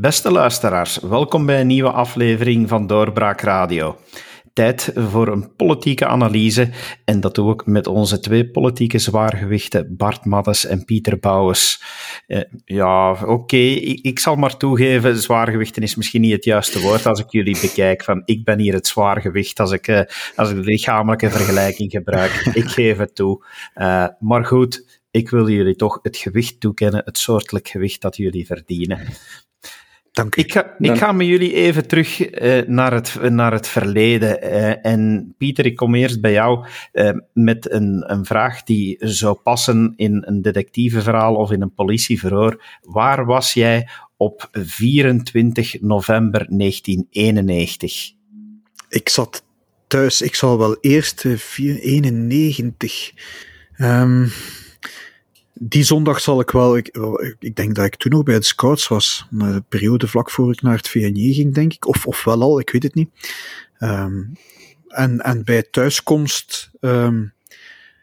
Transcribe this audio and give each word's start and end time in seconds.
Beste 0.00 0.30
luisteraars, 0.30 0.98
welkom 0.98 1.46
bij 1.46 1.60
een 1.60 1.66
nieuwe 1.66 1.90
aflevering 1.90 2.68
van 2.68 2.86
Doorbraak 2.86 3.40
Radio. 3.40 3.96
Tijd 4.52 4.92
voor 4.94 5.28
een 5.28 5.54
politieke 5.56 6.06
analyse 6.06 6.70
en 7.04 7.20
dat 7.20 7.34
doe 7.34 7.52
ik 7.52 7.66
met 7.66 7.86
onze 7.86 8.20
twee 8.20 8.50
politieke 8.50 8.98
zwaargewichten 8.98 9.96
Bart 9.96 10.24
Maddes 10.24 10.66
en 10.66 10.84
Pieter 10.84 11.18
Bouwens. 11.18 11.82
Eh, 12.26 12.40
ja, 12.64 13.10
oké, 13.24 13.56
ik, 13.56 14.18
zal 14.18 14.36
maar 14.36 14.56
toegeven, 14.56 15.16
zwaargewichten 15.16 15.82
is 15.82 15.94
misschien 15.94 16.20
niet 16.20 16.32
het 16.32 16.44
juiste 16.44 16.80
woord 16.80 17.06
als 17.06 17.20
ik 17.20 17.30
jullie 17.30 17.60
bekijk 17.60 18.04
van 18.04 18.22
ik 18.24 18.44
ben 18.44 18.58
hier 18.58 18.74
het 18.74 18.86
zwaargewicht 18.86 19.60
als 19.60 19.72
ik, 19.72 19.88
eh, 19.88 20.02
als 20.36 20.50
ik 20.50 20.56
de 20.56 20.62
lichamelijke 20.62 21.30
vergelijking 21.30 21.90
gebruik. 21.90 22.50
Ik 22.54 22.68
geef 22.68 22.96
het 22.96 23.14
toe. 23.14 23.44
Uh, 23.74 24.06
maar 24.18 24.44
goed, 24.44 25.00
ik 25.10 25.30
wil 25.30 25.48
jullie 25.48 25.76
toch 25.76 25.98
het 26.02 26.16
gewicht 26.16 26.60
toekennen, 26.60 27.02
het 27.04 27.18
soortelijk 27.18 27.68
gewicht 27.68 28.00
dat 28.00 28.16
jullie 28.16 28.46
verdienen. 28.46 29.06
Dank 30.12 30.36
ik, 30.36 30.52
ga, 30.52 30.74
ik 30.78 30.98
ga 30.98 31.12
met 31.12 31.26
jullie 31.26 31.52
even 31.52 31.86
terug 31.86 32.40
uh, 32.42 32.62
naar, 32.66 32.92
het, 32.92 33.30
naar 33.30 33.52
het 33.52 33.68
verleden. 33.68 34.44
Uh, 34.44 34.86
en 34.86 35.34
Pieter, 35.38 35.66
ik 35.66 35.76
kom 35.76 35.94
eerst 35.94 36.20
bij 36.20 36.32
jou 36.32 36.66
uh, 36.92 37.10
met 37.32 37.72
een, 37.72 38.04
een 38.06 38.24
vraag 38.24 38.62
die 38.62 38.96
zou 38.98 39.34
passen 39.34 39.92
in 39.96 40.22
een 40.26 40.42
detectiveverhaal 40.42 41.34
of 41.34 41.50
in 41.50 41.62
een 41.62 41.74
politieverhoor. 41.74 42.64
Waar 42.80 43.24
was 43.24 43.52
jij 43.52 43.88
op 44.16 44.48
24 44.52 45.80
november 45.80 46.46
1991? 46.48 48.12
Ik 48.88 49.08
zat 49.08 49.44
thuis, 49.86 50.22
ik 50.22 50.34
zal 50.34 50.58
wel 50.58 50.76
eerst 50.80 51.24
91. 51.24 53.12
Um, 53.78 54.32
die 55.62 55.82
zondag 55.82 56.20
zal 56.20 56.40
ik 56.40 56.50
wel, 56.50 56.76
ik, 56.76 56.98
ik 57.38 57.56
denk 57.56 57.74
dat 57.74 57.84
ik 57.84 57.96
toen 57.96 58.12
nog 58.12 58.22
bij 58.22 58.38
de 58.38 58.44
Scouts 58.44 58.88
was, 58.88 59.26
de 59.30 59.62
periode 59.68 60.08
vlak 60.08 60.30
voor 60.30 60.52
ik 60.52 60.62
naar 60.62 60.76
het 60.76 60.88
VNJ 60.88 61.32
ging, 61.32 61.54
denk 61.54 61.72
ik, 61.72 61.86
of, 61.86 62.06
of 62.06 62.24
wel 62.24 62.42
al, 62.42 62.60
ik 62.60 62.70
weet 62.70 62.82
het 62.82 62.94
niet. 62.94 63.10
Um, 63.78 64.32
en, 64.88 65.20
en 65.20 65.44
bij 65.44 65.62
thuiskomst 65.62 66.70
um, 66.80 67.32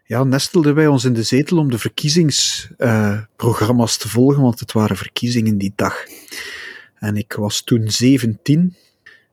ja, 0.05 0.23
nestelden 0.23 0.75
wij 0.75 0.88
ons 0.88 1.05
in 1.05 1.13
de 1.13 1.23
zetel 1.23 1.58
om 1.58 1.72
de 1.72 1.80
verkiezingsprogramma's 1.80 3.94
uh, 3.94 4.00
te 4.02 4.09
volgen, 4.09 4.41
want 4.41 4.59
het 4.59 4.72
waren 4.72 4.97
verkiezingen 4.97 5.58
die 5.58 5.73
dag. 5.75 6.05
En 6.95 7.16
ik 7.16 7.33
was 7.33 7.61
toen 7.61 7.91
17. 7.91 8.75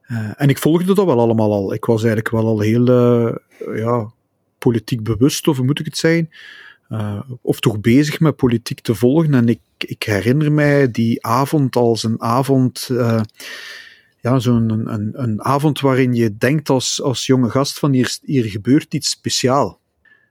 Uh, 0.09 0.31
en 0.37 0.49
ik 0.49 0.59
volgde 0.59 0.95
dat 0.95 1.07
wel 1.07 1.21
allemaal 1.21 1.53
al. 1.53 1.75
Ik 1.75 1.85
was 1.85 1.99
eigenlijk 1.99 2.31
wel 2.31 2.47
al 2.47 2.61
heel 2.61 2.89
uh, 2.89 3.35
ja, 3.77 4.13
politiek 4.59 5.03
bewust, 5.03 5.49
of 5.49 5.57
hoe 5.57 5.67
moet 5.67 5.81
ik 5.81 5.85
het 5.85 5.97
zeggen. 5.97 6.31
Uh, 6.89 7.21
of 7.41 7.61
toch 7.61 7.81
bezig 7.81 8.21
met 8.21 8.37
politiek 8.37 8.81
te 8.81 8.95
volgen. 8.95 9.35
En 9.35 9.49
ik, 9.49 9.61
ik 9.79 10.03
herinner 10.03 10.53
mij 10.53 10.91
die 10.91 11.27
avond 11.27 11.77
als 11.77 12.03
een 12.03 12.23
avond, 12.23 12.89
uh, 12.91 13.21
ja, 14.21 14.39
zo'n 14.39 14.71
een, 14.71 14.93
een, 14.93 15.11
een, 15.13 15.43
avond 15.43 15.81
waarin 15.81 16.15
je 16.15 16.37
denkt 16.37 16.69
als, 16.69 17.03
als 17.03 17.27
jonge 17.27 17.51
gast 17.51 17.79
van 17.79 17.93
hier, 17.93 18.19
hier 18.23 18.45
gebeurt 18.45 18.95
iets 18.95 19.11
speciaal. 19.11 19.81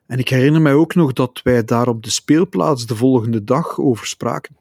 En 0.07 0.19
ik 0.19 0.29
herinner 0.29 0.61
mij 0.61 0.73
ook 0.73 0.95
nog 0.95 1.13
dat 1.13 1.41
wij 1.43 1.63
daar 1.63 1.87
op 1.87 2.03
de 2.03 2.09
speelplaats 2.09 2.85
de 2.85 2.95
volgende 2.95 3.43
dag 3.43 3.79
over 3.79 4.07
spraken. 4.07 4.55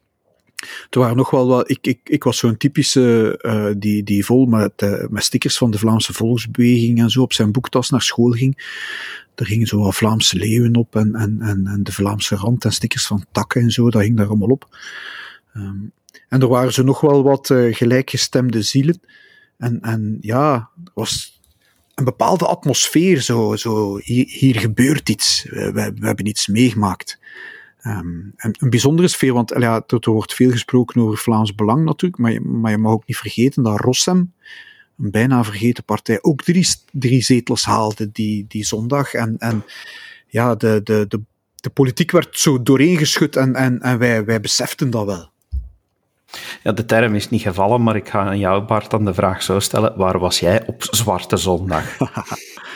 Er 0.91 0.99
waren 0.99 1.17
nog 1.17 1.31
wel. 1.31 1.71
Ik, 1.71 1.79
ik, 1.87 2.01
ik 2.05 2.25
was 2.25 2.39
zo'n 2.39 2.57
typische 2.57 3.39
uh, 3.43 3.67
die, 3.77 4.03
die 4.03 4.25
vol 4.25 4.47
met, 4.47 4.73
met 5.11 5.25
stickers 5.25 5.59
van 5.59 5.71
de 5.71 5.79
Vlaamse 5.79 6.13
Volksbeweging 6.13 7.01
en 7.01 7.11
zo 7.11 7.23
op 7.23 7.33
zijn 7.33 7.53
boektas 7.53 7.91
naar 7.91 8.03
school 8.03 8.31
ging. 8.31 8.57
Er 9.35 9.47
gingen 9.47 9.67
zo 9.67 9.79
wat 9.79 9.95
Vlaamse 9.95 10.37
leeuwen 10.37 10.77
op 10.77 10.97
en, 10.97 11.15
en, 11.15 11.41
en, 11.41 11.67
en 11.67 11.83
de 11.83 11.93
Vlaamse 11.93 12.37
rand 12.37 12.65
en 12.65 12.73
stickers 12.73 13.07
van 13.07 13.25
takken 13.33 13.63
en 13.63 13.71
zo, 13.71 13.91
dat 13.91 14.03
hing 14.03 14.17
daar 14.17 14.27
allemaal 14.27 14.49
op. 14.49 14.77
Um, 15.57 15.93
en 16.29 16.41
er 16.41 16.49
waren 16.49 16.73
zo 16.73 16.83
nog 16.83 17.01
wel 17.01 17.23
wat 17.23 17.51
uh, 17.51 17.75
gelijkgestemde 17.75 18.63
zielen. 18.63 19.01
En, 19.59 19.81
en 19.81 20.19
ja, 20.21 20.55
er 20.85 20.91
was 20.95 21.41
een 21.95 22.05
bepaalde 22.05 22.47
atmosfeer, 22.47 23.21
zo, 23.21 23.57
zo 23.57 23.99
hier, 24.03 24.61
gebeurt 24.61 25.09
iets, 25.09 25.47
we, 25.51 25.73
we, 25.73 26.07
hebben 26.07 26.27
iets 26.27 26.47
meegemaakt. 26.47 27.19
Um, 27.87 28.33
en 28.37 28.55
een 28.59 28.71
bijzondere 28.71 29.09
sfeer, 29.09 29.33
want 29.33 29.55
ja, 29.59 29.85
er, 29.87 30.11
wordt 30.11 30.35
veel 30.35 30.51
gesproken 30.51 31.03
over 31.03 31.19
Vlaams 31.19 31.55
Belang 31.55 31.85
natuurlijk, 31.85 32.23
maar 32.23 32.43
maar 32.43 32.71
je 32.71 32.79
mag 32.79 32.93
ook 32.93 33.07
niet 33.07 33.17
vergeten 33.17 33.63
dat 33.63 33.81
Rossem, 33.81 34.33
een 34.99 35.11
bijna 35.11 35.45
vergeten 35.45 35.85
partij, 35.85 36.19
ook 36.23 36.43
drie, 36.43 36.69
drie 36.93 37.23
zetels 37.23 37.65
haalde 37.65 38.11
die, 38.13 38.45
die 38.49 38.65
zondag. 38.65 39.15
En, 39.15 39.37
en 39.39 39.65
ja, 40.27 40.55
de, 40.55 40.81
de, 40.85 41.05
de, 41.09 41.21
de 41.55 41.71
politiek 41.71 42.11
werd 42.11 42.39
zo 42.39 42.63
doorheen 42.63 42.97
geschud 42.97 43.37
en, 43.37 43.55
en, 43.55 43.81
en 43.81 43.99
wij, 43.99 44.25
wij 44.25 44.41
beseften 44.41 44.91
dat 44.91 45.07
wel. 45.07 45.31
Ja, 46.63 46.73
de 46.73 46.85
term 46.85 47.15
is 47.15 47.31
niet 47.31 47.43
gevallen, 47.43 47.83
maar 47.83 47.97
ik 47.97 48.09
ga 48.09 48.25
aan 48.25 48.39
jou, 48.39 48.63
Bart, 48.63 48.91
dan 48.91 49.05
de 49.05 49.15
vraag 49.15 49.43
zo 49.43 49.61
stellen. 49.61 49.97
Waar 49.97 50.19
was 50.19 50.41
jij 50.41 50.67
op 50.67 50.83
Zwarte 50.83 51.37
Zondag? 51.37 51.97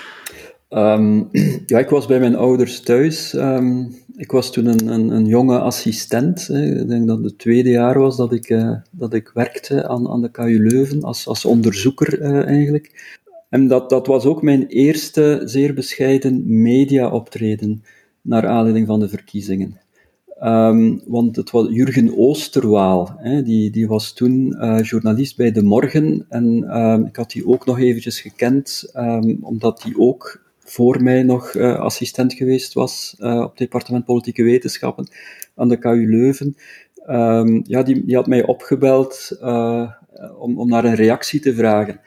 um, 0.69 1.29
ja, 1.67 1.79
ik 1.79 1.89
was 1.89 2.07
bij 2.07 2.19
mijn 2.19 2.37
ouders 2.37 2.81
thuis. 2.81 3.33
Um, 3.33 3.95
ik 4.17 4.31
was 4.31 4.53
toen 4.53 4.67
een, 4.67 4.87
een, 4.87 5.11
een 5.11 5.27
jonge 5.27 5.59
assistent. 5.59 6.47
Hè. 6.47 6.81
Ik 6.81 6.89
denk 6.89 7.07
dat 7.07 7.25
het 7.25 7.39
tweede 7.39 7.71
jaar 7.71 7.99
was 7.99 8.17
dat 8.17 8.33
ik, 8.33 8.51
uh, 8.51 8.77
dat 8.91 9.15
ik 9.15 9.31
werkte 9.35 9.89
aan, 9.89 10.09
aan 10.09 10.23
de 10.23 10.31
KU 10.31 10.69
Leuven, 10.69 11.03
als, 11.03 11.27
als 11.27 11.45
onderzoeker 11.45 12.21
uh, 12.21 12.47
eigenlijk. 12.47 13.15
En 13.49 13.69
dat, 13.69 13.91
dat 13.91 14.07
was 14.07 14.25
ook 14.25 14.43
mijn 14.43 14.67
eerste 14.67 15.43
zeer 15.45 15.75
bescheiden 15.75 16.63
media-optreden 16.63 17.83
naar 18.23 18.47
aanleiding 18.47 18.87
van 18.87 19.01
de 19.01 19.09
verkiezingen. 19.09 19.81
Um, 20.43 21.03
want 21.07 21.37
het 21.37 21.51
was 21.51 21.67
Jurgen 21.71 22.19
Oosterwaal, 22.19 23.15
hè, 23.17 23.43
die, 23.43 23.71
die 23.71 23.89
was 23.89 24.13
toen 24.13 24.57
uh, 24.61 24.83
journalist 24.83 25.37
bij 25.37 25.53
De 25.53 25.63
Morgen. 25.63 26.27
En 26.29 26.57
ik 27.09 27.17
had 27.17 27.31
die 27.31 27.47
ook 27.47 27.67
nog 27.67 27.79
eventjes 27.79 28.21
gekend, 28.21 28.91
omdat 29.41 29.83
hij 29.83 29.93
ook 29.97 30.46
voor 30.69 31.03
mij 31.03 31.23
nog 31.23 31.55
uh, 31.55 31.79
assistent 31.79 32.35
geweest 32.35 32.73
was 32.73 33.17
uh, 33.19 33.41
op 33.41 33.49
het 33.49 33.59
departement 33.59 34.05
politieke 34.05 34.43
wetenschappen 34.43 35.09
aan 35.55 35.69
de 35.69 35.79
KU 35.79 36.09
Leuven. 36.09 36.57
Um, 37.09 37.63
ja, 37.67 37.83
die, 37.83 38.05
die 38.05 38.17
had 38.17 38.27
mij 38.27 38.47
opgebeld 38.47 39.39
uh, 39.43 39.91
om, 40.39 40.59
om 40.59 40.69
naar 40.69 40.85
een 40.85 40.95
reactie 40.95 41.41
te 41.41 41.55
vragen. 41.55 42.01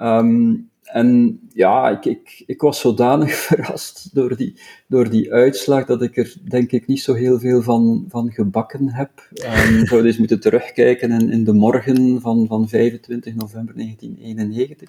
Um, 0.00 0.70
en 0.92 1.40
ja, 1.52 1.88
ik, 1.88 2.04
ik, 2.04 2.42
ik 2.46 2.60
was 2.60 2.80
zodanig 2.80 3.34
verrast 3.48 4.14
door 4.14 4.36
die, 4.36 4.60
door 4.86 5.10
die 5.10 5.32
uitslag 5.32 5.86
dat 5.86 6.02
ik 6.02 6.16
er 6.16 6.34
denk 6.48 6.72
ik 6.72 6.86
niet 6.86 7.02
zo 7.02 7.14
heel 7.14 7.38
veel 7.38 7.62
van, 7.62 8.04
van 8.08 8.32
gebakken 8.32 8.88
heb. 8.88 9.10
Um, 9.32 9.78
ik 9.80 9.88
zou 9.88 10.04
eens 10.04 10.18
moeten 10.18 10.40
terugkijken 10.40 11.10
in, 11.10 11.30
in 11.30 11.44
de 11.44 11.52
morgen 11.52 12.20
van, 12.20 12.46
van 12.46 12.68
25 12.68 13.34
november 13.34 13.74
1991. 13.74 14.88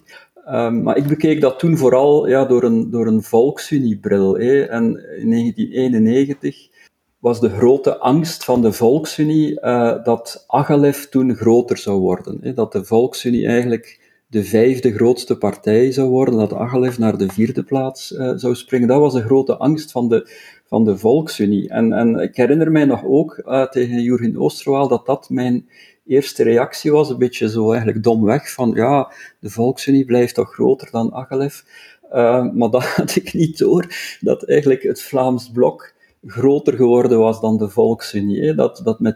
Um, 0.50 0.84
maar 0.84 0.97
ik 0.97 1.08
bekeek 1.08 1.42
dat 1.42 1.59
toen 1.59 1.78
vooral 1.78 2.28
ja, 2.28 2.46
door 2.46 2.63
een, 2.63 2.90
door 2.90 3.08
een 3.08 3.24
volksuniebril. 3.24 4.38
En 4.38 4.84
in 5.18 5.30
1991 5.30 6.72
was 7.19 7.40
de 7.40 7.50
grote 7.50 7.97
angst 7.97 8.44
van 8.44 8.62
de 8.62 8.72
Volksunie 8.72 9.62
uh, 9.62 10.03
dat 10.03 10.44
Agalef 10.47 11.09
toen 11.09 11.36
groter 11.36 11.78
zou 11.78 12.00
worden. 12.00 12.56
Dat 12.56 12.72
de 12.72 12.86
Volksunie 12.86 13.47
eigenlijk 13.47 14.03
de 14.34 14.44
vijfde 14.44 14.94
grootste 14.94 15.38
partij 15.38 15.92
zou 15.92 16.10
worden, 16.10 16.38
dat 16.38 16.54
Agalef 16.54 16.98
naar 16.98 17.18
de 17.18 17.28
vierde 17.28 17.64
plaats 17.64 18.12
uh, 18.12 18.32
zou 18.36 18.56
springen. 18.56 18.88
Dat 18.88 19.00
was 19.00 19.14
de 19.14 19.22
grote 19.22 19.58
angst 19.58 19.92
van 19.92 20.10
de, 20.10 20.30
van 20.66 20.84
de 20.84 20.98
Volksunie. 20.98 21.70
En, 21.70 21.94
en 21.94 22.20
ik 22.20 22.36
herinner 22.36 22.72
mij 22.72 22.86
nog 22.86 23.04
ook 23.06 23.42
uh, 23.46 23.66
tegen 23.66 24.02
Jurgen 24.02 24.38
Oosterwaal 24.38 24.88
dat 24.88 25.06
dat 25.06 25.30
mijn 25.30 25.68
eerste 26.06 26.44
reactie 26.44 26.92
was, 26.92 27.10
een 27.10 27.18
beetje 27.18 27.50
zo 27.50 27.70
eigenlijk 27.70 28.04
domweg, 28.04 28.52
van 28.52 28.72
ja, 28.75 29.12
de 29.40 29.50
Volksunie 29.50 30.06
blijft 30.06 30.36
toch 30.36 30.54
groter 30.54 30.92
dan 30.92 31.13
Agalef. 31.13 31.66
Uh, 32.13 32.52
maar 32.54 32.69
dat 32.69 32.84
had 32.96 33.16
ik 33.16 33.34
niet 33.34 33.57
door, 33.57 33.88
dat 34.19 34.44
eigenlijk 34.44 34.84
het 34.84 35.02
Vlaams 35.02 35.52
blok 35.52 35.93
groter 36.25 36.74
geworden 36.74 37.20
was 37.20 37.42
dan 37.42 37.58
de 37.58 37.70
Volksunie. 37.70 38.42
Hè. 38.42 38.56
Dat, 38.56 38.81
dat 38.84 39.00
met 39.00 39.16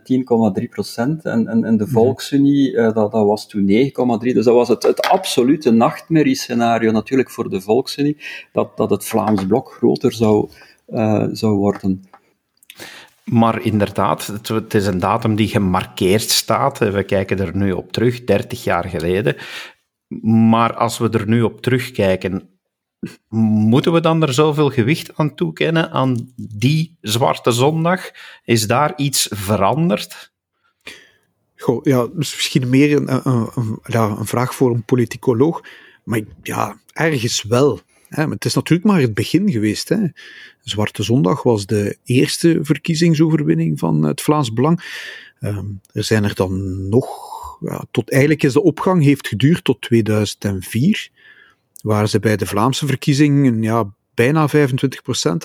10,3 0.59 0.69
procent. 0.69 1.25
En, 1.25 1.47
en, 1.47 1.63
en 1.63 1.77
de 1.77 1.83
mhm. 1.83 1.93
Volksunie, 1.93 2.71
uh, 2.71 2.93
dat, 2.93 3.11
dat 3.11 3.25
was 3.25 3.47
toen 3.47 3.61
9,3. 3.61 3.67
Dus 4.19 4.45
dat 4.45 4.53
was 4.53 4.67
het, 4.67 4.83
het 4.83 5.01
absolute 5.01 5.71
nachtmerriescenario 5.71 6.91
natuurlijk 6.91 7.29
voor 7.29 7.49
de 7.49 7.61
Volksunie, 7.61 8.17
dat, 8.51 8.77
dat 8.77 8.89
het 8.89 9.05
Vlaams 9.05 9.45
blok 9.45 9.71
groter 9.71 10.13
zou, 10.13 10.49
uh, 10.89 11.25
zou 11.31 11.55
worden. 11.55 12.03
Maar 13.23 13.61
inderdaad, 13.61 14.25
het, 14.47 14.73
is 14.73 14.87
een 14.87 14.99
datum 14.99 15.35
die 15.35 15.47
gemarkeerd 15.47 16.29
staat. 16.29 16.77
We 16.77 17.03
kijken 17.03 17.39
er 17.39 17.55
nu 17.55 17.71
op 17.71 17.91
terug, 17.91 18.23
30 18.23 18.63
jaar 18.63 18.85
geleden. 18.85 19.35
Maar 20.49 20.73
als 20.73 20.97
we 20.97 21.09
er 21.09 21.27
nu 21.27 21.41
op 21.41 21.61
terugkijken, 21.61 22.56
Moeten 23.29 23.93
we 23.93 23.99
dan 23.99 24.21
er 24.21 24.33
zoveel 24.33 24.69
gewicht 24.69 25.17
aan 25.17 25.35
toekennen 25.35 25.91
aan 25.91 26.33
die 26.35 26.97
Zwarte 27.01 27.51
Zondag? 27.51 28.11
Is 28.43 28.67
daar 28.67 28.93
iets 28.95 29.27
veranderd? 29.31 30.31
Goh, 31.55 31.83
ja, 31.83 32.07
misschien 32.13 32.69
meer 32.69 32.95
een, 32.95 33.29
een, 33.29 33.79
een, 33.83 34.25
vraag 34.25 34.55
voor 34.55 34.73
een 34.73 34.83
politicoloog. 34.83 35.61
Maar 36.03 36.21
ja, 36.43 36.79
ergens 36.93 37.43
wel. 37.43 37.79
Hè. 38.09 38.27
Het 38.27 38.45
is 38.45 38.53
natuurlijk 38.53 38.87
maar 38.87 39.01
het 39.01 39.13
begin 39.13 39.51
geweest. 39.51 39.89
Hè. 39.89 40.07
Zwarte 40.61 41.03
Zondag 41.03 41.43
was 41.43 41.65
de 41.65 41.97
eerste 42.03 42.59
verkiezingsoverwinning 42.61 43.79
van 43.79 44.03
het 44.03 44.21
Vlaams 44.21 44.53
Belang. 44.53 45.05
Um, 45.39 45.81
er 45.91 46.03
zijn 46.03 46.23
er 46.23 46.35
dan 46.35 46.89
nog 46.89 47.07
ja, 47.59 47.83
tot 47.91 48.11
eigenlijk 48.11 48.43
is 48.43 48.53
de 48.53 48.61
opgang 48.61 49.03
heeft 49.03 49.27
geduurd 49.27 49.63
tot 49.63 49.81
2004, 49.81 51.09
waar 51.83 52.09
ze 52.09 52.19
bij 52.19 52.37
de 52.37 52.45
Vlaamse 52.45 52.85
verkiezingen 52.85 53.61
ja, 53.61 53.93
bijna 54.13 54.49
25% 54.49 54.51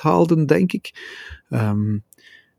haalden, 0.01 0.47
denk 0.47 0.73
ik. 0.73 0.93
Ehm, 1.51 1.99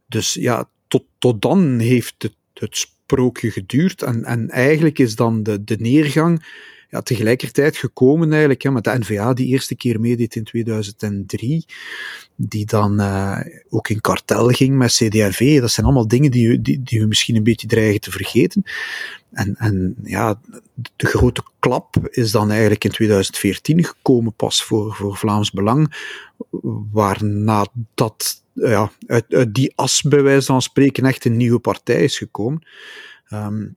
dus 0.08 0.34
ja, 0.34 0.70
tot, 0.88 1.04
tot 1.18 1.42
dan 1.42 1.80
heeft 1.80 2.16
het, 2.18 2.36
het 2.54 2.78
sprookje 2.78 3.52
geduurd. 3.52 4.02
En, 4.02 4.24
en 4.24 4.50
eigenlijk 4.50 5.00
is 5.00 5.16
dan 5.16 5.44
de, 5.44 5.64
de 5.64 5.76
neergang 5.80 6.46
ja, 6.94 7.02
tegelijkertijd 7.02 7.78
gekomen 7.78 8.32
eigenlijk, 8.32 8.62
hè, 8.62 8.72
met 8.72 8.84
de 8.84 8.98
NVA 9.00 9.34
die 9.34 9.48
eerste 9.48 9.76
keer 9.76 10.00
meedeed 10.00 10.36
in 10.36 10.44
2003, 10.44 11.66
die 12.36 12.66
dan 12.66 13.02
uh, 13.02 13.40
ook 13.70 13.90
in 13.90 14.02
kartel 14.02 14.48
ging 14.48 14.76
met 14.76 14.92
CDRV. 14.92 15.60
Dat 15.60 15.72
zijn 15.72 15.86
allemaal 15.86 16.08
dingen 16.08 16.32
die, 16.32 16.62
die, 16.62 16.84
die 16.84 17.00
we 17.00 17.06
misschien 17.06 17.36
een 17.36 17.44
beetje 17.44 17.68
dreigen 17.68 18.02
te 18.02 18.12
vergeten. 18.12 18.64
En, 19.32 19.56
en 19.56 19.96
ja, 20.04 20.40
de 20.96 21.08
grote 21.08 21.44
klap 21.60 21.96
is 22.10 22.32
dan 22.32 22.52
eigenlijk 22.52 22.84
in 22.84 22.92
2014 22.92 23.84
gekomen 23.84 24.34
pas 24.34 24.64
voor, 24.64 24.96
voor 24.96 25.18
Vlaams 25.18 25.52
Belang, 25.52 25.96
waarna 26.92 27.68
dat 27.94 28.44
ja, 28.54 28.92
uit, 29.08 29.26
uit 29.30 29.54
die 29.54 29.74
as 29.76 30.02
bij 30.02 30.24
wijze 30.24 30.46
van 30.46 30.62
spreken 30.62 31.06
echt 31.06 31.26
een 31.26 31.38
nieuwe 31.38 31.60
partij 31.60 32.04
is 32.04 32.18
gekomen. 32.18 32.68
Um, 33.30 33.76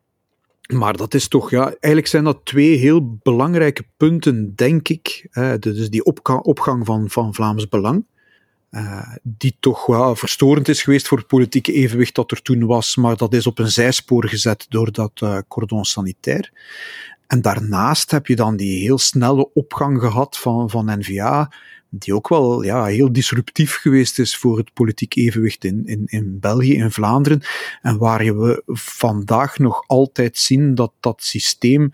maar 0.66 0.96
dat 0.96 1.14
is 1.14 1.28
toch, 1.28 1.50
ja, 1.50 1.64
eigenlijk 1.64 2.06
zijn 2.06 2.24
dat 2.24 2.40
twee 2.44 2.76
heel 2.76 3.18
belangrijke 3.22 3.84
punten, 3.96 4.54
denk 4.54 4.88
ik. 4.88 5.26
Hè, 5.30 5.58
dus 5.58 5.90
die 5.90 6.04
opgang 6.42 6.86
van, 6.86 7.10
van 7.10 7.34
Vlaams 7.34 7.68
Belang, 7.68 8.04
uh, 8.70 9.14
die 9.22 9.56
toch 9.60 9.86
wel 9.86 10.16
verstorend 10.16 10.68
is 10.68 10.82
geweest 10.82 11.08
voor 11.08 11.18
het 11.18 11.26
politieke 11.26 11.72
evenwicht 11.72 12.14
dat 12.14 12.30
er 12.30 12.42
toen 12.42 12.66
was, 12.66 12.96
maar 12.96 13.16
dat 13.16 13.34
is 13.34 13.46
op 13.46 13.58
een 13.58 13.70
zijspoor 13.70 14.28
gezet 14.28 14.66
door 14.68 14.92
dat 14.92 15.20
uh, 15.22 15.38
cordon 15.48 15.84
sanitair. 15.84 16.52
En 17.26 17.42
daarnaast 17.42 18.10
heb 18.10 18.26
je 18.26 18.36
dan 18.36 18.56
die 18.56 18.80
heel 18.80 18.98
snelle 18.98 19.52
opgang 19.52 20.00
gehad 20.00 20.38
van, 20.38 20.70
van 20.70 20.98
NVA, 20.98 21.50
die 21.98 22.14
ook 22.14 22.28
wel 22.28 22.62
ja, 22.62 22.84
heel 22.84 23.12
disruptief 23.12 23.74
geweest 23.74 24.18
is 24.18 24.36
voor 24.36 24.56
het 24.58 24.72
politiek 24.72 25.16
evenwicht 25.16 25.64
in, 25.64 25.86
in, 25.86 26.02
in 26.06 26.38
België, 26.40 26.74
in 26.74 26.90
Vlaanderen, 26.90 27.42
en 27.82 27.98
waar 27.98 28.36
we 28.38 28.62
vandaag 28.66 29.58
nog 29.58 29.82
altijd 29.86 30.38
zien 30.38 30.74
dat 30.74 30.92
dat 31.00 31.22
systeem 31.22 31.90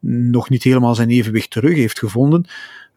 nog 0.00 0.48
niet 0.48 0.62
helemaal 0.62 0.94
zijn 0.94 1.10
evenwicht 1.10 1.50
terug 1.50 1.74
heeft 1.74 1.98
gevonden. 1.98 2.46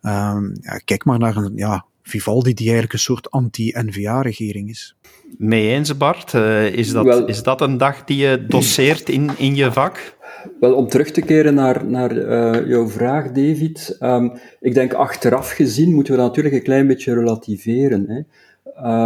Uh, 0.01 0.37
ja, 0.61 0.77
kijk 0.85 1.05
maar 1.05 1.19
naar 1.19 1.35
een 1.35 1.55
ja, 1.55 1.85
Vivaldi, 2.03 2.53
die 2.53 2.65
eigenlijk 2.65 2.93
een 2.93 2.99
soort 2.99 3.31
anti-NVA-regering 3.31 4.69
is. 4.69 4.95
Mee 5.37 5.69
eens, 5.69 5.97
Bart? 5.97 6.33
Uh, 6.33 6.73
is, 6.73 6.91
dat, 6.91 7.29
is 7.29 7.43
dat 7.43 7.61
een 7.61 7.77
dag 7.77 8.03
die 8.03 8.17
je 8.17 8.45
doseert 8.47 9.09
in, 9.09 9.29
in 9.37 9.55
je 9.55 9.71
vak? 9.71 10.17
Wel, 10.59 10.73
om 10.73 10.87
terug 10.87 11.11
te 11.11 11.21
keren 11.21 11.53
naar, 11.53 11.85
naar 11.85 12.17
uh, 12.17 12.67
jouw 12.67 12.87
vraag, 12.87 13.31
David. 13.31 13.97
Um, 13.99 14.31
ik 14.59 14.73
denk 14.73 14.93
achteraf 14.93 15.51
gezien 15.51 15.93
moeten 15.93 16.13
we 16.13 16.19
dat 16.19 16.27
natuurlijk 16.27 16.55
een 16.55 16.63
klein 16.63 16.87
beetje 16.87 17.13
relativeren. 17.13 18.05
Hè. 18.07 18.21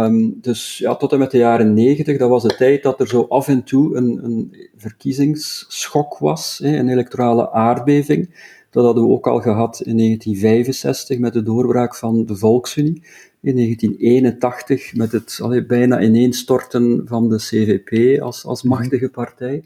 Um, 0.04 0.38
dus 0.40 0.78
ja, 0.78 0.96
tot 0.96 1.12
en 1.12 1.18
met 1.18 1.30
de 1.30 1.38
jaren 1.38 1.74
negentig, 1.74 2.18
dat 2.18 2.28
was 2.28 2.42
de 2.42 2.56
tijd 2.56 2.82
dat 2.82 3.00
er 3.00 3.08
zo 3.08 3.26
af 3.28 3.48
en 3.48 3.62
toe 3.62 3.96
een, 3.96 4.20
een 4.24 4.56
verkiezingsschok 4.76 6.18
was, 6.18 6.60
hè, 6.62 6.76
een 6.76 6.88
electorale 6.88 7.52
aardbeving. 7.52 8.34
Dat 8.74 8.84
hadden 8.84 9.04
we 9.04 9.10
ook 9.10 9.26
al 9.26 9.40
gehad 9.40 9.80
in 9.80 9.96
1965 9.96 11.18
met 11.18 11.32
de 11.32 11.42
doorbraak 11.42 11.94
van 11.94 12.26
de 12.26 12.36
Volksunie. 12.36 13.02
In 13.40 13.54
1981 13.54 14.94
met 14.94 15.12
het 15.12 15.38
allee, 15.42 15.66
bijna 15.66 16.00
ineenstorten 16.00 17.02
van 17.04 17.28
de 17.28 17.36
CVP 17.36 18.20
als, 18.22 18.44
als 18.44 18.62
mhm. 18.62 18.74
machtige 18.74 19.08
partij. 19.08 19.64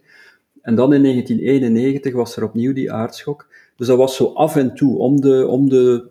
En 0.63 0.75
dan 0.75 0.93
in 0.93 1.03
1991 1.03 2.13
was 2.13 2.37
er 2.37 2.45
opnieuw 2.45 2.73
die 2.73 2.93
aardschok. 2.93 3.47
Dus 3.77 3.87
dat 3.87 3.97
was 3.97 4.17
zo 4.17 4.25
af 4.25 4.57
en 4.57 4.75
toe, 4.75 4.99
om 4.99 5.21
de, 5.21 5.47
om 5.47 5.69
de 5.69 6.11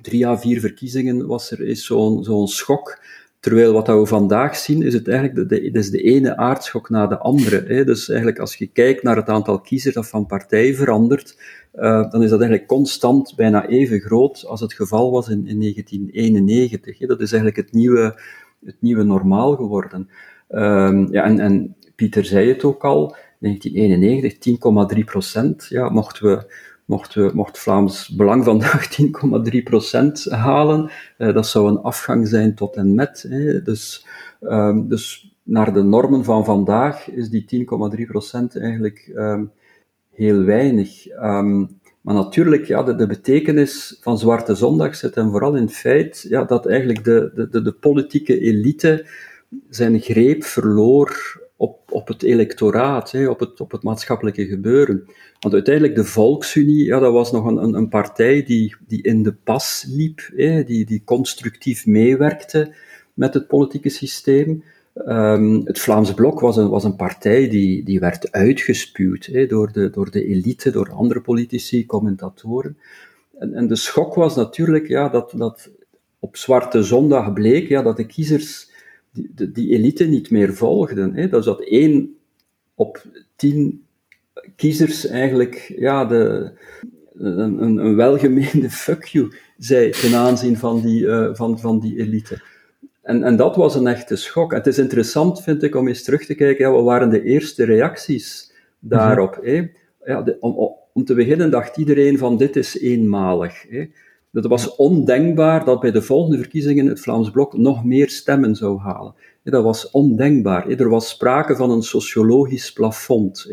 drie 0.00 0.26
à 0.26 0.38
vier 0.38 0.60
verkiezingen 0.60 1.26
was 1.26 1.50
er 1.50 1.76
zo'n 1.76 2.24
zo'n 2.24 2.48
schok. 2.48 2.98
Terwijl 3.42 3.72
wat 3.72 3.86
we 3.86 4.06
vandaag 4.06 4.56
zien, 4.56 4.82
is 4.82 4.94
het 4.94 5.08
eigenlijk 5.08 5.48
de, 5.48 5.70
is 5.70 5.90
de 5.90 6.02
ene 6.02 6.36
aardschok 6.36 6.90
na 6.90 7.06
de 7.06 7.18
andere. 7.18 7.64
Hè. 7.66 7.84
Dus 7.84 8.08
eigenlijk 8.08 8.38
als 8.38 8.54
je 8.54 8.66
kijkt 8.66 9.02
naar 9.02 9.16
het 9.16 9.28
aantal 9.28 9.60
kiezers 9.60 9.94
dat 9.94 10.08
van 10.08 10.26
partij 10.26 10.74
verandert, 10.74 11.38
uh, 11.74 12.10
dan 12.10 12.22
is 12.22 12.30
dat 12.30 12.40
eigenlijk 12.40 12.66
constant 12.66 13.32
bijna 13.36 13.66
even 13.66 14.00
groot 14.00 14.44
als 14.46 14.60
het 14.60 14.72
geval 14.72 15.10
was 15.10 15.28
in, 15.28 15.46
in 15.46 15.60
1991. 15.60 16.98
Hè. 16.98 17.06
Dat 17.06 17.20
is 17.20 17.32
eigenlijk 17.32 17.66
het 17.66 17.74
nieuwe, 17.74 18.20
het 18.64 18.76
nieuwe 18.78 19.02
normaal 19.02 19.56
geworden. 19.56 20.08
Um, 20.50 21.12
ja, 21.12 21.24
en, 21.24 21.40
en 21.40 21.76
Pieter 21.94 22.24
zei 22.24 22.48
het 22.48 22.64
ook 22.64 22.84
al, 22.84 23.16
1991, 23.38 24.98
10,3 24.98 25.04
procent. 25.04 25.66
Ja, 25.68 25.88
mochten 25.88 26.26
we, 26.26 26.52
mochten 26.92 27.26
we, 27.26 27.34
mocht 27.34 27.58
Vlaams 27.58 28.08
Belang 28.08 28.44
vandaag 28.44 28.88
10,3 29.00 29.62
procent 29.64 30.30
halen, 30.30 30.90
uh, 31.18 31.34
dat 31.34 31.46
zou 31.46 31.68
een 31.68 31.80
afgang 31.80 32.28
zijn 32.28 32.54
tot 32.54 32.76
en 32.76 32.94
met. 32.94 33.26
Dus, 33.64 34.06
um, 34.40 34.88
dus 34.88 35.34
naar 35.42 35.72
de 35.72 35.82
normen 35.82 36.24
van 36.24 36.44
vandaag 36.44 37.10
is 37.10 37.30
die 37.30 37.66
10,3 37.98 38.06
procent 38.06 38.58
eigenlijk 38.58 39.12
um, 39.14 39.50
heel 40.10 40.44
weinig. 40.44 41.10
Um, 41.10 41.80
maar 42.00 42.14
natuurlijk, 42.14 42.66
ja, 42.66 42.82
de, 42.82 42.94
de, 42.94 43.06
betekenis 43.06 43.98
van 44.00 44.18
Zwarte 44.18 44.54
Zondag 44.54 44.94
zit 44.94 45.14
hem 45.14 45.30
vooral 45.30 45.54
in 45.56 45.62
het 45.62 45.72
feit 45.72 46.26
ja, 46.28 46.44
dat 46.44 46.66
eigenlijk 46.66 47.04
de, 47.04 47.48
de, 47.50 47.62
de 47.62 47.72
politieke 47.72 48.40
elite 48.40 49.06
zijn 49.68 50.00
greep 50.00 50.44
verloor 50.44 51.40
op, 51.92 52.08
het 52.08 52.22
electoraat, 52.22 53.10
hè, 53.10 53.28
op, 53.28 53.40
het, 53.40 53.60
op 53.60 53.70
het 53.70 53.82
maatschappelijke 53.82 54.46
gebeuren. 54.46 55.04
Want 55.40 55.54
uiteindelijk 55.54 55.94
de 55.94 56.04
Volksunie, 56.04 56.84
ja, 56.84 56.98
dat 56.98 57.12
was 57.12 57.32
nog 57.32 57.44
een, 57.44 57.74
een, 57.74 57.88
partij 57.88 58.42
die, 58.42 58.76
die 58.86 59.02
in 59.02 59.22
de 59.22 59.32
pas 59.32 59.86
liep, 59.88 60.30
hè, 60.36 60.64
die, 60.64 60.84
die 60.84 61.02
constructief 61.04 61.86
meewerkte 61.86 62.74
met 63.14 63.34
het 63.34 63.46
politieke 63.46 63.88
systeem. 63.88 64.64
Um, 65.06 65.60
het 65.64 65.78
Vlaams 65.78 66.14
Blok 66.14 66.40
was 66.40 66.56
een, 66.56 66.68
was 66.68 66.84
een 66.84 66.96
partij 66.96 67.48
die, 67.48 67.84
die 67.84 68.00
werd 68.00 68.32
uitgespuwd 68.32 69.26
hè, 69.26 69.46
door, 69.46 69.72
de, 69.72 69.90
door 69.90 70.10
de 70.10 70.24
elite, 70.24 70.70
door 70.70 70.92
andere 70.92 71.20
politici, 71.20 71.86
commentatoren. 71.86 72.76
En, 73.38 73.54
en 73.54 73.66
de 73.66 73.76
schok 73.76 74.14
was 74.14 74.36
natuurlijk 74.36 74.88
ja, 74.88 75.08
dat, 75.08 75.32
dat 75.36 75.70
op 76.18 76.36
Zwarte 76.36 76.82
Zondag 76.82 77.32
bleek 77.32 77.68
ja, 77.68 77.82
dat 77.82 77.96
de 77.96 78.06
kiezers 78.06 78.70
die, 79.12 79.52
die 79.52 79.70
elite 79.70 80.04
niet 80.04 80.30
meer 80.30 80.54
volgden. 80.54 81.14
Hè. 81.14 81.28
Dat 81.28 81.44
dat 81.44 81.60
één 81.60 82.16
op 82.74 83.04
tien 83.36 83.84
kiezers 84.56 85.06
eigenlijk 85.06 85.74
ja, 85.76 86.04
de, 86.04 86.52
een, 87.14 87.62
een 87.62 87.96
welgemeende 87.96 88.70
fuck 88.84 89.04
you 89.04 89.32
zei 89.58 89.90
ten 89.90 90.14
aanzien 90.14 90.56
van 90.56 90.80
die, 90.80 91.02
uh, 91.02 91.28
van, 91.32 91.58
van 91.58 91.80
die 91.80 91.98
elite. 91.98 92.42
En, 93.02 93.22
en 93.22 93.36
dat 93.36 93.56
was 93.56 93.74
een 93.74 93.86
echte 93.86 94.16
schok. 94.16 94.52
het 94.52 94.66
is 94.66 94.78
interessant, 94.78 95.42
vind 95.42 95.62
ik, 95.62 95.74
om 95.74 95.88
eens 95.88 96.02
terug 96.02 96.24
te 96.24 96.34
kijken, 96.34 96.64
ja, 96.64 96.72
wat 96.72 96.84
waren 96.84 97.10
de 97.10 97.22
eerste 97.22 97.64
reacties 97.64 98.52
daarop? 98.78 99.38
Hè? 99.42 99.68
Ja, 100.04 100.24
om, 100.40 100.76
om 100.92 101.04
te 101.04 101.14
beginnen 101.14 101.50
dacht 101.50 101.76
iedereen 101.76 102.18
van 102.18 102.36
dit 102.36 102.56
is 102.56 102.78
eenmalig. 102.78 103.64
Hè? 103.68 103.84
Dat 104.32 104.46
was 104.46 104.76
ondenkbaar 104.76 105.64
dat 105.64 105.80
bij 105.80 105.90
de 105.90 106.02
volgende 106.02 106.38
verkiezingen 106.38 106.86
het 106.86 107.00
Vlaams 107.00 107.30
Blok 107.30 107.56
nog 107.56 107.84
meer 107.84 108.10
stemmen 108.10 108.54
zou 108.54 108.78
halen. 108.78 109.14
Dat 109.44 109.62
was 109.62 109.90
ondenkbaar. 109.90 110.68
Er 110.68 110.88
was 110.88 111.08
sprake 111.08 111.56
van 111.56 111.70
een 111.70 111.82
sociologisch 111.82 112.72
plafond. 112.72 113.50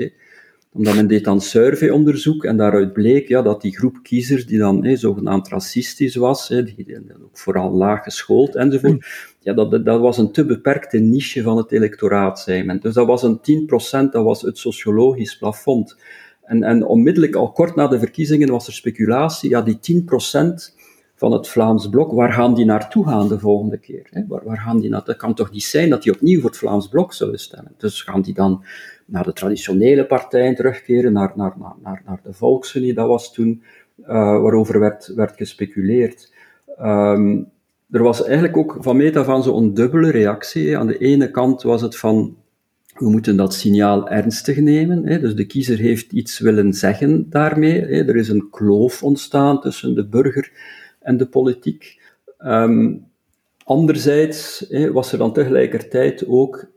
Omdat 0.73 0.95
men 0.95 1.07
deed 1.07 1.23
dan 1.23 1.41
surveyonderzoek 1.41 2.43
en 2.43 2.57
daaruit 2.57 2.93
bleek 2.93 3.27
ja, 3.27 3.41
dat 3.41 3.61
die 3.61 3.77
groep 3.77 3.99
kiezers 4.03 4.45
die 4.45 4.57
dan 4.57 4.97
zogenaamd 4.97 5.47
racistisch 5.47 6.15
was, 6.15 6.47
die, 6.47 6.97
ook 7.23 7.37
vooral 7.37 7.71
laag 7.71 8.03
geschoold 8.03 8.55
enzovoort, 8.55 9.05
ja, 9.39 9.53
dat, 9.53 9.85
dat 9.85 9.99
was 9.99 10.17
een 10.17 10.31
te 10.31 10.45
beperkte 10.45 10.97
niche 10.97 11.41
van 11.41 11.57
het 11.57 11.71
electoraat, 11.71 12.39
zei 12.39 12.63
men. 12.63 12.79
Dus 12.79 12.93
dat 12.93 13.07
was 13.07 13.23
een 13.23 13.39
10%, 13.39 14.11
dat 14.11 14.23
was 14.23 14.41
het 14.41 14.57
sociologisch 14.57 15.37
plafond. 15.37 15.97
En, 16.49 16.63
en 16.63 16.85
onmiddellijk, 16.85 17.35
al 17.35 17.51
kort 17.51 17.75
na 17.75 17.87
de 17.87 17.99
verkiezingen, 17.99 18.49
was 18.49 18.67
er 18.67 18.73
speculatie, 18.73 19.49
ja, 19.49 19.61
die 19.61 20.03
10% 20.03 20.05
van 21.15 21.31
het 21.31 21.47
Vlaams 21.47 21.89
Blok, 21.89 22.11
waar 22.11 22.33
gaan 22.33 22.53
die 22.53 22.65
naartoe 22.65 23.07
gaan 23.07 23.27
de 23.27 23.39
volgende 23.39 23.77
keer? 23.77 24.07
Hè? 24.09 24.21
Waar, 24.27 24.41
waar 24.43 24.57
gaan 24.57 24.79
die 24.79 24.89
naartoe? 24.89 25.13
Dat 25.13 25.21
kan 25.21 25.33
toch 25.33 25.51
niet 25.51 25.63
zijn 25.63 25.89
dat 25.89 26.03
die 26.03 26.13
opnieuw 26.13 26.39
voor 26.39 26.49
het 26.49 26.59
Vlaams 26.59 26.87
Blok 26.87 27.13
zullen 27.13 27.39
stemmen? 27.39 27.73
Dus 27.77 28.01
gaan 28.01 28.21
die 28.21 28.33
dan 28.33 28.63
naar 29.05 29.23
de 29.23 29.33
traditionele 29.33 30.05
partijen 30.05 30.55
terugkeren, 30.55 31.13
naar, 31.13 31.31
naar, 31.35 31.53
naar, 31.83 32.01
naar 32.05 32.19
de 32.23 32.33
Volksunie, 32.33 32.93
dat 32.93 33.07
was 33.07 33.33
toen 33.33 33.63
uh, 34.01 34.07
waarover 34.41 34.79
werd, 34.79 35.11
werd 35.15 35.35
gespeculeerd. 35.35 36.33
Um, 36.81 37.51
er 37.91 38.03
was 38.03 38.23
eigenlijk 38.23 38.57
ook 38.57 38.77
van 38.79 38.97
meet 38.97 39.17
af 39.17 39.27
aan 39.27 39.43
zo'n 39.43 39.73
dubbele 39.73 40.11
reactie. 40.11 40.77
Aan 40.77 40.87
de 40.87 40.97
ene 40.97 41.31
kant 41.31 41.61
was 41.61 41.81
het 41.81 41.97
van, 41.97 42.37
we 42.99 43.09
moeten 43.09 43.35
dat 43.35 43.53
signaal 43.53 44.09
ernstig 44.09 44.57
nemen. 44.57 45.07
Hè. 45.07 45.19
Dus 45.19 45.35
de 45.35 45.45
kiezer 45.45 45.77
heeft 45.77 46.11
iets 46.11 46.39
willen 46.39 46.73
zeggen 46.73 47.29
daarmee. 47.29 47.81
Hè. 47.81 48.07
Er 48.07 48.15
is 48.15 48.29
een 48.29 48.49
kloof 48.49 49.03
ontstaan 49.03 49.61
tussen 49.61 49.95
de 49.95 50.07
burger 50.07 50.51
en 50.99 51.17
de 51.17 51.25
politiek. 51.25 52.01
Um, 52.45 53.05
anderzijds 53.63 54.65
was 54.91 55.11
er 55.11 55.17
dan 55.17 55.33
tegelijkertijd 55.33 56.27
ook 56.27 56.67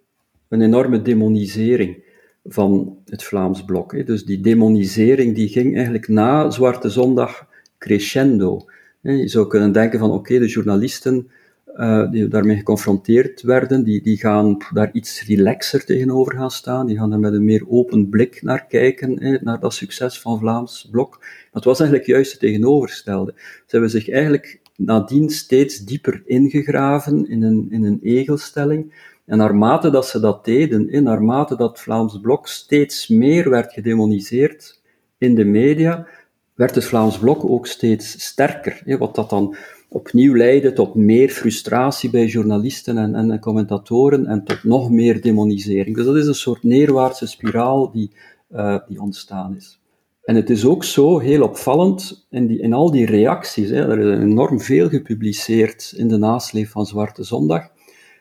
een 0.48 0.62
enorme 0.62 1.02
demonisering 1.02 2.04
van 2.44 2.96
het 3.06 3.22
Vlaams 3.22 3.64
blok. 3.64 4.06
Dus 4.06 4.24
die 4.24 4.40
demonisering 4.40 5.34
die 5.34 5.48
ging 5.48 5.74
eigenlijk 5.74 6.08
na 6.08 6.50
Zwarte 6.50 6.88
Zondag 6.90 7.46
crescendo. 7.78 8.64
Je 9.00 9.28
zou 9.28 9.46
kunnen 9.46 9.72
denken 9.72 9.98
van 9.98 10.10
oké, 10.10 10.38
de 10.38 10.48
journalisten 10.48 11.30
uh, 11.76 12.10
die 12.10 12.28
daarmee 12.28 12.56
geconfronteerd 12.56 13.42
werden, 13.42 13.84
die, 13.84 14.02
die 14.02 14.16
gaan 14.16 14.56
daar 14.72 14.92
iets 14.92 15.26
relaxer 15.26 15.84
tegenover 15.84 16.36
gaan 16.36 16.50
staan, 16.50 16.86
die 16.86 16.96
gaan 16.96 17.12
er 17.12 17.18
met 17.18 17.32
een 17.32 17.44
meer 17.44 17.64
open 17.68 18.08
blik 18.08 18.42
naar 18.42 18.66
kijken, 18.66 19.38
naar 19.42 19.60
dat 19.60 19.74
succes 19.74 20.20
van 20.20 20.38
Vlaams 20.38 20.88
Blok. 20.90 21.24
Dat 21.52 21.64
was 21.64 21.80
eigenlijk 21.80 22.08
juist 22.08 22.30
het 22.30 22.40
tegenovergestelde. 22.40 23.32
Ze 23.36 23.66
hebben 23.66 23.90
zich 23.90 24.10
eigenlijk 24.10 24.60
nadien 24.76 25.30
steeds 25.30 25.84
dieper 25.84 26.22
ingegraven 26.24 27.28
in 27.28 27.42
een, 27.42 27.66
in 27.70 27.84
een 27.84 27.98
egelstelling, 28.02 29.10
en 29.24 29.38
naarmate 29.38 29.90
dat 29.90 30.06
ze 30.06 30.20
dat 30.20 30.44
deden, 30.44 30.88
in 30.88 31.02
naarmate 31.02 31.56
dat 31.56 31.80
Vlaams 31.80 32.20
Blok 32.20 32.48
steeds 32.48 33.08
meer 33.08 33.50
werd 33.50 33.72
gedemoniseerd 33.72 34.80
in 35.18 35.34
de 35.34 35.44
media, 35.44 36.06
werd 36.54 36.74
het 36.74 36.84
Vlaams 36.84 37.18
Blok 37.18 37.44
ook 37.44 37.66
steeds 37.66 38.24
sterker. 38.24 38.98
Wat 38.98 39.14
dat 39.14 39.30
dan 39.30 39.56
opnieuw 39.92 40.34
leidde 40.34 40.72
tot 40.72 40.94
meer 40.94 41.28
frustratie 41.28 42.10
bij 42.10 42.26
journalisten 42.26 42.98
en, 42.98 43.14
en, 43.14 43.38
commentatoren 43.38 44.26
en 44.26 44.44
tot 44.44 44.64
nog 44.64 44.90
meer 44.90 45.20
demonisering. 45.20 45.96
Dus 45.96 46.04
dat 46.04 46.16
is 46.16 46.26
een 46.26 46.34
soort 46.34 46.62
neerwaartse 46.62 47.26
spiraal 47.26 47.90
die, 47.90 48.10
uh, 48.52 48.78
die 48.88 49.00
ontstaan 49.00 49.56
is. 49.56 49.80
En 50.24 50.36
het 50.36 50.50
is 50.50 50.64
ook 50.64 50.84
zo 50.84 51.18
heel 51.18 51.42
opvallend 51.42 52.26
in, 52.30 52.46
die, 52.46 52.60
in 52.60 52.72
al 52.72 52.90
die 52.90 53.06
reacties. 53.06 53.70
Hè, 53.70 53.90
er 53.90 53.98
is 53.98 54.18
enorm 54.18 54.60
veel 54.60 54.88
gepubliceerd 54.88 55.94
in 55.96 56.08
de 56.08 56.16
nasleep 56.16 56.68
van 56.68 56.86
Zwarte 56.86 57.24
Zondag. 57.24 57.68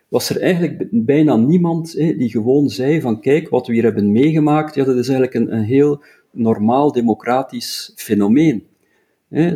Was 0.08 0.30
er 0.30 0.42
eigenlijk 0.42 0.88
bijna 0.92 1.36
niemand 1.36 1.94
hè, 1.94 2.16
die 2.16 2.30
gewoon 2.30 2.70
zei: 2.70 3.01
van 3.01 3.22
kijk, 3.22 3.50
wat 3.50 3.68
we 3.68 3.74
hier 3.74 3.84
hebben 3.84 4.12
meegemaakt, 4.12 4.75
ja, 4.75 4.84
dat 4.84 4.96
is 4.96 5.10
eigenlijk 5.10 5.51
een 5.51 5.62
heel 5.62 6.04
normaal 6.32 6.92
democratisch 6.92 7.92
fenomeen. 7.96 8.63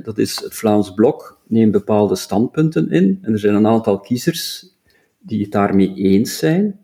Dat 0.04 0.18
is 0.18 0.40
het 0.40 0.56
Vlaams 0.56 0.94
Blok 0.94 1.42
neemt 1.48 1.72
bepaalde 1.72 2.16
standpunten 2.16 2.90
in 2.90 3.20
en 3.22 3.32
er 3.32 3.40
zijn 3.40 3.56
een 3.56 3.68
aantal 3.68 4.00
kiezers 4.00 4.74
die 5.20 5.42
het 5.42 5.52
daarmee 5.52 5.94
eens 5.94 6.38
zijn 6.38 6.80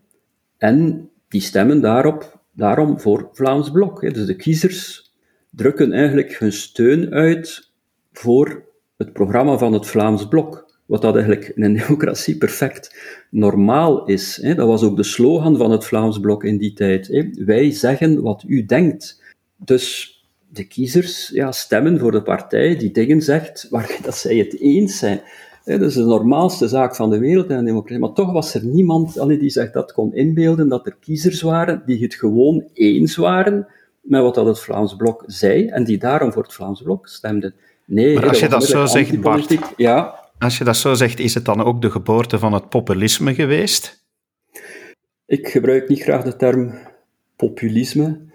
en 0.58 1.08
die 1.28 1.40
stemmen 1.40 1.80
daarop, 1.80 2.40
daarom 2.52 3.00
voor 3.00 3.28
Vlaams 3.32 3.70
Blok. 3.70 4.02
Hè. 4.02 4.10
Dus 4.10 4.26
de 4.26 4.36
kiezers 4.36 5.12
drukken 5.50 5.92
eigenlijk 5.92 6.38
hun 6.38 6.52
steun 6.52 7.12
uit 7.12 7.70
voor 8.12 8.64
het 8.96 9.12
programma 9.12 9.58
van 9.58 9.72
het 9.72 9.86
Vlaams 9.86 10.28
Blok. 10.28 10.70
Wat 10.86 11.02
dat 11.02 11.14
eigenlijk 11.14 11.48
in 11.48 11.62
een 11.62 11.76
democratie 11.86 12.36
perfect 12.36 12.96
normaal 13.30 14.04
is. 14.04 14.38
Hè. 14.42 14.54
Dat 14.54 14.66
was 14.66 14.82
ook 14.82 14.96
de 14.96 15.02
slogan 15.02 15.56
van 15.56 15.70
het 15.70 15.84
Vlaams 15.84 16.20
Blok 16.20 16.44
in 16.44 16.58
die 16.58 16.72
tijd. 16.72 17.08
Hè. 17.08 17.30
Wij 17.44 17.70
zeggen 17.70 18.22
wat 18.22 18.44
u 18.46 18.64
denkt. 18.64 19.22
Dus 19.56 20.12
de 20.52 20.64
kiezers 20.64 21.28
ja, 21.28 21.52
stemmen 21.52 21.98
voor 21.98 22.12
de 22.12 22.22
partij 22.22 22.76
die 22.76 22.90
dingen 22.90 23.22
zegt 23.22 23.66
waar 23.70 23.98
dat 24.02 24.16
zij 24.16 24.36
het 24.36 24.60
eens 24.60 24.98
zijn. 24.98 25.20
dat 25.64 25.80
is 25.80 25.94
de 25.94 26.04
normaalste 26.04 26.68
zaak 26.68 26.96
van 26.96 27.10
de 27.10 27.18
wereld 27.18 27.50
in 27.50 27.56
een 27.56 27.64
democratie. 27.64 27.98
Maar 27.98 28.12
toch 28.12 28.32
was 28.32 28.54
er 28.54 28.64
niemand 28.64 29.18
allee, 29.18 29.38
die 29.38 29.50
zich 29.50 29.70
dat 29.70 29.92
kon 29.92 30.14
inbeelden, 30.14 30.68
dat 30.68 30.86
er 30.86 30.96
kiezers 31.00 31.42
waren 31.42 31.82
die 31.86 32.02
het 32.02 32.14
gewoon 32.14 32.64
eens 32.72 33.16
waren 33.16 33.66
met 34.00 34.22
wat 34.22 34.34
dat 34.34 34.46
het 34.46 34.60
Vlaams 34.60 34.96
Blok 34.96 35.24
zei 35.26 35.66
en 35.66 35.84
die 35.84 35.98
daarom 35.98 36.32
voor 36.32 36.42
het 36.42 36.54
Vlaams 36.54 36.82
Blok 36.82 37.08
stemden. 37.08 37.54
Nee, 37.84 38.14
maar 38.14 38.28
als 38.28 38.40
je 38.40 38.48
dat 38.48 38.64
zo 38.64 38.86
zegt, 38.86 39.20
Bart, 39.20 39.58
ja. 39.76 40.28
als 40.38 40.58
je 40.58 40.64
dat 40.64 40.76
zo 40.76 40.94
zegt, 40.94 41.18
is 41.18 41.34
het 41.34 41.44
dan 41.44 41.62
ook 41.62 41.82
de 41.82 41.90
geboorte 41.90 42.38
van 42.38 42.52
het 42.52 42.68
populisme 42.68 43.34
geweest? 43.34 44.04
Ik 45.26 45.48
gebruik 45.48 45.88
niet 45.88 46.02
graag 46.02 46.22
de 46.22 46.36
term 46.36 46.78
populisme. 47.36 48.30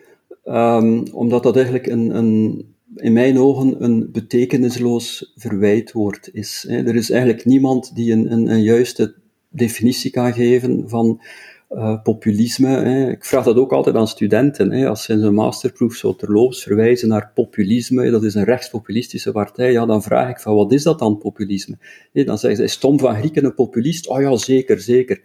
Um, 0.49 1.03
omdat 1.11 1.43
dat 1.43 1.55
eigenlijk 1.55 1.87
een, 1.87 2.15
een, 2.15 2.65
in 2.95 3.13
mijn 3.13 3.39
ogen 3.39 3.83
een 3.83 4.09
betekenisloos 4.11 5.33
verwijtwoord 5.35 6.29
is. 6.33 6.65
Hè. 6.67 6.77
Er 6.87 6.95
is 6.95 7.09
eigenlijk 7.09 7.45
niemand 7.45 7.95
die 7.95 8.11
een, 8.11 8.31
een, 8.31 8.47
een 8.47 8.63
juiste 8.63 9.15
definitie 9.49 10.11
kan 10.11 10.33
geven 10.33 10.89
van 10.89 11.21
uh, 11.69 12.01
populisme. 12.01 12.67
Hè. 12.67 13.09
Ik 13.09 13.25
vraag 13.25 13.43
dat 13.43 13.55
ook 13.55 13.71
altijd 13.71 13.95
aan 13.95 14.07
studenten. 14.07 14.71
Hè. 14.71 14.87
Als 14.87 15.03
ze 15.03 15.13
in 15.13 15.19
zijn 15.19 15.33
masterproef 15.33 15.95
zo 15.95 16.15
terloops 16.15 16.63
verwijzen 16.63 17.07
naar 17.07 17.31
populisme, 17.33 18.09
dat 18.09 18.23
is 18.23 18.35
een 18.35 18.43
rechtspopulistische 18.43 19.31
partij, 19.31 19.71
ja, 19.71 19.85
dan 19.85 20.03
vraag 20.03 20.29
ik 20.29 20.39
van 20.39 20.55
wat 20.55 20.71
is 20.71 20.83
dat 20.83 20.99
dan, 20.99 21.17
populisme? 21.17 21.77
Dan 22.13 22.37
zeggen 22.37 22.55
ze, 22.55 22.63
is 22.63 22.77
Tom 22.77 22.99
van 22.99 23.15
Grieken 23.15 23.45
een 23.45 23.53
populist? 23.53 24.07
Oh 24.07 24.21
ja, 24.21 24.35
zeker, 24.35 24.79
zeker. 24.79 25.21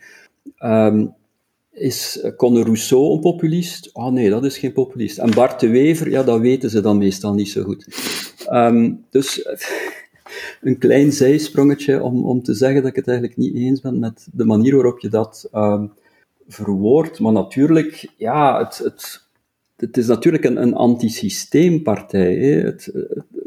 Um, 0.65 1.15
is 1.73 2.25
Conor 2.37 2.65
Rousseau 2.65 3.13
een 3.13 3.21
populist? 3.21 3.91
Oh 3.93 4.13
nee, 4.13 4.31
dat 4.31 4.45
is 4.45 4.59
geen 4.59 4.73
populist. 4.73 5.19
En 5.19 5.35
Bart 5.35 5.61
de 5.61 5.69
Wever, 5.69 6.11
ja, 6.11 6.23
dat 6.23 6.41
weten 6.41 6.71
ze 6.71 6.81
dan 6.81 6.99
meestal 6.99 7.35
niet 7.35 7.49
zo 7.49 7.63
goed. 7.63 7.87
Um, 8.51 9.05
dus 9.11 9.49
een 10.61 10.79
klein 10.79 11.13
zijsprongetje 11.13 12.03
om, 12.03 12.25
om 12.25 12.43
te 12.43 12.55
zeggen 12.55 12.83
dat 12.83 12.91
ik 12.91 12.97
het 12.97 13.09
eigenlijk 13.09 13.39
niet 13.39 13.55
eens 13.55 13.81
ben 13.81 13.99
met 13.99 14.29
de 14.33 14.45
manier 14.45 14.75
waarop 14.75 14.99
je 14.99 15.09
dat 15.09 15.49
um, 15.55 15.93
verwoordt. 16.49 17.21
Maar 17.21 17.33
natuurlijk, 17.33 18.13
ja, 18.17 18.59
het, 18.65 18.79
het, 18.79 19.27
het 19.77 19.97
is 19.97 20.07
natuurlijk 20.07 20.45
een, 20.45 20.63
een 20.63 20.75
antisysteempartij. 20.75 22.35
Het, 22.35 22.93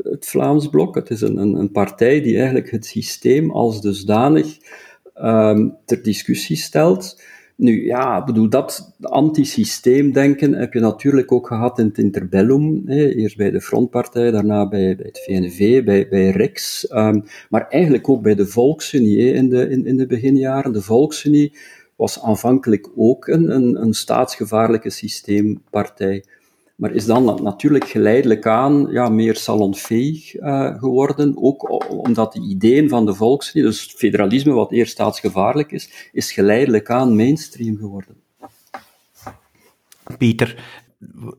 het, 0.04 0.26
Vlaams 0.26 0.68
Blok, 0.68 0.96
het 0.96 1.10
is 1.10 1.22
een, 1.22 1.38
een, 1.38 1.54
een, 1.54 1.72
partij 1.72 2.22
die 2.22 2.38
eigenlijk 2.38 2.72
het 2.72 2.86
systeem 2.86 3.52
als 3.52 3.82
dusdanig 3.82 4.58
um, 5.22 5.78
ter 5.86 6.04
discussie 6.04 6.58
stelt. 6.58 7.22
Nu 7.58 7.86
ja, 7.86 8.24
bedoel, 8.24 8.50
dat 8.50 8.96
antisysteemdenken 9.02 10.54
heb 10.54 10.74
je 10.74 10.80
natuurlijk 10.80 11.32
ook 11.32 11.48
gehad 11.48 11.80
in 11.80 11.86
het 11.86 11.98
interbellum. 11.98 12.84
Hè, 12.86 13.10
eerst 13.10 13.38
bij 13.38 13.52
de 13.52 13.62
Frontpartij, 13.62 14.32
daarna 14.32 14.68
bij, 14.68 14.96
bij 14.96 15.06
het 15.06 15.24
VNV, 15.26 15.84
bij, 15.84 16.08
bij 16.10 16.30
RIX. 16.30 16.88
Um, 16.92 17.24
maar 17.50 17.68
eigenlijk 17.68 18.10
ook 18.10 18.22
bij 18.22 18.36
de 18.36 18.46
Volksunie 18.46 19.34
in, 19.34 19.50
de, 19.50 19.70
in, 19.70 19.86
in 19.86 19.98
de 19.98 20.06
beginjaren. 20.06 20.74
De 20.74 20.82
Volksunie 20.82 21.54
was 21.96 22.22
aanvankelijk 22.22 22.90
ook 22.96 23.28
een, 23.28 23.56
een, 23.56 23.82
een 23.82 23.94
staatsgevaarlijke 23.94 24.90
systeempartij 24.90 26.24
maar 26.76 26.92
is 26.92 27.06
dan 27.06 27.44
natuurlijk 27.44 27.88
geleidelijk 27.88 28.48
aan 28.48 28.88
ja, 28.92 29.10
meer 29.10 29.36
salonfähig 29.36 30.36
uh, 30.36 30.80
geworden, 30.80 31.34
ook 31.38 31.90
omdat 32.06 32.34
de 32.34 32.42
ideeën 32.42 32.90
van 32.90 33.06
de 33.06 33.14
volkslied, 33.14 33.64
dus 33.64 33.94
federalisme, 33.98 34.54
wat 34.54 34.72
eerst 34.72 34.92
staatsgevaarlijk 34.92 35.72
is, 35.72 36.10
is 36.12 36.32
geleidelijk 36.32 36.90
aan 36.90 37.16
mainstream 37.16 37.78
geworden. 37.78 38.16
Pieter, 40.18 40.84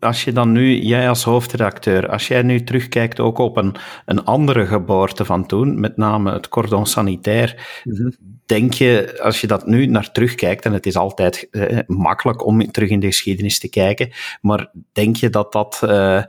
als 0.00 0.25
je 0.25 0.32
dan 0.32 0.52
nu, 0.52 0.78
jij 0.78 1.08
als 1.08 1.25
hoofdredacteur, 1.25 2.08
als 2.08 2.28
jij 2.28 2.42
nu 2.42 2.64
terugkijkt 2.64 3.20
ook 3.20 3.38
op 3.38 3.56
een, 3.56 3.75
een 4.04 4.25
andere 4.25 4.66
geboorte 4.66 5.25
van 5.25 5.46
toen, 5.46 5.80
met 5.80 5.96
name 5.96 6.32
het 6.32 6.49
cordon 6.49 6.87
sanitair, 6.87 7.80
mhm. 7.85 8.11
denk 8.46 8.73
je, 8.73 9.18
als 9.23 9.40
je 9.40 9.46
dat 9.46 9.66
nu 9.66 9.87
naar 9.87 10.12
terugkijkt, 10.12 10.64
en 10.64 10.73
het 10.73 10.87
is 10.87 10.96
altijd 10.96 11.49
eh, 11.50 11.78
makkelijk 11.87 12.46
om 12.46 12.70
terug 12.70 12.88
in 12.88 13.00
de 13.00 13.06
geschiedenis 13.06 13.58
te 13.58 13.68
kijken, 13.68 14.12
maar 14.40 14.70
denk 14.92 15.16
je 15.16 15.30
dat 15.30 15.52
dat, 15.52 15.80
eh, 15.82 16.23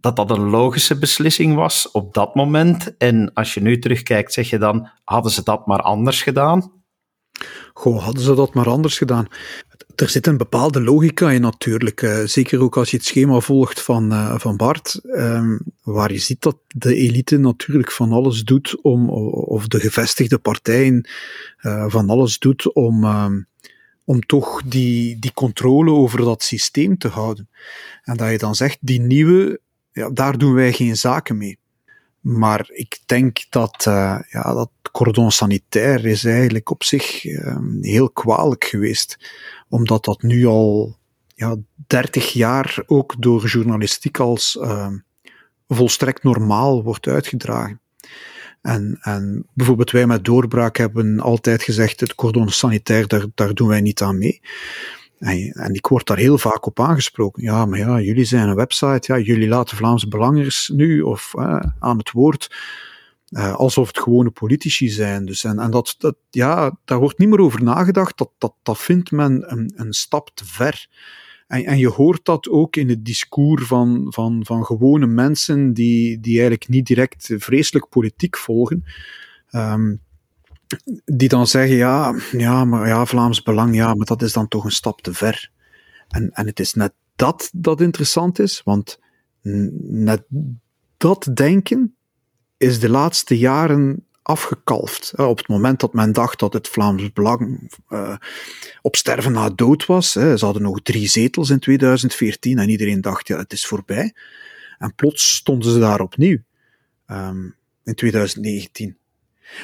dat 0.00 0.16
dat 0.16 0.30
een 0.30 0.48
logische 0.50 0.98
beslissing 0.98 1.54
was 1.54 1.90
op 1.90 2.14
dat 2.14 2.34
moment? 2.34 2.96
En 2.98 3.32
als 3.34 3.54
je 3.54 3.60
nu 3.60 3.78
terugkijkt, 3.78 4.32
zeg 4.32 4.50
je 4.50 4.58
dan, 4.58 4.90
hadden 5.04 5.32
ze 5.32 5.42
dat 5.42 5.66
maar 5.66 5.82
anders 5.82 6.22
gedaan? 6.22 6.79
Goh, 7.74 8.04
hadden 8.04 8.22
ze 8.22 8.34
dat 8.34 8.54
maar 8.54 8.68
anders 8.68 8.98
gedaan 8.98 9.28
er 10.00 10.08
zit 10.08 10.26
een 10.26 10.36
bepaalde 10.36 10.80
logica 10.80 11.30
in 11.30 11.40
natuurlijk. 11.40 12.02
Uh, 12.02 12.24
zeker 12.24 12.60
ook 12.60 12.76
als 12.76 12.90
je 12.90 12.96
het 12.96 13.06
schema 13.06 13.40
volgt 13.40 13.80
van, 13.80 14.12
uh, 14.12 14.38
van 14.38 14.56
Bart, 14.56 15.00
um, 15.04 15.60
waar 15.82 16.12
je 16.12 16.18
ziet 16.18 16.42
dat 16.42 16.56
de 16.66 16.94
elite 16.94 17.36
natuurlijk 17.36 17.92
van 17.92 18.12
alles 18.12 18.42
doet 18.42 18.82
om, 18.82 19.08
of 19.30 19.66
de 19.66 19.80
gevestigde 19.80 20.38
partijen 20.38 21.08
uh, 21.62 21.84
van 21.88 22.10
alles 22.10 22.38
doet 22.38 22.74
om, 22.74 23.04
um, 23.04 23.46
om 24.04 24.20
toch 24.20 24.62
die, 24.62 25.18
die 25.18 25.32
controle 25.32 25.90
over 25.90 26.18
dat 26.18 26.42
systeem 26.42 26.98
te 26.98 27.08
houden. 27.08 27.48
En 28.02 28.16
dat 28.16 28.30
je 28.30 28.38
dan 28.38 28.54
zegt, 28.54 28.78
die 28.80 29.00
nieuwe, 29.00 29.60
ja, 29.92 30.10
daar 30.10 30.38
doen 30.38 30.54
wij 30.54 30.72
geen 30.72 30.96
zaken 30.96 31.36
mee. 31.36 31.58
Maar 32.20 32.70
ik 32.72 32.98
denk 33.06 33.46
dat, 33.50 33.84
uh, 33.88 34.18
ja, 34.28 34.54
dat 34.54 34.70
cordon 34.92 35.30
sanitair 35.30 36.06
is 36.06 36.24
eigenlijk 36.24 36.70
op 36.70 36.84
zich 36.84 37.24
um, 37.24 37.78
heel 37.80 38.10
kwalijk 38.10 38.64
geweest 38.64 39.18
omdat 39.68 40.04
dat 40.04 40.22
nu 40.22 40.46
al 40.46 40.98
ja, 41.34 41.56
30 41.86 42.32
jaar 42.32 42.82
ook 42.86 43.14
door 43.18 43.46
journalistiek 43.46 44.18
als 44.18 44.58
uh, 44.60 44.88
volstrekt 45.68 46.22
normaal 46.22 46.82
wordt 46.82 47.06
uitgedragen. 47.06 47.80
En, 48.62 48.98
en 49.00 49.46
bijvoorbeeld 49.54 49.90
wij 49.90 50.06
met 50.06 50.24
Doorbraak 50.24 50.76
hebben 50.76 51.20
altijd 51.20 51.62
gezegd, 51.62 52.00
het 52.00 52.14
cordon 52.14 52.48
sanitair, 52.48 53.06
daar, 53.06 53.26
daar 53.34 53.54
doen 53.54 53.68
wij 53.68 53.80
niet 53.80 54.02
aan 54.02 54.18
mee. 54.18 54.40
En, 55.20 55.74
ik 55.74 55.86
word 55.86 56.06
daar 56.06 56.16
heel 56.16 56.38
vaak 56.38 56.66
op 56.66 56.80
aangesproken. 56.80 57.42
Ja, 57.42 57.66
maar 57.66 57.78
ja, 57.78 58.00
jullie 58.00 58.24
zijn 58.24 58.48
een 58.48 58.54
website, 58.54 59.12
ja, 59.12 59.18
jullie 59.18 59.48
laten 59.48 59.76
Vlaamse 59.76 60.08
belangers 60.08 60.70
nu 60.74 61.00
of 61.00 61.32
aan 61.78 61.98
het 61.98 62.10
woord. 62.10 62.56
Uh, 63.30 63.54
alsof 63.54 63.86
het 63.86 63.98
gewone 63.98 64.30
politici 64.30 64.88
zijn. 64.88 65.24
Dus 65.24 65.44
en, 65.44 65.58
en 65.58 65.70
dat, 65.70 65.94
dat, 65.98 66.16
ja, 66.30 66.78
daar 66.84 66.98
wordt 66.98 67.18
niet 67.18 67.28
meer 67.28 67.40
over 67.40 67.62
nagedacht. 67.62 68.18
Dat, 68.18 68.30
dat, 68.38 68.54
dat 68.62 68.78
vindt 68.78 69.10
men 69.10 69.52
een, 69.52 69.72
een 69.76 69.92
stap 69.92 70.30
te 70.34 70.44
ver. 70.46 70.88
En, 71.46 71.64
en 71.64 71.78
je 71.78 71.88
hoort 71.88 72.24
dat 72.24 72.48
ook 72.48 72.76
in 72.76 72.88
het 72.88 73.04
discours 73.04 73.66
van, 73.66 74.06
van, 74.08 74.40
van 74.44 74.64
gewone 74.64 75.06
mensen 75.06 75.72
die, 75.72 76.20
die 76.20 76.32
eigenlijk 76.32 76.68
niet 76.68 76.86
direct 76.86 77.34
vreselijk 77.36 77.88
politiek 77.88 78.36
volgen. 78.36 78.84
Um, 79.50 80.00
die 81.04 81.28
dan 81.28 81.46
zeggen, 81.46 81.76
ja, 81.76 82.14
ja, 82.32 82.64
maar 82.64 82.88
ja, 82.88 83.06
Vlaams 83.06 83.42
Belang, 83.42 83.74
ja, 83.74 83.94
maar 83.94 84.06
dat 84.06 84.22
is 84.22 84.32
dan 84.32 84.48
toch 84.48 84.64
een 84.64 84.70
stap 84.70 85.00
te 85.00 85.14
ver. 85.14 85.50
En, 86.08 86.30
en 86.32 86.46
het 86.46 86.60
is 86.60 86.74
net 86.74 86.92
dat 87.16 87.50
dat 87.52 87.80
interessant 87.80 88.38
is, 88.38 88.62
want 88.64 88.98
net 89.42 90.22
dat 90.96 91.28
denken 91.34 91.94
is 92.56 92.80
de 92.80 92.88
laatste 92.88 93.38
jaren 93.38 94.06
afgekalfd. 94.22 95.12
Op 95.16 95.38
het 95.38 95.48
moment 95.48 95.80
dat 95.80 95.92
men 95.92 96.12
dacht 96.12 96.38
dat 96.38 96.52
het 96.52 96.68
Vlaams 96.68 97.12
Belang 97.12 97.70
uh, 97.88 98.16
op 98.82 98.96
sterven 98.96 99.32
na 99.32 99.50
dood 99.50 99.86
was, 99.86 100.14
hè, 100.14 100.36
ze 100.36 100.44
hadden 100.44 100.62
nog 100.62 100.82
drie 100.82 101.08
zetels 101.08 101.50
in 101.50 101.58
2014 101.58 102.58
en 102.58 102.68
iedereen 102.68 103.00
dacht, 103.00 103.28
ja, 103.28 103.38
het 103.38 103.52
is 103.52 103.66
voorbij. 103.66 104.14
En 104.78 104.94
plots 104.94 105.34
stonden 105.34 105.72
ze 105.72 105.78
daar 105.78 106.00
opnieuw 106.00 106.38
um, 107.10 107.56
in 107.84 107.94
2019. 107.94 108.96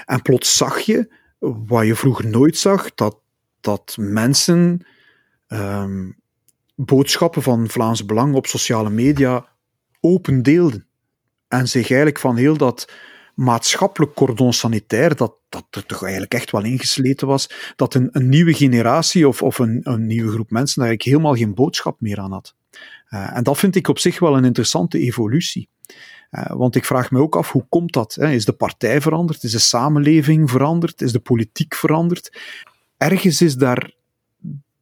En 0.05 0.23
plots 0.23 0.57
zag 0.57 0.81
je, 0.81 1.15
wat 1.39 1.87
je 1.87 1.95
vroeger 1.95 2.27
nooit 2.27 2.57
zag, 2.57 2.95
dat, 2.95 3.19
dat 3.61 3.97
mensen 3.99 4.87
um, 5.49 6.17
boodschappen 6.75 7.43
van 7.43 7.69
Vlaams 7.69 8.05
Belang 8.05 8.35
op 8.35 8.47
sociale 8.47 8.91
media 8.91 9.49
open 10.01 10.43
deelden. 10.43 10.87
En 11.49 11.69
zich 11.69 11.89
eigenlijk 11.89 12.19
van 12.19 12.37
heel 12.37 12.57
dat 12.57 12.93
maatschappelijk 13.35 14.15
cordon 14.15 14.53
sanitair, 14.53 15.17
dat, 15.17 15.35
dat 15.49 15.67
er 15.71 15.87
toch 15.87 16.03
eigenlijk 16.03 16.35
echt 16.35 16.51
wel 16.51 16.65
ingesleten 16.65 17.27
was, 17.27 17.73
dat 17.77 17.95
een, 17.95 18.09
een 18.13 18.29
nieuwe 18.29 18.55
generatie 18.55 19.29
of, 19.29 19.43
of 19.43 19.59
een, 19.59 19.81
een 19.83 20.07
nieuwe 20.07 20.31
groep 20.31 20.51
mensen 20.51 20.81
daar 20.81 20.89
eigenlijk 20.89 21.17
helemaal 21.17 21.39
geen 21.41 21.55
boodschap 21.55 22.01
meer 22.01 22.19
aan 22.19 22.33
had. 22.33 22.55
Uh, 23.11 23.37
en 23.37 23.43
dat 23.43 23.59
vind 23.59 23.77
ik 23.77 23.89
op 23.89 23.99
zich 23.99 24.19
wel 24.19 24.37
een 24.37 24.45
interessante 24.45 24.99
evolutie. 24.99 25.69
Uh, 26.31 26.47
want 26.47 26.75
ik 26.75 26.85
vraag 26.85 27.11
me 27.11 27.21
ook 27.21 27.37
af, 27.37 27.53
hoe 27.53 27.67
komt 27.69 27.93
dat? 27.93 28.19
Is 28.19 28.45
de 28.45 28.53
partij 28.53 29.01
veranderd? 29.01 29.43
Is 29.43 29.53
de 29.53 29.59
samenleving 29.59 30.51
veranderd? 30.51 31.03
Is 31.03 31.13
de 31.13 31.21
politiek 31.21 31.75
veranderd? 31.75 32.41
Ergens 32.97 33.41
is 33.41 33.57
daar, 33.57 33.93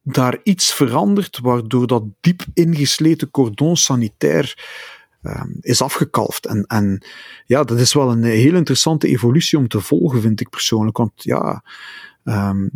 daar 0.03 0.39
iets 0.43 0.75
veranderd 0.75 1.39
waardoor 1.39 1.87
dat 1.87 2.05
diep 2.21 2.45
ingesleten 2.55 3.31
cordon 3.31 3.77
sanitair 3.77 4.55
uh, 5.23 5.43
is 5.61 5.83
afgekalfd. 5.83 6.47
En, 6.47 6.65
en 6.67 7.05
ja, 7.47 7.65
dat 7.65 7.79
is 7.79 7.93
wel 7.93 8.11
een 8.11 8.25
heel 8.25 8.55
interessante 8.55 9.09
evolutie 9.09 9.59
om 9.59 9.69
te 9.69 9.81
volgen, 9.81 10.21
vind 10.21 10.41
ik 10.41 10.51
persoonlijk. 10.51 10.97
Want 10.97 11.13
ja, 11.15 11.65
um, 12.25 12.71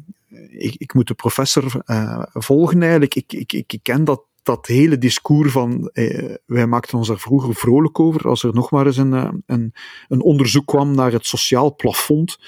ik, 0.51 0.75
ik, 0.79 0.95
moet 0.95 1.07
de 1.07 1.15
professor 1.15 1.83
uh, 1.87 2.23
volgen 2.33 2.81
eigenlijk. 2.83 3.15
Ik, 3.15 3.33
ik, 3.33 3.53
ik 3.53 3.79
ken 3.83 4.05
dat 4.05 4.23
dat 4.49 4.67
hele 4.67 4.99
discours 4.99 5.53
van, 5.53 5.91
eh, 5.93 6.35
wij 6.47 6.67
maakten 6.67 6.99
ons 6.99 7.09
er 7.09 7.21
vroeger 7.21 7.55
vrolijk 7.55 8.01
over, 8.01 8.29
als 8.29 8.43
er 8.43 8.55
nog 8.55 8.71
maar 8.71 8.87
eens 8.87 8.97
een, 8.97 9.15
eh, 9.15 9.29
een, 9.47 9.73
een 10.09 10.23
onderzoek 10.23 10.67
kwam 10.67 10.95
naar 10.95 11.13
het 11.13 11.27
sociaal 11.27 11.75
plafond 11.75 12.39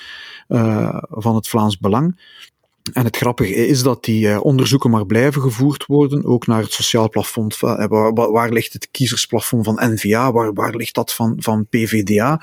uh, 0.49 0.99
van 1.00 1.35
het 1.35 1.49
Vlaams 1.49 1.78
Belang. 1.78 2.21
En 2.92 3.04
het 3.04 3.16
grappige 3.16 3.54
is 3.54 3.83
dat 3.83 4.04
die 4.04 4.40
onderzoeken 4.40 4.90
maar 4.90 5.07
blijven 5.07 5.42
gevoerd 5.42 5.87
worden, 5.87 6.25
ook 6.25 6.47
naar 6.47 6.62
het 6.62 6.73
sociaal 6.73 7.09
plafond. 7.09 7.59
Waar, 7.59 8.12
waar, 8.12 8.52
ligt 8.52 8.73
het 8.73 8.90
kiezersplafond 8.90 9.64
van 9.64 9.92
NVA? 9.92 10.33
Waar, 10.33 10.52
waar 10.52 10.75
ligt 10.75 10.95
dat 10.95 11.14
van, 11.14 11.35
van 11.38 11.66
PVDA? 11.66 12.42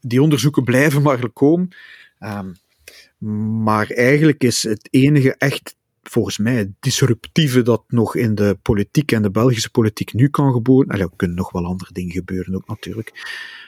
die 0.00 0.22
onderzoeken 0.22 0.64
blijven 0.64 1.02
maar 1.02 1.28
komen. 1.28 1.68
maar 3.64 3.90
eigenlijk 3.90 4.42
is 4.42 4.62
het 4.62 4.88
enige 4.90 5.34
echt 5.38 5.74
volgens 6.10 6.38
mij 6.38 6.54
het 6.54 6.70
disruptieve 6.80 7.62
dat 7.62 7.84
nog 7.88 8.16
in 8.16 8.34
de 8.34 8.58
politiek 8.62 9.12
en 9.12 9.22
de 9.22 9.30
Belgische 9.30 9.70
politiek 9.70 10.12
nu 10.12 10.28
kan 10.28 10.52
gebeuren. 10.52 11.00
er 11.00 11.08
kunnen 11.16 11.36
nog 11.36 11.52
wel 11.52 11.64
andere 11.64 11.92
dingen 11.92 12.12
gebeuren 12.12 12.54
ook 12.54 12.66
natuurlijk. 12.66 13.26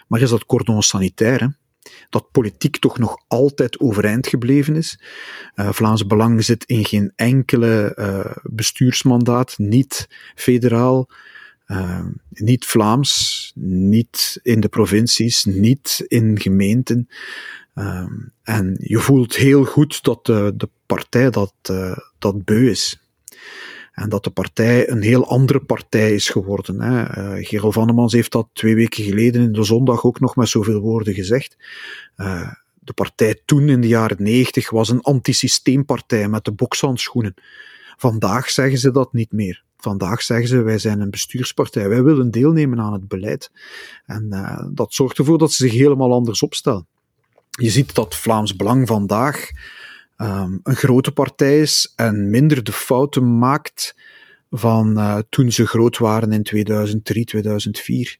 Maar 0.08 0.20
is 0.20 0.30
dat 0.30 0.46
cordon 0.46 0.82
sanitaire? 0.82 1.56
Dat 2.08 2.30
politiek 2.30 2.76
toch 2.76 2.98
nog 2.98 3.16
altijd 3.28 3.80
overeind 3.80 4.26
gebleven 4.26 4.76
is. 4.76 5.02
Uh, 5.54 5.72
Vlaams 5.72 6.06
Belang 6.06 6.44
zit 6.44 6.64
in 6.64 6.84
geen 6.84 7.12
enkele 7.16 7.96
uh, 7.98 8.36
bestuursmandaat, 8.42 9.58
niet 9.58 10.08
federaal, 10.34 11.08
uh, 11.66 12.06
niet 12.28 12.64
Vlaams, 12.64 13.52
niet 13.54 14.40
in 14.42 14.60
de 14.60 14.68
provincies, 14.68 15.44
niet 15.44 16.04
in 16.06 16.40
gemeenten. 16.40 17.08
Um, 17.74 18.32
en 18.42 18.76
je 18.78 18.98
voelt 18.98 19.36
heel 19.36 19.64
goed 19.64 20.02
dat 20.02 20.26
de, 20.26 20.52
de 20.56 20.68
partij 20.94 21.30
dat, 21.30 21.54
uh, 21.70 21.96
dat 22.18 22.44
beu 22.44 22.70
is. 22.70 23.00
En 23.92 24.08
dat 24.08 24.24
de 24.24 24.30
partij 24.30 24.88
een 24.88 25.02
heel 25.02 25.28
andere 25.28 25.60
partij 25.60 26.14
is 26.14 26.28
geworden. 26.28 26.80
Hè. 26.80 27.00
Uh, 27.38 27.46
Gerald 27.46 27.74
Vannemans 27.74 28.12
heeft 28.12 28.32
dat 28.32 28.48
twee 28.52 28.74
weken 28.74 29.04
geleden 29.04 29.42
in 29.42 29.52
de 29.52 29.64
zondag 29.64 30.04
ook 30.04 30.20
nog 30.20 30.36
met 30.36 30.48
zoveel 30.48 30.80
woorden 30.80 31.14
gezegd. 31.14 31.56
Uh, 32.16 32.52
de 32.74 32.92
partij 32.92 33.40
toen 33.44 33.68
in 33.68 33.80
de 33.80 33.88
jaren 33.88 34.22
negentig 34.22 34.70
was 34.70 34.88
een 34.88 35.00
antisysteempartij 35.00 36.28
met 36.28 36.44
de 36.44 36.52
bokshandschoenen. 36.52 37.34
Vandaag 37.96 38.50
zeggen 38.50 38.78
ze 38.78 38.90
dat 38.90 39.12
niet 39.12 39.32
meer. 39.32 39.64
Vandaag 39.76 40.22
zeggen 40.22 40.48
ze, 40.48 40.62
wij 40.62 40.78
zijn 40.78 41.00
een 41.00 41.10
bestuurspartij, 41.10 41.88
wij 41.88 42.02
willen 42.02 42.30
deelnemen 42.30 42.80
aan 42.80 42.92
het 42.92 43.08
beleid. 43.08 43.50
En 44.06 44.28
dat 44.74 44.94
zorgt 44.94 45.18
ervoor 45.18 45.38
dat 45.38 45.52
ze 45.52 45.68
zich 45.68 45.78
helemaal 45.78 46.12
anders 46.12 46.42
opstellen. 46.42 46.86
Je 47.50 47.70
ziet 47.70 47.94
dat 47.94 48.16
Vlaams 48.16 48.56
Belang 48.56 48.86
vandaag 48.88 49.50
um, 50.16 50.60
een 50.62 50.76
grote 50.76 51.12
partij 51.12 51.60
is 51.60 51.92
en 51.96 52.30
minder 52.30 52.64
de 52.64 52.72
fouten 52.72 53.38
maakt 53.38 53.94
van 54.50 54.98
uh, 54.98 55.18
toen 55.28 55.52
ze 55.52 55.66
groot 55.66 55.98
waren 55.98 56.32
in 56.32 56.42
2003, 56.42 57.24
2004, 57.24 58.16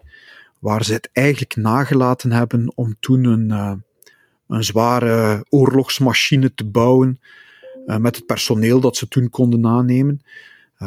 waar 0.59 0.85
ze 0.85 0.93
het 0.93 1.11
eigenlijk 1.13 1.57
nagelaten 1.57 2.33
hebben 2.33 2.73
om 2.75 2.97
toen 3.01 3.25
een, 3.25 3.49
uh, 3.49 3.73
een 4.49 4.65
zware 4.65 5.45
oorlogsmachine 5.49 6.55
te 6.55 6.65
bouwen 6.65 7.21
uh, 7.87 7.97
met 7.97 8.17
het 8.17 8.27
personeel 8.27 8.81
dat 8.81 8.97
ze 8.97 9.09
toen 9.09 9.31
konden 9.31 9.67
aannemen. 9.67 10.23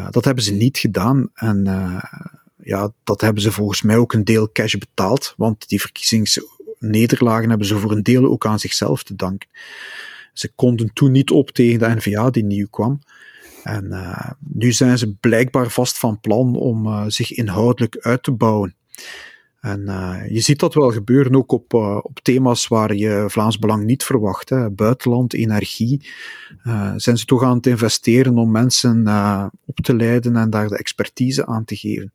dat 0.09 0.25
hebben 0.25 0.43
ze 0.43 0.53
niet 0.53 0.77
gedaan 0.77 1.29
en 1.33 1.63
ja, 2.65 2.91
dat 3.03 3.21
hebben 3.21 3.41
ze 3.41 3.51
volgens 3.51 3.81
mij 3.81 3.97
ook 3.97 4.13
een 4.13 4.23
deel 4.23 4.51
cash 4.51 4.75
betaald, 4.75 5.33
want 5.37 5.69
die 5.69 5.81
verkiezingsnederlagen 5.81 7.49
hebben 7.49 7.67
ze 7.67 7.77
voor 7.77 7.91
een 7.91 8.03
deel 8.03 8.25
ook 8.25 8.45
aan 8.45 8.59
zichzelf 8.59 9.03
te 9.03 9.15
danken. 9.15 9.49
Ze 10.35 10.51
konden 10.55 10.93
toen 10.93 11.11
niet 11.11 11.31
op 11.31 11.51
tegen 11.51 11.79
de 11.79 11.95
NVA 11.95 12.29
die 12.29 12.43
nieuw 12.43 12.67
kwam. 12.69 12.99
En 13.63 13.85
uh, 13.85 14.31
nu 14.39 14.71
zijn 14.71 14.97
ze 14.97 15.13
blijkbaar 15.13 15.69
vast 15.69 15.97
van 15.97 16.19
plan 16.19 16.55
om 16.55 16.85
uh, 16.85 17.03
zich 17.07 17.31
inhoudelijk 17.31 17.97
uit 17.99 18.23
te 18.23 18.31
bouwen. 18.31 18.75
En 19.65 19.81
uh, 19.81 20.29
je 20.29 20.39
ziet 20.39 20.59
dat 20.59 20.73
wel 20.73 20.91
gebeuren 20.91 21.35
ook 21.35 21.51
op, 21.51 21.73
uh, 21.73 21.97
op 22.01 22.19
thema's 22.19 22.67
waar 22.67 22.95
je 22.95 23.25
Vlaams 23.27 23.59
Belang 23.59 23.83
niet 23.83 24.03
verwacht. 24.03 24.49
Hè. 24.49 24.69
Buitenland, 24.69 25.33
energie. 25.33 26.09
Uh, 26.63 26.93
zijn 26.95 27.17
ze 27.17 27.25
toch 27.25 27.43
aan 27.43 27.55
het 27.55 27.67
investeren 27.67 28.37
om 28.37 28.51
mensen 28.51 29.07
op 29.65 29.75
te 29.75 29.95
leiden 29.95 30.35
en 30.35 30.49
daar 30.49 30.67
de 30.67 30.77
expertise 30.77 31.45
aan 31.45 31.65
te 31.65 31.75
geven. 31.75 32.13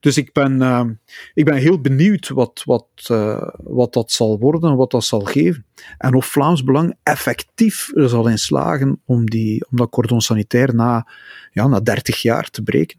Dus 0.00 0.16
ik 0.16 0.32
ben, 0.32 1.00
ik 1.34 1.44
ben 1.44 1.54
heel 1.54 1.80
benieuwd 1.80 2.28
wat, 2.28 2.62
wat, 2.64 2.86
wat 3.56 3.92
dat 3.92 4.12
zal 4.12 4.38
worden 4.38 4.70
en 4.70 4.76
wat 4.76 4.90
dat 4.90 5.04
zal 5.04 5.20
geven. 5.20 5.66
En 5.98 6.14
of 6.14 6.26
Vlaams 6.26 6.64
Belang 6.64 6.94
effectief 7.02 7.90
zal 7.94 8.28
in 8.28 8.38
slagen 8.38 9.00
om, 9.04 9.30
die, 9.30 9.66
om 9.70 9.76
dat 9.76 9.90
cordon 9.90 10.20
sanitair 10.20 10.74
na, 10.74 11.06
ja, 11.52 11.66
na 11.66 11.80
30 11.80 12.22
jaar 12.22 12.50
te 12.50 12.62
breken. 12.62 12.98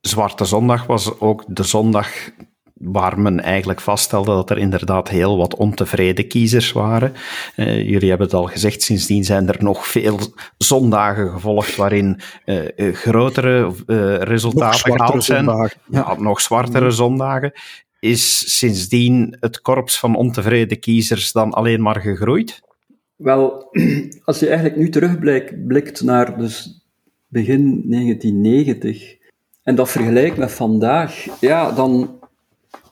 Zwarte 0.00 0.44
Zondag 0.44 0.86
was 0.86 1.20
ook 1.20 1.44
de 1.48 1.62
zondag 1.62 2.08
waar 2.78 3.20
men 3.20 3.40
eigenlijk 3.40 3.80
vaststelde 3.80 4.30
dat 4.30 4.50
er 4.50 4.58
inderdaad 4.58 5.08
heel 5.08 5.36
wat 5.36 5.54
ontevreden 5.54 6.28
kiezers 6.28 6.72
waren. 6.72 7.12
Uh, 7.56 7.88
jullie 7.88 8.08
hebben 8.08 8.26
het 8.26 8.36
al 8.36 8.46
gezegd, 8.46 8.82
sindsdien 8.82 9.24
zijn 9.24 9.48
er 9.48 9.62
nog 9.62 9.86
veel 9.86 10.18
zondagen 10.58 11.30
gevolgd 11.30 11.76
waarin 11.76 12.20
uh, 12.44 12.94
grotere 12.94 13.72
resultaten 14.24 14.92
gehaald 14.92 15.24
zijn. 15.24 15.44
Zondagen. 15.44 15.80
Ja, 15.90 16.14
nog 16.18 16.40
zwartere 16.40 16.84
mm. 16.84 16.90
zondagen. 16.90 17.52
Is 18.00 18.56
sindsdien 18.58 19.36
het 19.40 19.60
korps 19.60 19.98
van 19.98 20.16
ontevreden 20.16 20.78
kiezers 20.78 21.32
dan 21.32 21.52
alleen 21.52 21.82
maar 21.82 22.00
gegroeid? 22.00 22.60
Wel, 23.16 23.68
als 24.24 24.38
je 24.38 24.46
eigenlijk 24.46 24.76
nu 24.76 24.88
terugblikt 24.88 26.02
naar 26.02 26.38
dus 26.38 26.84
begin 27.28 27.82
1990 27.90 29.16
en 29.62 29.74
dat 29.74 29.90
vergelijkt 29.90 30.36
met 30.36 30.52
vandaag, 30.52 31.26
ja, 31.40 31.72
dan 31.72 32.17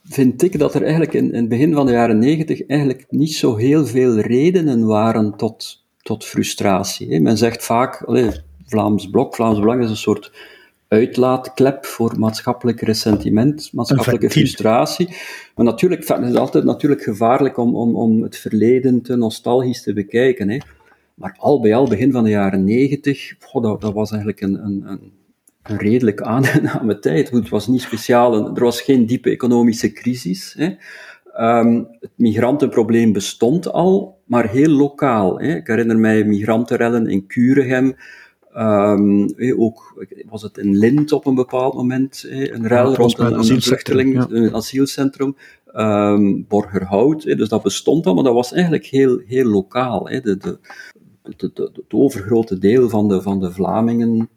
vind 0.08 0.42
ik 0.42 0.58
dat 0.58 0.74
er 0.74 0.82
eigenlijk 0.82 1.12
in, 1.12 1.32
in 1.32 1.40
het 1.40 1.48
begin 1.48 1.74
van 1.74 1.86
de 1.86 1.92
jaren 1.92 2.18
negentig 2.18 2.66
eigenlijk 2.66 3.06
niet 3.08 3.34
zo 3.34 3.56
heel 3.56 3.86
veel 3.86 4.18
redenen 4.18 4.86
waren 4.86 5.36
tot, 5.36 5.84
tot 6.02 6.24
frustratie. 6.24 7.20
Men 7.20 7.36
zegt 7.36 7.64
vaak, 7.64 8.02
Vlaams 8.66 9.10
Blok, 9.10 9.34
Vlaams 9.34 9.58
Belang 9.58 9.82
is 9.82 9.90
een 9.90 9.96
soort 9.96 10.32
uitlaatklep 10.88 11.84
voor 11.84 12.18
maatschappelijk 12.18 12.80
ressentiment, 12.80 13.70
maatschappelijke 13.72 14.30
frustratie. 14.30 15.08
Maar 15.54 15.64
natuurlijk, 15.64 16.08
het 16.08 16.22
is 16.22 16.34
altijd 16.34 16.64
natuurlijk 16.64 17.02
gevaarlijk 17.02 17.56
om, 17.56 17.76
om, 17.76 17.96
om 17.96 18.22
het 18.22 18.36
verleden 18.36 19.02
te 19.02 19.16
nostalgisch 19.16 19.82
te 19.82 19.92
bekijken. 19.92 20.48
Hè. 20.48 20.58
Maar 21.14 21.36
al 21.38 21.60
bij 21.60 21.74
al, 21.74 21.88
begin 21.88 22.12
van 22.12 22.24
de 22.24 22.30
jaren 22.30 22.64
negentig, 22.64 23.34
dat, 23.52 23.80
dat 23.80 23.92
was 23.92 24.10
eigenlijk 24.10 24.40
een, 24.40 24.64
een, 24.64 24.82
een 24.86 25.12
een 25.68 25.78
redelijk 25.78 26.20
aangename 26.20 26.98
tijd. 27.08 27.30
Het 27.30 27.48
was 27.48 27.66
niet 27.66 27.80
speciaal, 27.80 28.54
er 28.56 28.64
was 28.64 28.80
geen 28.80 29.06
diepe 29.06 29.30
economische 29.30 29.92
crisis. 29.92 30.54
Hè. 30.58 30.74
Ehm, 31.32 31.82
het 32.00 32.10
migrantenprobleem 32.14 33.12
bestond 33.12 33.72
al, 33.72 34.18
maar 34.24 34.48
heel 34.48 34.70
lokaal. 34.70 35.38
Hè. 35.38 35.54
Ik 35.54 35.66
herinner 35.66 35.98
mij 35.98 36.24
migrantenrellen 36.24 37.06
in 37.06 37.26
Curegem. 37.26 37.96
Um, 38.56 39.34
ook 39.56 40.06
was 40.28 40.42
het 40.42 40.58
in 40.58 40.76
Lint 40.76 41.12
op 41.12 41.26
een 41.26 41.34
bepaald 41.34 41.74
moment, 41.74 42.26
een 42.28 42.66
rel 42.66 42.94
rond 42.94 43.18
een, 43.18 43.38
een 43.38 43.62
vluchteling, 43.62 44.24
een 44.30 44.54
asielcentrum. 44.54 45.36
Um, 45.74 46.46
Borgerhout, 46.48 47.22
dus 47.22 47.48
dat 47.48 47.62
bestond 47.62 48.06
al, 48.06 48.14
maar 48.14 48.24
dat 48.24 48.34
was 48.34 48.52
eigenlijk 48.52 48.86
heel, 48.86 49.20
heel 49.26 49.44
lokaal. 49.44 50.04
De, 50.04 50.20
de, 50.22 50.58
de, 51.22 51.50
de, 51.54 51.70
het 51.74 51.92
overgrote 51.92 52.58
deel 52.58 52.88
van 52.88 53.08
de, 53.08 53.22
van 53.22 53.40
de 53.40 53.52
Vlamingen 53.52 54.28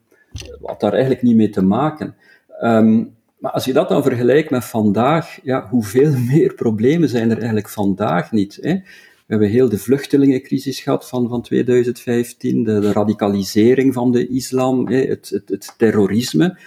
had 0.61 0.79
daar 0.79 0.91
eigenlijk 0.91 1.21
niet 1.21 1.35
mee 1.35 1.49
te 1.49 1.61
maken. 1.61 2.15
Um, 2.63 3.17
maar 3.39 3.51
als 3.51 3.65
je 3.65 3.73
dat 3.73 3.89
dan 3.89 4.03
vergelijkt 4.03 4.49
met 4.49 4.65
vandaag, 4.65 5.39
ja, 5.43 5.67
hoeveel 5.69 6.11
meer 6.31 6.53
problemen 6.53 7.09
zijn 7.09 7.29
er 7.29 7.37
eigenlijk 7.37 7.69
vandaag 7.69 8.31
niet? 8.31 8.57
Hè? 8.61 8.73
We 9.29 9.35
hebben 9.35 9.49
heel 9.49 9.69
de 9.69 9.77
vluchtelingencrisis 9.77 10.79
gehad 10.79 11.09
van, 11.09 11.29
van 11.29 11.41
2015, 11.41 12.63
de, 12.63 12.91
radicalisering 12.91 13.93
van 13.93 14.11
de 14.11 14.27
islam, 14.27 14.87
hè, 14.87 14.97
het, 14.97 15.29
het, 15.29 15.49
het, 15.49 15.73
terrorisme. 15.77 16.57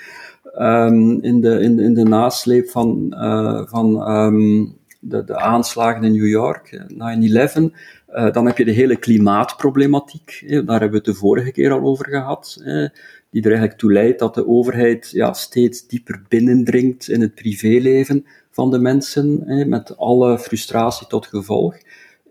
Um, 0.58 1.22
in, 1.22 1.40
de, 1.40 1.60
in, 1.60 1.78
in 1.78 1.94
de 1.94 2.02
nasleep 2.04 2.68
van, 2.68 3.14
uh, 3.16 3.62
van 3.66 4.10
um, 4.10 4.76
de, 5.00 5.24
de 5.24 5.38
aanslagen 5.38 6.04
in 6.04 6.12
New 6.12 6.28
York, 6.28 6.84
9-11. 6.88 6.94
Uh, 6.94 7.68
eh, 8.06 8.32
dan 8.32 8.46
heb 8.46 8.58
je 8.58 8.64
de 8.64 8.70
hele 8.70 8.96
klimaatproblematiek. 8.96 10.44
Hè, 10.46 10.64
daar 10.64 10.80
hebben 10.80 11.00
we 11.00 11.06
het 11.06 11.14
de 11.14 11.20
vorige 11.20 11.52
keer 11.52 11.72
al 11.72 11.80
over 11.80 12.08
gehad. 12.08 12.60
Hè, 12.62 12.88
die 13.32 13.42
er 13.42 13.48
eigenlijk 13.48 13.78
toe 13.78 13.92
leidt 13.92 14.18
dat 14.18 14.34
de 14.34 14.48
overheid 14.48 15.10
ja, 15.10 15.32
steeds 15.32 15.86
dieper 15.86 16.22
binnendringt 16.28 17.08
in 17.08 17.20
het 17.20 17.34
privéleven 17.34 18.26
van 18.50 18.70
de 18.70 18.78
mensen, 18.78 19.42
hè, 19.44 19.64
met 19.64 19.96
alle 19.96 20.38
frustratie 20.38 21.06
tot 21.06 21.26
gevolg. 21.26 21.76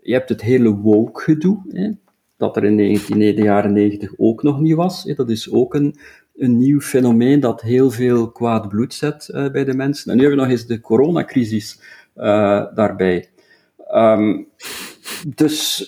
Je 0.02 0.12
hebt 0.12 0.28
het 0.28 0.42
hele 0.42 0.76
woke-gedoe, 0.76 1.96
dat 2.36 2.56
er 2.56 2.64
in 2.64 2.76
de 2.76 3.32
jaren 3.34 3.72
90 3.72 4.12
ook 4.16 4.42
nog 4.42 4.60
niet 4.60 4.74
was. 4.74 5.04
Hè. 5.04 5.14
Dat 5.14 5.30
is 5.30 5.50
ook 5.50 5.74
een, 5.74 5.96
een 6.36 6.58
nieuw 6.58 6.80
fenomeen 6.80 7.40
dat 7.40 7.60
heel 7.60 7.90
veel 7.90 8.30
kwaad 8.30 8.68
bloed 8.68 8.94
zet 8.94 9.28
uh, 9.32 9.50
bij 9.50 9.64
de 9.64 9.74
mensen. 9.74 10.10
En 10.10 10.16
nu 10.16 10.22
hebben 10.22 10.38
we 10.40 10.44
nog 10.44 10.58
eens 10.58 10.66
de 10.66 10.80
coronacrisis 10.80 11.80
uh, 12.16 12.64
daarbij. 12.74 13.28
Um, 13.94 14.48
dus 15.26 15.86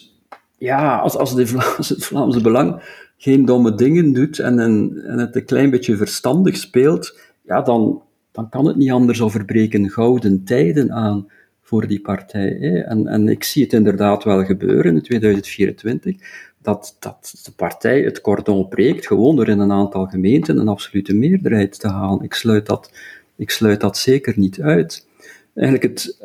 ja, 0.59 0.98
als, 0.98 1.16
als, 1.16 1.35
de 1.35 1.74
als 1.77 1.88
het 1.88 2.05
Vlaamse 2.05 2.40
Belang 2.40 2.83
geen 3.24 3.44
domme 3.44 3.74
dingen 3.74 4.12
doet 4.12 4.38
en, 4.38 4.58
en, 4.58 5.18
het 5.18 5.37
een 5.37 5.44
klein 5.44 5.70
beetje 5.70 5.96
verstandig 5.96 6.56
speelt, 6.56 7.18
ja, 7.42 7.62
dan, 7.62 8.02
dan 8.32 8.48
kan 8.48 8.66
het 8.66 8.76
niet 8.76 8.90
anders 8.90 9.20
of 9.20 9.44
breken 9.46 9.90
gouden 9.90 10.44
tijden 10.44 10.92
aan 10.92 11.28
voor 11.62 11.87
die 11.87 12.00
partij. 12.00 12.56
Hè. 12.60 12.78
En, 12.78 13.06
en 13.06 13.28
ik 13.28 13.44
zie 13.44 13.62
het 13.62 13.72
inderdaad 13.72 14.24
wel 14.24 14.44
gebeuren 14.44 14.94
in 14.94 15.02
2024, 15.02 16.16
dat, 16.62 16.96
dat 16.98 17.40
de 17.44 17.52
partij 17.52 18.00
het 18.00 18.20
cordon 18.20 18.68
breekt, 18.68 19.06
gewoon 19.06 19.37
door 19.37 19.48
in 19.48 19.58
een 19.58 19.72
aantal 19.72 20.06
gemeenten 20.06 20.58
een 20.58 20.68
absolute 20.68 21.14
meerderheid 21.14 21.80
te 21.80 21.88
halen. 21.88 22.24
Ik 22.24 22.34
sluit 22.34 22.66
dat, 22.66 22.92
ik 23.37 23.50
sluit 23.50 23.80
dat 23.80 23.96
zeker 23.96 24.34
niet 24.37 24.60
uit. 24.60 25.06
Eigenlijk 25.54 25.92
het, 25.92 26.16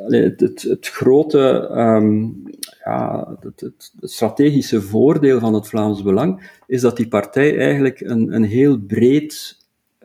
het, 0.68 0.88
grote 0.88 1.70
um, 1.72 2.44
ja, 2.84 3.38
het, 3.42 3.92
strategische 4.02 4.82
voordeel 4.82 5.40
van 5.40 5.54
het 5.54 5.68
Vlaams 5.68 6.02
Belang 6.02 6.52
is 6.68 6.82
dat 6.82 6.98
die 6.98 7.08
partij 7.08 7.58
eigenlijk 7.58 8.00
een, 8.02 8.34
een 8.34 8.44
heel, 8.44 8.80
breed, 8.80 9.58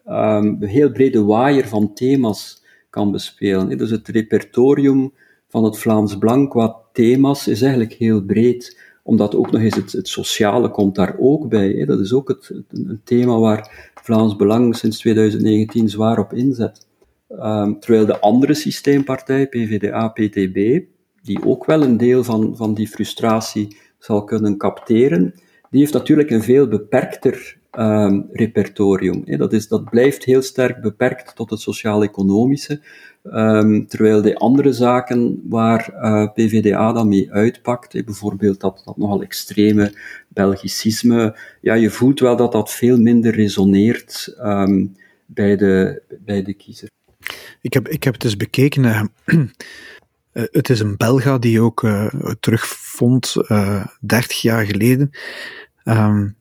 um, 0.06 0.56
een 0.60 0.68
heel 0.68 0.92
brede 0.92 1.24
waaier 1.24 1.68
van 1.68 1.94
thema's 1.94 2.62
kan 2.90 3.12
bespelen. 3.12 3.78
Dus 3.78 3.90
het 3.90 4.08
repertorium 4.08 5.12
van 5.48 5.64
het 5.64 5.78
Vlaams 5.78 6.18
Belang 6.18 6.48
qua 6.48 6.76
thema's 6.92 7.46
is 7.46 7.62
eigenlijk 7.62 7.92
heel 7.92 8.22
breed 8.22 8.82
omdat 9.02 9.34
ook 9.34 9.50
nog 9.50 9.60
eens 9.60 9.74
het, 9.74 9.92
het 9.92 10.08
sociale 10.08 10.70
komt 10.70 10.94
daar 10.94 11.16
ook 11.18 11.48
bij. 11.48 11.84
Dat 11.84 12.00
is 12.00 12.12
ook 12.12 12.28
het, 12.28 12.52
een 12.68 13.00
thema 13.04 13.38
waar 13.38 13.90
Vlaams 13.94 14.36
Belang 14.36 14.76
sinds 14.76 14.98
2019 14.98 15.88
zwaar 15.88 16.18
op 16.18 16.32
inzet. 16.32 16.86
Um, 17.28 17.80
terwijl 17.80 18.06
de 18.06 18.20
andere 18.20 18.54
systeempartij, 18.54 19.46
PVDA, 19.46 20.08
PTB, 20.08 20.82
die 21.22 21.44
ook 21.44 21.64
wel 21.64 21.82
een 21.82 21.96
deel 21.96 22.24
van, 22.24 22.56
van 22.56 22.74
die 22.74 22.88
frustratie 22.88 23.76
zal 23.98 24.24
kunnen 24.24 24.56
capteren, 24.56 25.34
die 25.70 25.80
heeft 25.80 25.92
natuurlijk 25.92 26.30
een 26.30 26.42
veel 26.42 26.68
beperkter 26.68 27.56
um, 27.78 28.28
repertorium. 28.32 29.22
Dat, 29.36 29.52
is, 29.52 29.68
dat 29.68 29.90
blijft 29.90 30.24
heel 30.24 30.42
sterk 30.42 30.80
beperkt 30.80 31.36
tot 31.36 31.50
het 31.50 31.60
sociaal-economische, 31.60 32.80
um, 33.24 33.86
terwijl 33.86 34.22
de 34.22 34.36
andere 34.36 34.72
zaken 34.72 35.42
waar 35.48 35.94
uh, 35.94 36.32
PVDA 36.32 36.92
dan 36.92 37.08
mee 37.08 37.32
uitpakt, 37.32 38.04
bijvoorbeeld 38.04 38.60
dat, 38.60 38.82
dat 38.84 38.96
nogal 38.96 39.22
extreme 39.22 39.92
Belgicisme, 40.28 41.38
ja, 41.60 41.74
je 41.74 41.90
voelt 41.90 42.20
wel 42.20 42.36
dat 42.36 42.52
dat 42.52 42.70
veel 42.72 42.98
minder 42.98 43.34
resoneert 43.34 44.34
bij, 45.26 45.56
de, 45.56 46.02
bij 46.24 46.42
de 46.42 46.54
kiezer. 46.54 46.92
Ik 47.60 47.72
heb, 47.72 47.88
ik 47.88 48.04
heb 48.04 48.14
het 48.14 48.24
eens 48.24 48.36
bekeken. 48.36 48.84
Uh, 48.84 49.02
het 50.52 50.70
is 50.70 50.80
een 50.80 50.96
Belga 50.96 51.38
die 51.38 51.60
ook 51.60 51.82
uh, 51.82 52.06
terugvond, 52.40 53.34
uh, 53.48 53.86
30 54.00 54.40
jaar 54.40 54.66
geleden. 54.66 55.10
Um, 55.84 56.36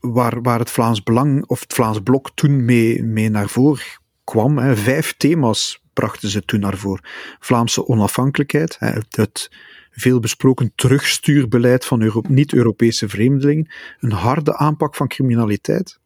waar, 0.00 0.42
waar 0.42 0.58
het 0.58 0.70
Vlaams 0.70 1.02
Belang, 1.02 1.44
of 1.46 1.60
het 1.60 1.72
Vlaams 1.72 2.00
Blok 2.00 2.30
toen 2.34 2.64
mee, 2.64 3.02
mee 3.02 3.28
naar 3.28 3.48
voren 3.48 3.84
kwam. 4.24 4.76
Vijf 4.76 5.14
thema's 5.16 5.82
brachten 5.92 6.28
ze 6.28 6.44
toen 6.44 6.60
naar 6.60 6.76
voren. 6.76 7.04
Vlaamse 7.38 7.86
onafhankelijkheid, 7.86 8.76
hè, 8.78 8.98
het 9.10 9.50
veel 9.90 10.20
besproken 10.20 10.72
terugstuurbeleid 10.74 11.84
van 11.84 12.24
niet-Europese 12.28 13.08
vreemdelingen, 13.08 13.70
een 14.00 14.12
harde 14.12 14.56
aanpak 14.56 14.94
van 14.94 15.08
criminaliteit, 15.08 16.00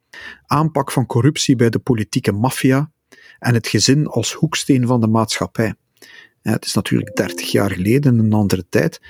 aanpak 0.46 0.90
van 0.90 1.06
corruptie 1.06 1.56
bij 1.56 1.70
de 1.70 1.78
politieke 1.78 2.32
maffia 2.32 2.90
en 3.44 3.54
het 3.54 3.68
gezin 3.68 4.06
als 4.06 4.32
hoeksteen 4.32 4.86
van 4.86 5.00
de 5.00 5.06
maatschappij. 5.06 5.74
het 6.42 6.64
is 6.64 6.74
natuurlijk 6.74 7.16
30 7.16 7.50
jaar 7.50 7.70
geleden, 7.70 8.18
een 8.18 8.32
andere 8.32 8.64
tijd, 8.68 9.00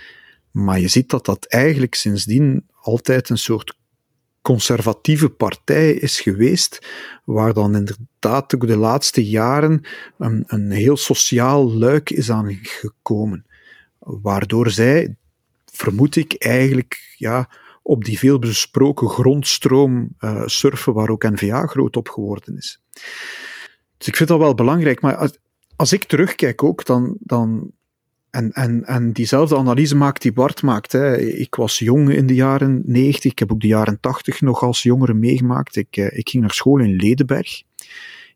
maar 0.51 0.81
je 0.81 0.89
ziet 0.89 1.11
dat 1.11 1.25
dat 1.25 1.47
eigenlijk 1.47 1.95
sindsdien 1.95 2.67
altijd 2.81 3.29
een 3.29 3.39
soort 3.39 3.79
conservatieve 4.43 5.29
partij 5.29 5.93
is 5.93 6.21
geweest, 6.21 6.87
waar 7.25 7.53
dan 7.53 7.77
inderdaad 7.77 8.55
ook 8.55 8.67
de 8.67 8.77
laatste 8.77 9.29
jaren 9.29 9.81
een, 10.19 10.45
een 10.47 10.71
heel 10.71 10.97
sociaal 10.97 11.73
luik 11.73 12.11
is 12.11 12.31
aangekomen. 12.31 13.47
Waardoor 13.99 14.71
zij, 14.71 15.17
vermoed 15.65 16.17
ik, 16.17 16.35
eigenlijk 16.35 17.15
ja, 17.17 17.49
op 17.83 18.05
die 18.05 18.19
veel 18.19 18.39
besproken 18.39 19.09
grondstroom 19.09 20.09
uh, 20.21 20.43
surfen, 20.47 20.93
waar 20.93 21.09
ook 21.09 21.23
NVA 21.23 21.67
groot 21.67 21.97
op 21.97 22.09
geworden 22.09 22.57
is. 22.57 22.83
Dus 24.05 24.13
ik 24.13 24.19
vind 24.19 24.29
dat 24.29 24.39
wel 24.39 24.55
belangrijk, 24.55 25.01
maar 25.01 25.31
als, 25.77 25.93
ik 25.93 26.05
terugkijk 26.05 26.63
ook, 26.63 26.85
dan, 26.85 27.17
dan 27.21 27.71
en, 28.31 28.53
en, 28.53 28.85
en 28.85 29.13
diezelfde 29.13 29.57
analyse 29.57 29.97
maakt 29.97 30.23
die 30.23 30.33
Bart 30.33 30.63
maakt. 30.63 30.93
Hè. 30.93 31.19
Ik 31.19 31.55
was 31.55 31.79
jong 31.79 32.11
in 32.11 32.27
de 32.27 32.35
jaren 32.35 32.83
90, 32.87 33.31
ik 33.31 33.39
heb 33.39 33.53
ook 33.53 33.61
de 33.61 33.67
jaren 33.67 34.01
80 34.01 34.41
nog 34.41 34.63
als 34.63 34.83
jongere 34.83 35.15
meegemaakt. 35.15 35.77
Ik, 35.77 35.97
eh, 35.97 36.19
ik 36.19 36.29
ging 36.29 36.43
naar 36.43 36.53
school 36.53 36.79
in 36.79 36.97
Ledenberg. 36.97 37.63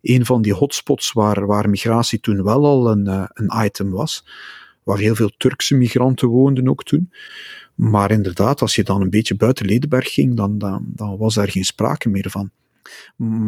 Een 0.03 0.27
van 0.27 0.43
die 0.43 0.53
hotspots 0.53 1.13
waar, 1.13 1.47
waar 1.47 1.71
migratie 1.71 2.21
toen 2.21 2.43
wel 2.43 2.65
al 2.65 2.91
een, 2.91 3.07
uh, 3.07 3.25
een 3.29 3.65
item 3.65 3.91
was. 3.91 4.25
Waar 4.83 4.99
heel 4.99 5.15
veel 5.15 5.31
Turkse 5.37 5.75
migranten 5.75 6.29
woonden 6.29 6.69
ook 6.69 6.85
toen. 6.85 7.13
Maar 7.75 8.11
inderdaad, 8.11 8.61
als 8.61 8.75
je 8.75 8.83
dan 8.83 9.01
een 9.01 9.11
beetje 9.11 9.37
buiten 9.37 9.67
Ledenberg 9.67 10.13
ging, 10.13 10.37
dan, 10.37 10.59
dan, 10.59 10.85
dan 10.87 11.17
was 11.17 11.35
daar 11.35 11.51
geen 11.51 11.65
sprake 11.65 12.09
meer 12.09 12.31
van. 12.31 12.51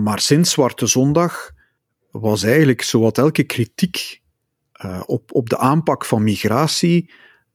Maar 0.05 0.21
sinds 0.21 0.51
Zwarte 0.51 0.87
Zondag 0.87 1.59
was 2.11 2.43
eigenlijk 2.43 2.83
zowat 2.83 3.19
elke 3.19 3.43
kritiek 3.43 4.21
uh, 4.85 5.03
op, 5.07 5.35
op 5.35 5.49
de 5.49 5.59
aanpak 5.59 6.05
van 6.05 6.23
migratie 6.23 7.11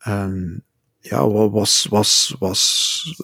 um, 0.08 0.64
ja, 1.00 1.30
was, 1.30 1.86
was, 1.90 2.36
was, 2.40 3.24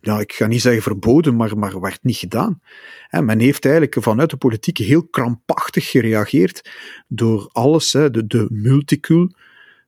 ja, 0.00 0.20
ik 0.20 0.32
ga 0.32 0.46
niet 0.46 0.60
zeggen 0.60 0.82
verboden, 0.82 1.36
maar, 1.36 1.58
maar 1.58 1.80
werd 1.80 2.02
niet 2.02 2.16
gedaan. 2.16 2.60
En 3.08 3.24
men 3.24 3.38
heeft 3.38 3.64
eigenlijk 3.64 3.96
vanuit 4.02 4.30
de 4.30 4.36
politiek 4.36 4.78
heel 4.78 5.06
krampachtig 5.06 5.90
gereageerd 5.90 6.70
door 7.08 7.48
alles, 7.52 7.92
hè, 7.92 8.10
de, 8.10 8.26
de 8.26 8.46
multicul, 8.50 9.34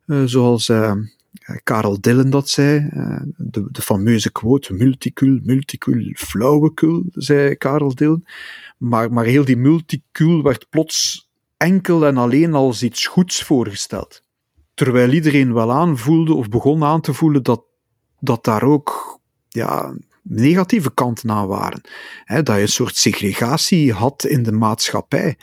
uh, 0.06 0.22
zoals 0.24 0.68
uh, 0.68 0.92
Karel 1.62 2.00
Dillen 2.00 2.30
dat 2.30 2.48
zei, 2.48 2.90
uh, 2.92 3.20
de, 3.36 3.68
de 3.70 3.82
fameuze 3.82 4.32
quote, 4.32 4.72
multicul, 4.72 5.40
multicul, 5.42 6.12
flauwekul, 6.14 7.04
zei 7.12 7.54
Karel 7.54 7.94
Dillen. 7.94 8.24
Maar, 8.78 9.12
maar 9.12 9.24
heel 9.24 9.44
die 9.44 9.56
multicul 9.56 10.42
werd 10.42 10.68
plots 10.70 11.28
enkel 11.56 12.06
en 12.06 12.16
alleen 12.16 12.54
als 12.54 12.82
iets 12.82 13.06
goeds 13.06 13.42
voorgesteld. 13.42 14.22
Terwijl 14.74 15.12
iedereen 15.12 15.54
wel 15.54 15.72
aanvoelde 15.72 16.34
of 16.34 16.48
begon 16.48 16.84
aan 16.84 17.00
te 17.00 17.14
voelen 17.14 17.42
dat, 17.42 17.62
dat 18.20 18.44
daar 18.44 18.62
ook 18.62 19.20
ja, 19.48 19.96
negatieve 20.22 20.94
kanten 20.94 21.30
aan 21.30 21.46
waren. 21.46 21.80
dat 22.26 22.46
je 22.46 22.60
een 22.60 22.68
soort 22.68 22.96
segregatie 22.96 23.92
had 23.92 24.24
in 24.24 24.42
de 24.42 24.52
maatschappij. 24.52 25.38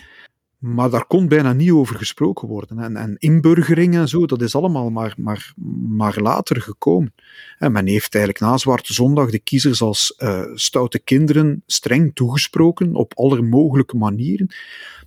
Maar 0.74 0.90
daar 0.90 1.06
kon 1.06 1.28
bijna 1.28 1.54
niet 1.54 1.72
over 1.72 1.96
gesproken 1.96 2.48
worden. 2.48 2.80
En, 2.80 2.96
en 2.96 3.16
inburgering 3.18 3.96
en 3.96 4.08
zo, 4.08 4.26
dat 4.26 4.42
is 4.42 4.56
allemaal 4.56 4.90
maar, 4.90 5.14
maar, 5.18 5.54
maar 5.88 6.22
later 6.22 6.62
gekomen. 6.62 7.14
En 7.58 7.72
men 7.72 7.88
heeft 7.88 8.16
eigenlijk 8.16 8.46
na 8.46 8.58
Zwarte 8.58 8.94
Zondag 8.94 9.30
de 9.30 9.40
kiezers 9.40 9.82
als 9.82 10.16
uh, 10.18 10.44
stoute 10.54 11.00
kinderen 11.00 11.64
streng 11.66 12.16
toegesproken, 12.16 12.96
op 12.96 13.14
alle 13.16 13.42
mogelijke 13.42 13.98
manieren. 13.98 14.48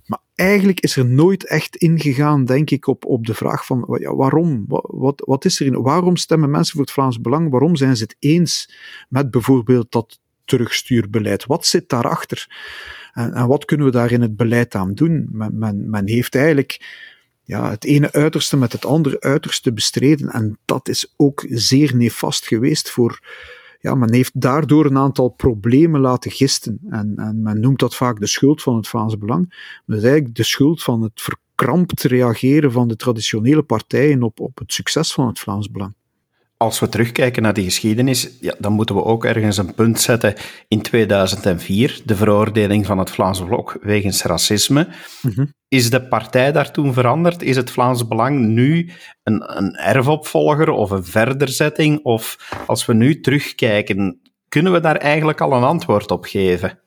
Maar 0.05 0.19
eigenlijk 0.35 0.79
is 0.79 0.95
er 0.95 1.05
nooit 1.05 1.45
echt 1.45 1.75
ingegaan, 1.75 2.45
denk 2.45 2.69
ik, 2.69 2.87
op, 2.87 3.05
op 3.05 3.25
de 3.25 3.33
vraag 3.33 3.65
van 3.65 3.85
waarom? 4.15 4.65
Wat, 4.81 5.21
wat, 5.25 5.45
is 5.45 5.59
er 5.59 5.65
in, 5.65 5.81
waarom 5.81 6.15
stemmen 6.15 6.49
mensen 6.49 6.73
voor 6.73 6.81
het 6.81 6.91
Vlaams 6.91 7.21
Belang? 7.21 7.49
Waarom 7.49 7.75
zijn 7.75 7.97
ze 7.97 8.03
het 8.03 8.15
eens 8.19 8.73
met 9.09 9.31
bijvoorbeeld 9.31 9.91
dat 9.91 10.19
terugstuurbeleid? 10.49 11.45
Wat 11.45 11.65
zit 11.65 11.89
daarachter? 11.89 12.47
En, 13.13 13.33
en 13.33 13.47
wat 13.47 13.65
kunnen 13.65 13.85
we 13.85 13.91
daar 13.91 14.11
in 14.11 14.21
het 14.21 14.35
beleid 14.35 14.75
aan 14.75 14.93
doen? 14.93 15.27
Men, 15.31 15.89
men, 15.89 16.07
heeft 16.07 16.35
eigenlijk 16.35 16.79
ja, 17.43 17.69
het 17.69 17.85
ene 17.85 18.11
uiterste 18.11 18.57
met 18.57 18.71
het 18.71 18.85
andere 18.85 19.19
uiterste 19.19 19.73
bestreden. 19.73 20.29
En 20.29 20.57
dat 20.65 20.87
is 20.87 21.13
ook 21.17 21.45
zeer 21.49 21.95
nefast 21.95 22.47
geweest 22.47 22.89
voor. 22.89 23.19
Ja, 23.79 23.95
men 23.95 24.13
heeft 24.13 24.41
daardoor 24.41 24.85
een 24.85 24.97
aantal 24.97 25.29
problemen 25.29 26.01
laten 26.01 26.31
gisten. 26.31 26.79
En, 26.89 27.13
en 27.15 27.41
men 27.41 27.59
noemt 27.59 27.79
dat 27.79 27.95
vaak 27.95 28.19
de 28.19 28.27
schuld 28.27 28.61
van 28.61 28.75
het 28.75 28.87
Vlaams 28.87 29.17
Belang. 29.17 29.45
Maar 29.49 29.83
dat 29.85 29.97
is 29.97 30.03
eigenlijk 30.03 30.35
de 30.35 30.43
schuld 30.43 30.83
van 30.83 31.01
het 31.01 31.21
verkrampt 31.21 32.01
reageren 32.01 32.71
van 32.71 32.87
de 32.87 32.95
traditionele 32.95 33.63
partijen 33.63 34.23
op, 34.23 34.39
op 34.39 34.57
het 34.57 34.73
succes 34.73 35.13
van 35.13 35.27
het 35.27 35.39
Vlaams 35.39 35.71
Belang 35.71 35.93
als 36.61 36.79
we 36.79 36.89
terugkijken 36.89 37.43
naar 37.43 37.53
die 37.53 37.63
geschiedenis, 37.63 38.29
ja, 38.39 38.55
dan 38.57 38.73
moeten 38.73 38.95
we 38.95 39.03
ook 39.03 39.25
ergens 39.25 39.57
een 39.57 39.73
punt 39.73 40.01
zetten 40.01 40.33
in 40.67 40.81
2004, 40.81 42.01
de 42.05 42.15
veroordeling 42.15 42.85
van 42.85 42.97
het 42.97 43.09
Vlaams 43.09 43.43
Blok 43.43 43.77
wegens 43.81 44.23
racisme. 44.23 44.87
Mhm. 45.21 45.45
Is 45.67 45.89
de 45.89 46.07
partij 46.07 46.51
daar 46.51 46.71
toen 46.71 46.93
veranderd? 46.93 47.41
Is 47.41 47.55
het 47.55 47.71
Vlaams 47.71 48.07
Belang 48.07 48.39
nu 48.39 48.91
een, 49.23 49.57
een 49.57 49.75
erfopvolger 49.75 50.69
of 50.69 50.91
een 50.91 51.05
verderzetting? 51.05 52.03
Of 52.03 52.51
als 52.67 52.85
we 52.85 52.93
nu 52.93 53.19
terugkijken, 53.19 54.21
kunnen 54.49 54.71
we 54.71 54.79
daar 54.79 54.97
eigenlijk 54.97 55.41
al 55.41 55.53
een 55.53 55.63
antwoord 55.63 56.11
op 56.11 56.25
geven? 56.25 56.79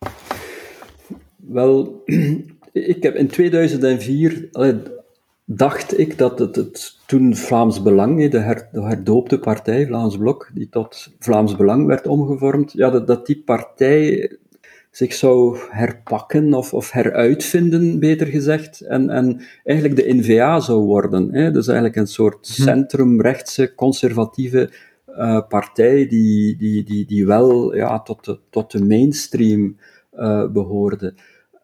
Wel, 1.36 2.02
ik 2.72 3.02
heb 3.02 3.14
in 3.14 3.28
2004 3.28 4.48
dacht 5.56 5.98
ik 5.98 6.18
dat 6.18 6.38
het, 6.38 6.56
het 6.56 6.96
toen 7.06 7.36
Vlaams 7.36 7.82
Belang, 7.82 8.30
de, 8.30 8.38
her, 8.38 8.68
de 8.72 8.82
herdoopte 8.82 9.38
partij, 9.38 9.86
Vlaams 9.86 10.16
Blok, 10.16 10.50
die 10.54 10.68
tot 10.68 11.12
Vlaams 11.18 11.56
Belang 11.56 11.86
werd 11.86 12.06
omgevormd, 12.06 12.72
ja, 12.72 12.90
dat, 12.90 13.06
dat 13.06 13.26
die 13.26 13.42
partij 13.44 14.30
zich 14.90 15.12
zou 15.12 15.58
herpakken 15.70 16.54
of, 16.54 16.74
of 16.74 16.90
heruitvinden, 16.90 17.98
beter 17.98 18.26
gezegd, 18.26 18.80
en, 18.80 19.10
en 19.10 19.40
eigenlijk 19.64 19.96
de 19.96 20.14
NVA 20.14 20.60
zou 20.60 20.84
worden. 20.84 21.34
Hè? 21.34 21.50
Dus 21.50 21.66
eigenlijk 21.66 21.96
een 21.96 22.06
soort 22.06 22.48
mhm. 22.48 22.68
centrumrechtse, 22.68 23.74
conservatieve 23.74 24.70
uh, 25.08 25.40
partij 25.48 26.06
die, 26.08 26.56
die, 26.56 26.84
die, 26.84 27.06
die 27.06 27.26
wel 27.26 27.74
ja, 27.74 28.00
tot, 28.00 28.24
de, 28.24 28.38
tot 28.50 28.70
de 28.70 28.84
mainstream 28.84 29.76
uh, 30.14 30.50
behoorde. 30.50 31.14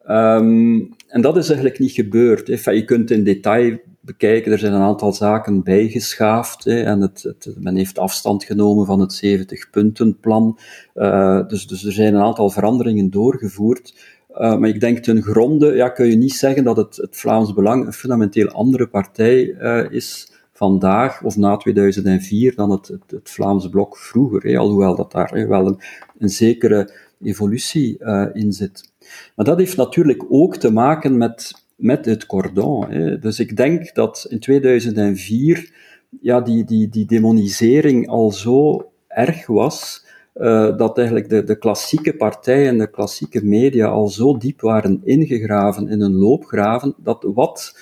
Um, 0.09 0.97
en 1.09 1.21
dat 1.21 1.37
is 1.37 1.47
eigenlijk 1.47 1.79
niet 1.79 1.93
gebeurd. 1.93 2.47
Je 2.65 2.85
kunt 2.85 3.11
in 3.11 3.25
detail 3.25 3.79
bekijken, 4.01 4.53
er 4.53 4.59
zijn 4.59 4.73
een 4.73 4.81
aantal 4.81 5.13
zaken 5.13 5.63
bijgeschaafd 5.63 6.65
hè, 6.65 6.83
en 6.83 7.01
het, 7.01 7.23
het, 7.23 7.55
men 7.59 7.77
heeft 7.77 7.99
afstand 7.99 8.45
genomen 8.45 8.87
van 8.87 9.01
het 9.01 9.23
70-puntenplan. 9.27 10.59
Uh, 10.95 11.49
dus, 11.49 11.67
dus 11.67 11.85
er 11.85 11.93
zijn 11.93 12.15
een 12.15 12.23
aantal 12.23 12.51
veranderingen 12.51 13.11
doorgevoerd. 13.11 13.95
Uh, 14.31 14.57
maar 14.57 14.69
ik 14.69 14.81
denk 14.81 14.99
ten 14.99 15.23
gronde 15.23 15.75
ja, 15.75 15.89
kun 15.89 16.07
je 16.07 16.17
niet 16.17 16.35
zeggen 16.35 16.65
dat 16.65 16.77
het, 16.77 16.97
het 16.97 17.17
Vlaams 17.17 17.55
Belang 17.55 17.87
een 17.87 17.93
fundamenteel 17.93 18.49
andere 18.49 18.87
partij 18.87 19.45
uh, 19.45 19.91
is 19.91 20.33
vandaag 20.53 21.23
of 21.23 21.37
na 21.37 21.57
2004 21.57 22.55
dan 22.55 22.71
het, 22.71 22.89
het, 23.07 23.31
Vlaams 23.31 23.69
Blok 23.69 23.97
vroeger. 23.97 24.43
Hè, 24.43 24.59
alhoewel 24.59 24.97
dat 24.97 25.13
daar 25.13 25.49
wel 25.49 25.67
een, 25.67 25.79
een 26.19 26.29
zekere 26.29 26.93
evolutie 27.21 27.99
in 28.33 28.53
zit. 28.53 28.93
Maar 29.37 29.47
dat 29.47 29.59
heeft 29.59 29.77
natuurlijk 29.77 30.25
ook 30.29 30.57
te 30.57 30.73
maken 30.73 31.17
met, 31.17 31.53
met 31.77 32.05
het 32.05 32.27
cordon. 32.27 32.91
Hè. 32.91 33.19
Dus 33.19 33.41
ik 33.41 33.57
denk 33.57 33.95
dat 33.95 34.27
in 34.29 34.39
2004 34.39 35.73
ja, 36.21 36.41
die, 36.41 36.65
die, 36.65 36.89
die 36.89 37.07
demonisering 37.07 38.09
al 38.09 38.33
zo 38.33 38.91
erg 39.09 39.47
was, 39.47 40.07
uh, 40.35 40.77
dat 40.77 40.99
eigenlijk 40.99 41.29
de, 41.29 41.45
de 41.45 41.59
klassieke 41.59 42.17
partijen, 42.17 42.79
de 42.79 42.91
klassieke 42.91 43.45
media 43.45 43.87
al 43.87 44.09
zo 44.09 44.37
diep 44.37 44.61
waren 44.61 45.01
ingegraven 45.05 45.89
in 45.89 46.01
een 46.01 46.15
loopgraven, 46.15 46.95
dat 46.97 47.27
wat 47.35 47.79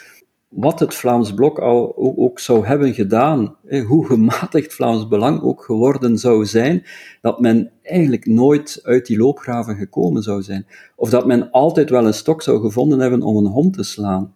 wat 0.57 0.81
het 0.81 0.95
Vlaams 0.95 1.35
Blok 1.35 1.59
al 1.59 1.97
ook, 2.17 2.39
zou 2.39 2.67
hebben 2.67 2.95
gedaan, 2.95 3.57
hoe 3.87 4.07
gematigd 4.07 4.75
Vlaams 4.75 5.09
Belang 5.09 5.43
ook 5.43 5.65
geworden 5.65 6.19
zou 6.19 6.45
zijn, 6.45 6.85
dat 7.21 7.41
men 7.41 7.71
eigenlijk 7.83 8.27
nooit 8.27 8.81
uit 8.83 9.07
die 9.07 9.19
loopgraven 9.19 9.77
gekomen 9.77 10.23
zou 10.23 10.43
zijn. 10.43 10.67
Of 10.97 11.11
dat 11.11 11.27
men 11.27 11.51
altijd 11.51 11.91
wel 11.91 12.07
een 12.07 12.15
stok 12.15 12.43
zou 12.43 12.61
gevonden 12.61 13.01
hebben 13.01 13.23
om 13.23 13.37
een 13.37 13.53
hond 13.53 13.73
te 13.75 13.83
slaan. 13.83 14.35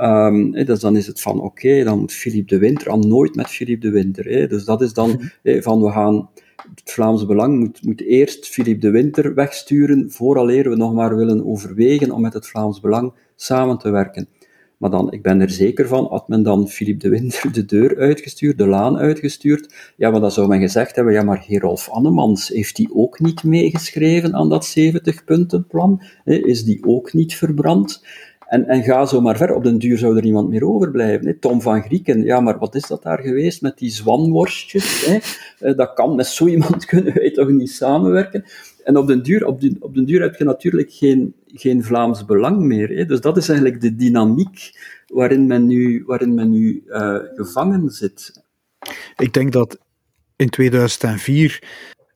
Um, 0.00 0.52
dus 0.52 0.80
dan 0.80 0.96
is 0.96 1.06
het 1.06 1.20
van, 1.20 1.40
oké, 1.40 1.84
dan 1.84 1.98
moet 1.98 2.12
Philippe 2.12 2.54
de 2.54 2.60
Winter 2.60 2.90
al 2.90 2.98
nooit 2.98 3.34
met 3.34 3.46
Philippe 3.46 3.86
de 3.86 3.92
Winter. 3.92 4.48
Dus 4.48 4.64
dat 4.64 4.82
is 4.82 4.92
dan 4.92 5.20
van, 5.42 5.82
we 5.82 5.90
gaan, 5.90 6.28
het 6.74 6.92
Vlaams 6.92 7.26
Belang 7.26 7.58
moet, 7.58 7.84
moet 7.84 8.00
eerst 8.00 8.48
Philippe 8.48 8.80
de 8.80 8.90
Winter 8.90 9.34
wegsturen, 9.34 10.10
vooraleer 10.10 10.70
we 10.70 10.76
nog 10.76 10.94
maar 10.94 11.16
willen 11.16 11.46
overwegen 11.46 12.10
om 12.10 12.20
met 12.20 12.32
het 12.32 12.46
Vlaams 12.46 12.80
Belang 12.80 13.12
samen 13.36 13.78
te 13.78 13.90
werken. 13.90 14.28
Maar 14.78 14.90
dan, 14.90 15.12
ik 15.12 15.22
ben 15.22 15.40
er 15.40 15.50
zeker 15.50 15.88
van, 15.88 16.06
had 16.06 16.28
men 16.28 16.42
dan 16.42 16.68
Philippe 16.68 17.08
de 17.08 17.08
Winter 17.08 17.52
de 17.52 17.64
deur 17.64 17.98
uitgestuurd, 17.98 18.58
de 18.58 18.66
laan 18.66 18.96
uitgestuurd, 18.96 19.74
ja, 19.96 20.10
maar 20.10 20.20
dan 20.20 20.30
zou 20.30 20.48
men 20.48 20.60
gezegd 20.60 20.96
hebben, 20.96 21.14
ja, 21.14 21.22
maar 21.22 21.42
Gerolf 21.42 21.88
Annemans, 21.88 22.48
heeft 22.48 22.76
die 22.76 22.94
ook 22.94 23.20
niet 23.20 23.44
meegeschreven 23.44 24.34
aan 24.34 24.48
dat 24.48 24.78
70-puntenplan? 24.78 26.02
Is 26.24 26.64
die 26.64 26.84
ook 26.86 27.12
niet 27.12 27.34
verbrand? 27.34 28.02
En, 28.48 28.66
en 28.66 28.82
ga 28.82 29.06
zo 29.06 29.20
maar 29.20 29.36
ver. 29.36 29.54
Op 29.54 29.64
den 29.64 29.78
duur 29.78 29.98
zou 29.98 30.16
er 30.16 30.22
niemand 30.22 30.48
meer 30.48 30.64
overblijven. 30.64 31.26
Hè. 31.26 31.34
Tom 31.34 31.62
van 31.62 31.82
Grieken, 31.82 32.22
ja, 32.22 32.40
maar 32.40 32.58
wat 32.58 32.74
is 32.74 32.86
dat 32.86 33.02
daar 33.02 33.18
geweest 33.18 33.62
met 33.62 33.78
die 33.78 33.90
zwanworstjes? 33.90 35.04
Hè? 35.06 35.18
Eh, 35.58 35.76
dat 35.76 35.92
kan, 35.92 36.14
met 36.14 36.26
zo 36.26 36.46
iemand 36.46 36.84
kunnen 36.90 37.14
wij 37.14 37.30
toch 37.30 37.48
niet 37.48 37.70
samenwerken? 37.70 38.44
En 38.88 38.96
op 38.96 39.06
den 39.06 39.22
duur, 39.22 39.46
op, 39.46 39.62
op 39.78 39.94
den 39.94 40.04
duur 40.04 40.20
heb 40.20 40.34
je 40.34 40.44
natuurlijk 40.44 40.92
geen, 40.92 41.34
geen 41.46 41.84
Vlaams 41.84 42.24
belang 42.24 42.60
meer. 42.60 42.88
Hè? 42.88 43.04
Dus 43.04 43.20
dat 43.20 43.36
is 43.36 43.48
eigenlijk 43.48 43.80
de 43.80 43.94
dynamiek 43.94 44.70
waarin 45.06 45.46
men 45.46 45.66
nu, 45.66 46.04
waarin 46.06 46.34
men 46.34 46.50
nu 46.50 46.84
uh, 46.86 47.18
gevangen 47.34 47.90
zit. 47.90 48.42
Ik 49.16 49.32
denk 49.32 49.52
dat 49.52 49.78
in 50.36 50.48
2004 50.48 51.62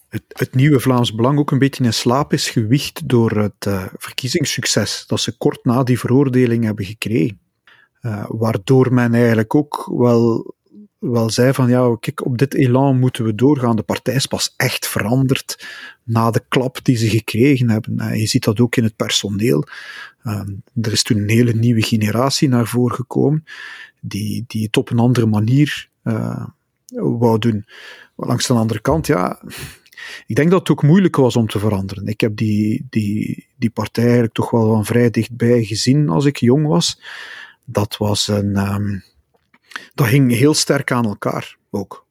het, 0.09 0.23
het, 0.29 0.55
nieuwe 0.55 0.81
Vlaams 0.81 1.15
Belang 1.15 1.39
ook 1.39 1.51
een 1.51 1.59
beetje 1.59 1.85
in 1.85 1.93
slaap 1.93 2.33
is 2.33 2.51
gewicht 2.51 3.09
door 3.09 3.31
het 3.31 3.67
uh, 3.69 3.87
verkiezingssucces 3.97 5.05
dat 5.07 5.21
ze 5.21 5.37
kort 5.37 5.65
na 5.65 5.83
die 5.83 5.99
veroordeling 5.99 6.65
hebben 6.65 6.85
gekregen. 6.85 7.41
Uh, 8.03 8.25
waardoor 8.29 8.95
men 8.95 9.15
eigenlijk 9.15 9.55
ook 9.55 9.91
wel 9.97 10.55
wel 11.03 11.31
zei 11.31 11.53
van 11.53 11.69
ja, 11.69 11.97
kijk, 12.01 12.25
op 12.25 12.39
dit 12.39 12.55
elan 12.55 12.99
moeten 12.99 13.25
we 13.25 13.35
doorgaan. 13.35 13.77
De 13.77 13.83
partij 13.83 14.15
is 14.15 14.27
pas 14.27 14.55
echt 14.57 14.87
veranderd 14.87 15.67
na 16.03 16.31
de 16.31 16.45
klap 16.49 16.79
die 16.83 16.97
ze 16.97 17.09
gekregen 17.09 17.71
hebben. 17.71 18.01
En 18.01 18.19
je 18.19 18.27
ziet 18.27 18.45
dat 18.45 18.61
ook 18.61 18.77
in 18.77 18.85
het 18.85 18.97
personeel. 18.97 19.65
Ehm, 20.23 20.51
er 20.81 20.93
is 20.93 21.03
toen 21.03 21.17
een 21.17 21.29
hele 21.29 21.53
nieuwe 21.53 21.83
generatie 21.83 22.49
naar 22.49 22.67
voren 22.67 22.97
gekomen, 22.97 23.45
die, 24.01 24.45
die 24.47 24.65
het 24.65 24.77
op 24.77 24.91
een 24.91 24.99
andere 24.99 25.27
manier 25.27 25.89
uh, 26.05 26.47
wou 26.95 27.39
doen. 27.39 27.65
Maar 28.15 28.29
langs 28.29 28.47
de 28.47 28.53
andere 28.53 28.81
kant, 28.81 29.07
ja, 29.07 29.43
ik 30.27 30.37
denk 30.37 30.51
dat 30.51 30.61
het 30.61 30.71
ook 30.71 30.83
moeilijk 30.83 31.17
was 31.17 31.37
om 31.37 31.47
te 31.47 31.59
veranderen. 31.59 32.07
Ik 32.07 32.21
heb 32.21 32.37
die, 32.37 32.87
die, 32.91 33.47
die 33.57 33.71
partij 33.71 34.05
eigenlijk 34.05 34.35
toch 34.35 34.51
wel 34.51 34.73
van 34.73 34.85
vrij 34.85 35.11
dichtbij 35.11 35.65
gezien 35.65 36.09
als 36.09 36.25
ik 36.25 36.37
jong 36.37 36.67
was. 36.67 37.01
Dat 37.65 37.97
was 37.97 38.29
een, 38.29 38.57
um, 38.57 39.03
dat 39.95 40.07
hing 40.07 40.31
heel 40.31 40.55
sterk 40.55 40.93
aan 40.93 41.05
elkaar 41.05 41.57
ook. 41.71 42.07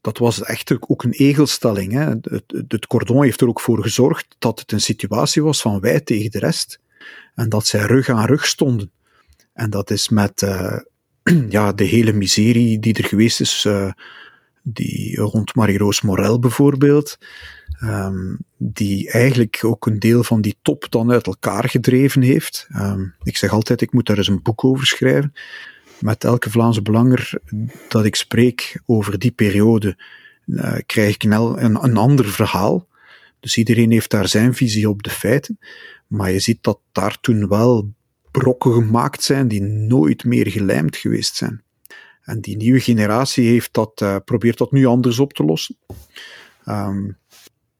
Dat 0.00 0.18
was 0.18 0.42
echt 0.42 0.72
ook 0.88 1.04
een 1.04 1.12
egelstelling. 1.12 1.92
Hè. 1.92 2.04
Het, 2.04 2.44
het, 2.68 2.86
cordon 2.86 3.22
heeft 3.22 3.40
er 3.40 3.48
ook 3.48 3.60
voor 3.60 3.82
gezorgd 3.82 4.26
dat 4.38 4.60
het 4.60 4.72
een 4.72 4.80
situatie 4.80 5.42
was 5.42 5.60
van 5.60 5.80
wij 5.80 6.00
tegen 6.00 6.30
de 6.30 6.38
rest. 6.38 6.80
En 7.34 7.48
dat 7.48 7.66
zij 7.66 7.80
rug 7.80 8.08
aan 8.08 8.26
rug 8.26 8.46
stonden. 8.46 8.90
En 9.52 9.70
dat 9.70 9.90
is 9.90 10.08
met 10.08 10.42
uh, 10.42 10.78
ja, 11.48 11.72
de 11.72 11.84
hele 11.84 12.12
miserie 12.12 12.78
die 12.78 12.94
er 12.94 13.04
geweest 13.04 13.40
is, 13.40 13.64
uh, 13.64 13.92
die 14.62 15.16
rond 15.16 15.54
Marie-Roos 15.54 16.00
Morel 16.00 16.38
bijvoorbeeld, 16.38 17.18
um, 17.82 18.38
die 18.56 19.10
eigenlijk 19.10 19.58
ook 19.64 19.86
een 19.86 19.98
deel 19.98 20.24
van 20.24 20.40
die 20.40 20.56
top 20.62 20.86
dan 20.90 21.12
uit 21.12 21.26
elkaar 21.26 21.68
gedreven 21.68 22.22
heeft. 22.22 22.68
Um, 22.76 23.14
ik 23.22 23.36
zeg 23.36 23.50
altijd, 23.50 23.80
ik 23.80 23.92
moet 23.92 24.06
daar 24.06 24.16
eens 24.16 24.28
een 24.28 24.42
boek 24.42 24.64
over 24.64 24.86
schrijven 24.86 25.32
met 26.00 26.24
elke 26.24 26.50
Vlaamse 26.50 26.82
belanger 26.82 27.32
dat 27.88 28.04
ik 28.04 28.16
spreek 28.16 28.80
over 28.86 29.18
die 29.18 29.30
periode, 29.30 29.96
uh, 30.46 30.76
krijg 30.86 31.14
ik 31.14 31.22
een, 31.22 31.84
een, 31.84 31.96
ander 31.96 32.28
verhaal. 32.28 32.88
Dus 33.40 33.56
iedereen 33.56 33.90
heeft 33.90 34.10
daar 34.10 34.28
zijn 34.28 34.54
visie 34.54 34.88
op 34.88 35.02
de 35.02 35.10
feiten. 35.10 35.58
Maar 36.06 36.30
je 36.30 36.38
ziet 36.38 36.62
dat 36.62 36.78
daar 36.92 37.20
toen 37.20 37.48
wel 37.48 37.92
brokken 38.30 38.72
gemaakt 38.72 39.22
zijn 39.22 39.48
die 39.48 39.62
nooit 39.62 40.24
meer 40.24 40.50
gelijmd 40.50 40.96
geweest 40.96 41.36
zijn. 41.36 41.62
En 42.22 42.40
die 42.40 42.56
nieuwe 42.56 42.80
generatie 42.80 43.48
heeft 43.48 43.72
dat, 43.72 44.00
uh, 44.02 44.16
probeert 44.24 44.58
dat 44.58 44.72
nu 44.72 44.86
anders 44.86 45.18
op 45.18 45.32
te 45.32 45.44
lossen. 45.44 45.76
Um, 46.66 47.16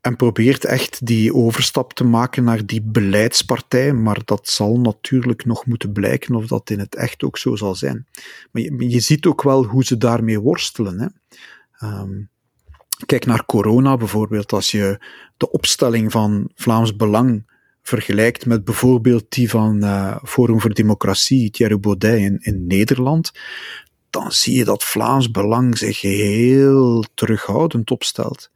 en 0.00 0.16
probeert 0.16 0.64
echt 0.64 1.06
die 1.06 1.34
overstap 1.34 1.92
te 1.92 2.04
maken 2.04 2.44
naar 2.44 2.66
die 2.66 2.82
beleidspartij, 2.82 3.92
maar 3.92 4.20
dat 4.24 4.48
zal 4.48 4.80
natuurlijk 4.80 5.44
nog 5.44 5.66
moeten 5.66 5.92
blijken 5.92 6.34
of 6.34 6.46
dat 6.46 6.70
in 6.70 6.78
het 6.78 6.94
echt 6.94 7.22
ook 7.22 7.38
zo 7.38 7.56
zal 7.56 7.74
zijn. 7.74 8.06
Maar 8.50 8.62
je, 8.62 9.00
ziet 9.00 9.26
ook 9.26 9.42
wel 9.42 9.64
hoe 9.64 9.84
ze 9.84 9.96
daarmee 9.96 10.40
worstelen. 10.40 11.00
Hè. 11.00 11.06
Um, 11.88 12.28
kijk 13.06 13.26
naar 13.26 13.44
corona 13.44 13.96
bijvoorbeeld, 13.96 14.52
als 14.52 14.70
je 14.70 15.04
de 15.36 15.50
opstelling 15.50 16.12
van 16.12 16.50
Vlaams 16.54 16.96
Belang 16.96 17.48
vergelijkt 17.82 18.46
met 18.46 18.64
bijvoorbeeld 18.64 19.24
die 19.28 19.50
van 19.50 19.84
uh, 19.84 20.16
Forum 20.24 20.60
voor 20.60 20.74
Democratie, 20.74 21.50
Thierry 21.50 21.80
Baudet 21.80 22.44
in 22.44 22.66
Nederland, 22.66 23.32
dan 24.10 24.32
zie 24.32 24.56
je 24.56 24.64
dat 24.64 24.84
Vlaams 24.84 25.30
Belang 25.30 25.78
zich 25.78 26.00
heel 26.00 27.04
terughoudend 27.14 27.90
opstelt 27.90 28.50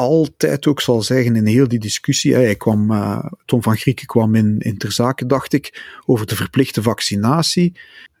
altijd 0.00 0.66
ook 0.66 0.80
zal 0.80 1.02
zeggen 1.02 1.36
in 1.36 1.46
heel 1.46 1.68
die 1.68 1.78
discussie. 1.78 2.34
Hij 2.34 2.56
kwam, 2.56 2.90
uh, 2.90 3.24
Tom 3.44 3.62
van 3.62 3.76
Grieken 3.76 4.06
kwam 4.06 4.34
in, 4.34 4.58
in 4.58 4.78
ter 4.78 4.92
zake, 4.92 5.26
dacht 5.26 5.52
ik, 5.52 5.98
over 6.06 6.26
de 6.26 6.36
verplichte 6.36 6.82
vaccinatie. 6.82 7.78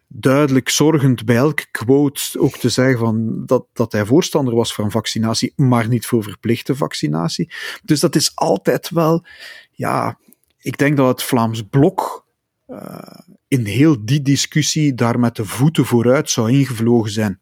Duidelijk 0.08 0.68
zorgend 0.68 1.24
bij 1.24 1.36
elke 1.36 1.66
quote 1.70 2.38
ook 2.38 2.56
te 2.56 2.68
zeggen 2.68 2.98
van 2.98 3.46
dat, 3.46 3.66
dat 3.72 3.92
hij 3.92 4.04
voorstander 4.04 4.54
was 4.54 4.74
van 4.74 4.90
vaccinatie, 4.90 5.52
maar 5.56 5.88
niet 5.88 6.06
voor 6.06 6.22
verplichte 6.22 6.76
vaccinatie. 6.76 7.52
Dus 7.84 8.00
dat 8.00 8.16
is 8.16 8.32
altijd 8.34 8.90
wel, 8.90 9.24
ja, 9.72 10.18
ik 10.58 10.78
denk 10.78 10.96
dat 10.96 11.08
het 11.08 11.22
Vlaams 11.22 11.62
Blok 11.70 12.26
uh, 12.68 13.18
in 13.48 13.64
heel 13.64 14.04
die 14.04 14.22
discussie 14.22 14.94
daar 14.94 15.18
met 15.18 15.36
de 15.36 15.44
voeten 15.44 15.84
vooruit 15.84 16.30
zou 16.30 16.52
ingevlogen 16.52 17.10
zijn. 17.10 17.40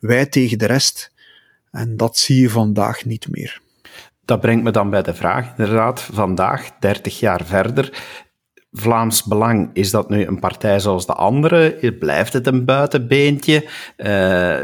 Wij 0.00 0.26
tegen 0.26 0.58
de 0.58 0.66
rest. 0.66 1.12
En 1.70 1.96
dat 1.96 2.18
zie 2.18 2.40
je 2.40 2.50
vandaag 2.50 3.04
niet 3.04 3.28
meer. 3.28 3.60
Dat 4.30 4.40
brengt 4.40 4.62
me 4.62 4.70
dan 4.70 4.90
bij 4.90 5.02
de 5.02 5.14
vraag, 5.14 5.48
inderdaad, 5.56 6.02
vandaag, 6.12 6.70
30 6.78 7.20
jaar 7.20 7.44
verder. 7.44 8.02
Vlaams 8.72 9.24
Belang, 9.24 9.70
is 9.72 9.90
dat 9.90 10.08
nu 10.08 10.26
een 10.26 10.38
partij 10.38 10.80
zoals 10.80 11.06
de 11.06 11.12
andere? 11.12 11.94
Blijft 11.98 12.32
het 12.32 12.46
een 12.46 12.64
buitenbeentje? 12.64 13.68
Uh, 13.96 14.58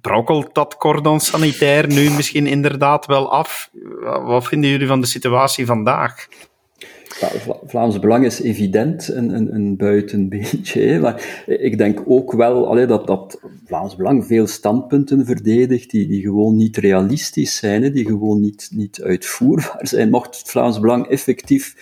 brokkelt 0.00 0.54
dat 0.54 0.76
cordon 0.76 1.20
sanitair 1.20 1.86
nu 1.86 2.10
misschien 2.10 2.46
inderdaad 2.46 3.06
wel 3.06 3.32
af? 3.32 3.70
Wat 4.02 4.46
vinden 4.46 4.70
jullie 4.70 4.86
van 4.86 5.00
de 5.00 5.06
situatie 5.06 5.66
vandaag? 5.66 6.28
Vlaams 7.66 7.98
Belang 7.98 8.24
is 8.24 8.40
evident 8.40 9.08
een, 9.08 9.34
een, 9.34 9.54
een 9.54 9.76
buitenbeentje, 9.76 10.98
maar 11.00 11.44
ik 11.46 11.78
denk 11.78 12.02
ook 12.06 12.32
wel 12.32 12.86
dat, 12.86 13.06
dat 13.06 13.40
Vlaams 13.64 13.96
Belang 13.96 14.26
veel 14.26 14.46
standpunten 14.46 15.26
verdedigt 15.26 15.90
die, 15.90 16.06
die 16.06 16.22
gewoon 16.22 16.56
niet 16.56 16.76
realistisch 16.76 17.56
zijn, 17.56 17.92
die 17.92 18.06
gewoon 18.06 18.40
niet, 18.40 18.70
niet 18.74 19.02
uitvoerbaar 19.02 19.80
zijn. 19.80 20.10
Mocht 20.10 20.42
Vlaams 20.50 20.80
Belang 20.80 21.06
effectief 21.06 21.74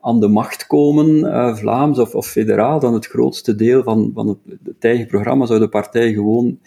aan 0.00 0.20
de 0.20 0.28
macht 0.28 0.66
komen, 0.66 1.18
uh, 1.18 1.56
Vlaams 1.56 1.98
of, 1.98 2.14
of 2.14 2.26
federaal, 2.26 2.80
dan 2.80 2.94
het 2.94 3.06
grootste 3.06 3.54
deel 3.54 3.82
van, 3.82 4.10
van 4.14 4.28
het, 4.28 4.38
het 4.64 4.84
eigen 4.84 5.06
programma 5.06 5.46
zou 5.46 5.60
de 5.60 5.68
partij 5.68 6.12
gewoon 6.12 6.58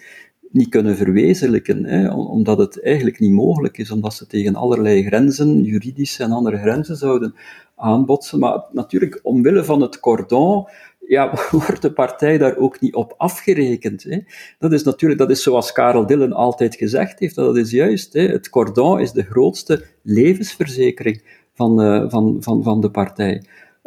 niet 0.52 0.70
kunnen 0.70 0.96
verwezenlijken, 0.96 1.86
hè, 1.86 2.14
omdat 2.14 2.58
het 2.58 2.84
eigenlijk 2.84 3.20
niet 3.20 3.32
mogelijk 3.32 3.78
is, 3.78 3.92
omdat 3.92 4.14
ze 4.14 4.28
tegen 4.28 4.56
allerlei 4.56 5.04
grenzen, 5.04 5.64
juridische 5.64 6.24
en 6.24 6.32
andere 6.32 6.58
grenzen 6.58 6.96
zouden 6.96 7.36
aanbotsen. 7.78 8.40
Maar 8.40 8.64
natuurlijk, 8.72 9.20
omwille 9.24 9.64
van 9.64 9.82
het 9.82 10.00
cordon, 10.00 10.68
ja, 11.08 11.34
wordt 11.52 11.82
de 11.82 11.94
partij 11.94 12.38
daar 12.38 12.58
ook 12.58 12.80
niet 12.80 12.96
op 12.96 13.14
afgerekend. 13.18 14.04
Hè. 14.04 14.20
Dat 14.60 14.74
is 14.74 14.84
natuurlijk, 14.84 15.20
dat 15.20 15.30
is 15.30 15.44
zoals 15.44 15.72
Karel 15.72 16.06
Dillen 16.06 16.34
altijd 16.34 16.76
gezegd 16.76 17.20
heeft, 17.20 17.36
dat 17.36 17.58
is 17.58 17.72
juist. 17.72 18.14
Hè. 18.14 18.28
Het 18.28 18.50
cordon 18.50 19.00
is 19.00 19.12
de 19.12 19.24
grootste 19.24 19.86
levensverzekering 20.02 21.46
van, 21.54 21.82
uh, 21.82 22.10
van, 22.10 22.38
van, 22.40 22.64
van 22.64 22.82
de 22.82 22.92
partij. 22.92 23.44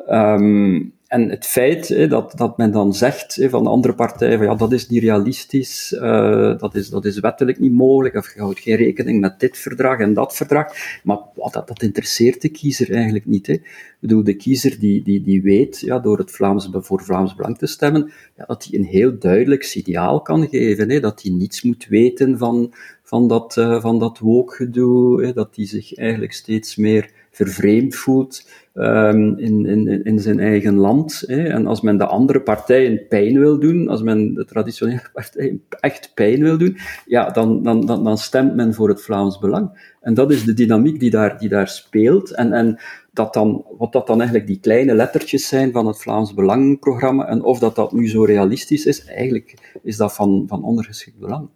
Um, 0.09 0.93
en 1.11 1.29
het 1.29 1.47
feit 1.47 2.11
dat, 2.11 2.33
dat 2.37 2.57
men 2.57 2.71
dan 2.71 2.95
zegt 2.95 3.47
van 3.49 3.63
de 3.63 3.69
andere 3.69 3.95
partijen, 3.95 4.39
van 4.39 4.47
ja, 4.47 4.55
dat 4.55 4.73
is 4.73 4.89
niet 4.89 5.03
realistisch, 5.03 5.93
uh, 5.93 6.59
dat, 6.59 6.75
is, 6.75 6.89
dat 6.89 7.05
is 7.05 7.19
wettelijk 7.19 7.59
niet 7.59 7.73
mogelijk, 7.73 8.15
of 8.15 8.35
je 8.35 8.41
houdt 8.41 8.61
geen 8.61 8.77
rekening 8.77 9.21
met 9.21 9.41
dit 9.41 9.59
verdrag 9.59 9.99
en 9.99 10.15
dat 10.15 10.37
verdrag, 10.37 10.67
maar 11.03 11.19
wat, 11.35 11.53
dat, 11.53 11.69
dat 11.69 11.83
interesseert 11.83 12.43
de 12.43 12.49
kiezer 12.49 12.95
eigenlijk 12.95 13.27
niet. 13.27 13.47
Hè. 13.47 13.53
Ik 13.53 13.97
bedoel, 14.01 14.25
de 14.25 14.35
kiezer 14.35 14.79
die, 14.79 15.03
die, 15.03 15.23
die 15.23 15.43
weet, 15.43 15.81
ja, 15.81 15.99
door 15.99 16.19
het 16.19 16.31
Vlaams, 16.31 16.69
voor 16.73 17.03
Vlaams 17.03 17.35
Belang 17.35 17.59
te 17.59 17.67
stemmen, 17.67 18.13
ja, 18.37 18.45
dat 18.45 18.65
hij 18.65 18.79
een 18.79 18.87
heel 18.87 19.19
duidelijk 19.19 19.63
signaal 19.63 20.23
kan 20.23 20.49
geven, 20.49 20.91
hè, 20.91 21.01
dat 21.01 21.23
hij 21.23 21.33
niets 21.33 21.63
moet 21.63 21.87
weten 21.87 22.39
van, 22.39 22.73
van 23.03 23.29
dat, 23.29 23.57
uh, 23.57 23.81
van 23.81 23.99
dat 23.99 24.19
wookgedoe, 24.19 25.33
dat 25.33 25.57
hij 25.57 25.67
zich 25.67 25.95
eigenlijk 25.95 26.33
steeds 26.33 26.77
meer 26.77 27.11
vervreemd 27.31 27.95
voelt 27.95 28.49
um, 28.75 29.39
in, 29.39 29.67
in, 29.67 30.05
in 30.05 30.19
zijn 30.19 30.41
eigen 30.41 30.75
land. 30.75 31.23
Hè. 31.27 31.43
En 31.43 31.67
als 31.67 31.81
men 31.81 31.97
de 31.97 32.07
andere 32.07 32.41
partijen 32.41 33.07
pijn 33.09 33.39
wil 33.39 33.59
doen, 33.59 33.89
als 33.89 34.03
men 34.03 34.35
de 34.35 34.45
traditionele 34.45 35.03
partijen 35.13 35.63
echt 35.81 36.11
pijn 36.15 36.43
wil 36.43 36.59
doen, 36.59 36.77
ja, 37.07 37.31
dan, 37.31 37.63
dan, 37.63 37.87
dan, 37.87 38.05
dan 38.05 38.19
stemt 38.19 38.55
men 38.55 38.75
voor 38.75 38.89
het 38.89 39.03
Vlaams 39.03 39.39
Belang. 39.39 39.95
En 40.01 40.15
dat 40.15 40.31
is 40.31 40.45
de 40.45 40.55
dynamiek 40.55 41.01
die 41.01 41.11
daar, 41.11 41.39
die 41.39 41.49
daar 41.49 41.69
speelt. 41.69 42.35
En, 42.35 42.53
en 42.53 42.79
dat 43.13 43.35
dan, 43.35 43.65
wat 43.79 43.93
dat 43.93 44.07
dan 44.07 44.17
eigenlijk 44.17 44.49
die 44.49 44.61
kleine 44.61 44.95
lettertjes 44.95 45.49
zijn 45.49 45.73
van 45.73 45.87
het 45.87 45.99
Vlaams 45.99 46.35
Belang-programma, 46.35 47.27
en 47.27 47.43
of 47.43 47.59
dat 47.59 47.75
dat 47.75 47.93
nu 47.93 48.09
zo 48.09 48.25
realistisch 48.25 48.87
is, 48.87 49.05
eigenlijk 49.05 49.79
is 49.83 49.97
dat 49.97 50.15
van, 50.15 50.45
van 50.49 50.65
ondergeschikt 50.65 51.19
belang. 51.19 51.49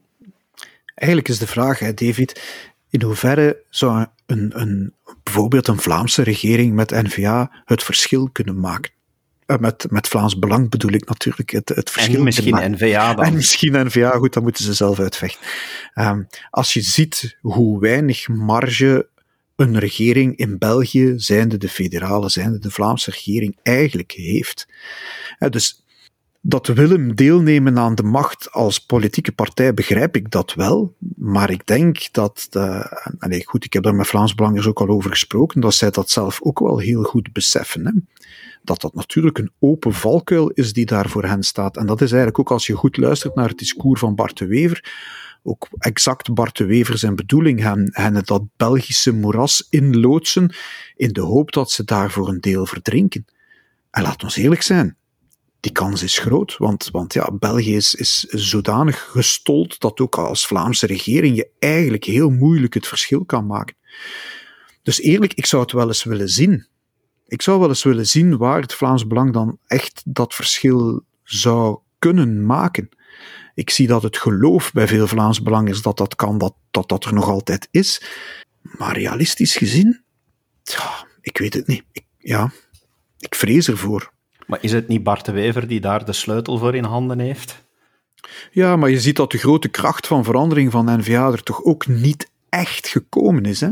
Eigenlijk 0.94 1.28
is 1.28 1.38
de 1.38 1.46
vraag, 1.46 1.94
David, 1.94 2.42
in 2.94 3.02
hoeverre 3.02 3.62
zou 3.70 4.06
een, 4.26 4.60
een, 4.60 4.94
bijvoorbeeld 5.22 5.68
een 5.68 5.80
Vlaamse 5.80 6.22
regering 6.22 6.74
met 6.74 6.90
N-VA 6.90 7.62
het 7.64 7.82
verschil 7.82 8.28
kunnen 8.32 8.60
maken? 8.60 8.92
Uh, 9.46 9.56
met, 9.56 9.86
met 9.90 10.08
Vlaams 10.08 10.38
Belang 10.38 10.70
bedoel 10.70 10.92
ik 10.92 11.08
natuurlijk 11.08 11.50
het, 11.50 11.68
het 11.68 11.90
verschil. 11.90 12.14
En 12.14 12.22
misschien 12.22 12.72
N-VA 12.72 13.14
dan. 13.14 13.24
En 13.24 13.34
misschien 13.34 13.86
N-VA, 13.86 14.10
goed, 14.10 14.32
dan 14.32 14.42
moeten 14.42 14.64
ze 14.64 14.74
zelf 14.74 14.98
uitvechten. 14.98 15.46
Um, 15.94 16.26
als 16.50 16.72
je 16.72 16.80
ziet 16.80 17.38
hoe 17.40 17.80
weinig 17.80 18.28
marge 18.28 19.08
een 19.56 19.78
regering 19.78 20.36
in 20.36 20.58
België, 20.58 21.12
zijnde 21.16 21.56
de 21.58 21.68
federale, 21.68 22.28
zijnde 22.28 22.58
de 22.58 22.70
Vlaamse 22.70 23.10
regering, 23.10 23.56
eigenlijk 23.62 24.12
heeft. 24.12 24.66
Dus 25.38 25.83
dat 26.46 26.66
Willem 26.66 27.14
deelnemen 27.14 27.78
aan 27.78 27.94
de 27.94 28.02
macht 28.02 28.52
als 28.52 28.78
politieke 28.78 29.32
partij 29.32 29.74
begrijp 29.74 30.16
ik 30.16 30.30
dat 30.30 30.54
wel, 30.54 30.96
maar 31.16 31.50
ik 31.50 31.66
denk 31.66 32.12
dat, 32.12 32.46
de, 32.50 32.88
allez, 33.18 33.44
goed, 33.44 33.64
ik 33.64 33.72
heb 33.72 33.82
daar 33.82 33.94
met 33.94 34.06
Vlaams 34.06 34.34
Belangers 34.34 34.66
ook 34.66 34.80
al 34.80 34.88
over 34.88 35.10
gesproken, 35.10 35.60
dat 35.60 35.74
zij 35.74 35.90
dat 35.90 36.10
zelf 36.10 36.42
ook 36.42 36.58
wel 36.58 36.78
heel 36.78 37.02
goed 37.02 37.32
beseffen. 37.32 37.86
Hè? 37.86 37.92
Dat 38.62 38.80
dat 38.80 38.94
natuurlijk 38.94 39.38
een 39.38 39.52
open 39.58 39.92
valkuil 39.92 40.50
is 40.50 40.72
die 40.72 40.86
daar 40.86 41.08
voor 41.08 41.24
hen 41.24 41.42
staat. 41.42 41.76
En 41.76 41.86
dat 41.86 42.00
is 42.00 42.08
eigenlijk 42.08 42.38
ook 42.38 42.50
als 42.50 42.66
je 42.66 42.74
goed 42.74 42.96
luistert 42.96 43.34
naar 43.34 43.48
het 43.48 43.58
discours 43.58 44.00
van 44.00 44.14
Bart 44.14 44.38
de 44.38 44.46
Wever, 44.46 44.92
ook 45.42 45.68
exact 45.78 46.34
Bart 46.34 46.56
de 46.56 46.64
Wever 46.64 46.98
zijn 46.98 47.14
bedoeling, 47.14 47.60
hen, 47.60 47.88
hen 47.92 48.24
dat 48.24 48.42
Belgische 48.56 49.12
moeras 49.12 49.66
inloodsen 49.70 50.54
in 50.96 51.12
de 51.12 51.20
hoop 51.20 51.52
dat 51.52 51.70
ze 51.70 51.84
daar 51.84 52.10
voor 52.10 52.28
een 52.28 52.40
deel 52.40 52.66
verdrinken. 52.66 53.24
En 53.90 54.02
laat 54.02 54.22
ons 54.22 54.36
eerlijk 54.36 54.62
zijn, 54.62 54.96
die 55.64 55.72
kans 55.72 56.02
is 56.02 56.18
groot, 56.18 56.56
want, 56.56 56.88
want 56.92 57.12
ja, 57.12 57.30
België 57.32 57.76
is, 57.76 58.20
zodanig 58.28 59.10
gestold 59.10 59.80
dat 59.80 60.00
ook 60.00 60.18
als 60.18 60.46
Vlaamse 60.46 60.86
regering 60.86 61.36
je 61.36 61.50
eigenlijk 61.58 62.04
heel 62.04 62.30
moeilijk 62.30 62.74
het 62.74 62.86
verschil 62.86 63.24
kan 63.24 63.46
maken. 63.46 63.76
Dus 64.82 65.00
eerlijk, 65.00 65.34
ik 65.34 65.46
zou 65.46 65.62
het 65.62 65.72
wel 65.72 65.86
eens 65.86 66.04
willen 66.04 66.28
zien. 66.28 66.66
Ik 67.26 67.42
zou 67.42 67.60
wel 67.60 67.68
eens 67.68 67.82
willen 67.82 68.06
zien 68.06 68.36
waar 68.36 68.60
het 68.60 68.74
Vlaams 68.74 69.06
Belang 69.06 69.32
dan 69.32 69.58
echt 69.66 70.02
dat 70.04 70.34
verschil 70.34 71.04
zou 71.22 71.78
kunnen 71.98 72.46
maken. 72.46 72.88
Ik 73.54 73.70
zie 73.70 73.86
dat 73.86 74.02
het 74.02 74.16
geloof 74.16 74.72
bij 74.72 74.88
veel 74.88 75.06
Vlaams 75.06 75.42
Belang 75.42 75.68
is 75.68 75.82
dat 75.82 75.96
dat 75.96 76.14
kan, 76.14 76.38
dat 76.38 76.54
dat, 76.70 76.88
dat 76.88 77.04
er 77.04 77.14
nog 77.14 77.28
altijd 77.28 77.68
is. 77.70 78.02
Maar 78.60 78.96
realistisch 78.98 79.56
gezien, 79.56 80.02
ik 81.20 81.38
weet 81.38 81.54
het 81.54 81.66
niet. 81.66 81.84
Ja, 82.18 82.52
ik 83.18 83.34
vrees 83.34 83.68
ervoor. 83.68 84.12
Maar 84.46 84.58
is 84.60 84.72
het 84.72 84.88
niet 84.88 85.02
Bart 85.02 85.24
de 85.24 85.32
Wever 85.32 85.66
die 85.66 85.80
daar 85.80 86.04
de 86.04 86.12
sleutel 86.12 86.58
voor 86.58 86.74
in 86.74 86.84
handen 86.84 87.18
heeft? 87.18 87.62
Ja, 88.50 88.76
maar 88.76 88.90
je 88.90 89.00
ziet 89.00 89.16
dat 89.16 89.30
de 89.30 89.38
grote 89.38 89.68
kracht 89.68 90.06
van 90.06 90.24
verandering 90.24 90.70
van 90.70 90.98
NVA 90.98 91.32
er 91.32 91.42
toch 91.42 91.64
ook 91.64 91.86
niet 91.86 92.30
echt 92.48 92.88
gekomen 92.88 93.44
is. 93.44 93.60
Hè? 93.60 93.68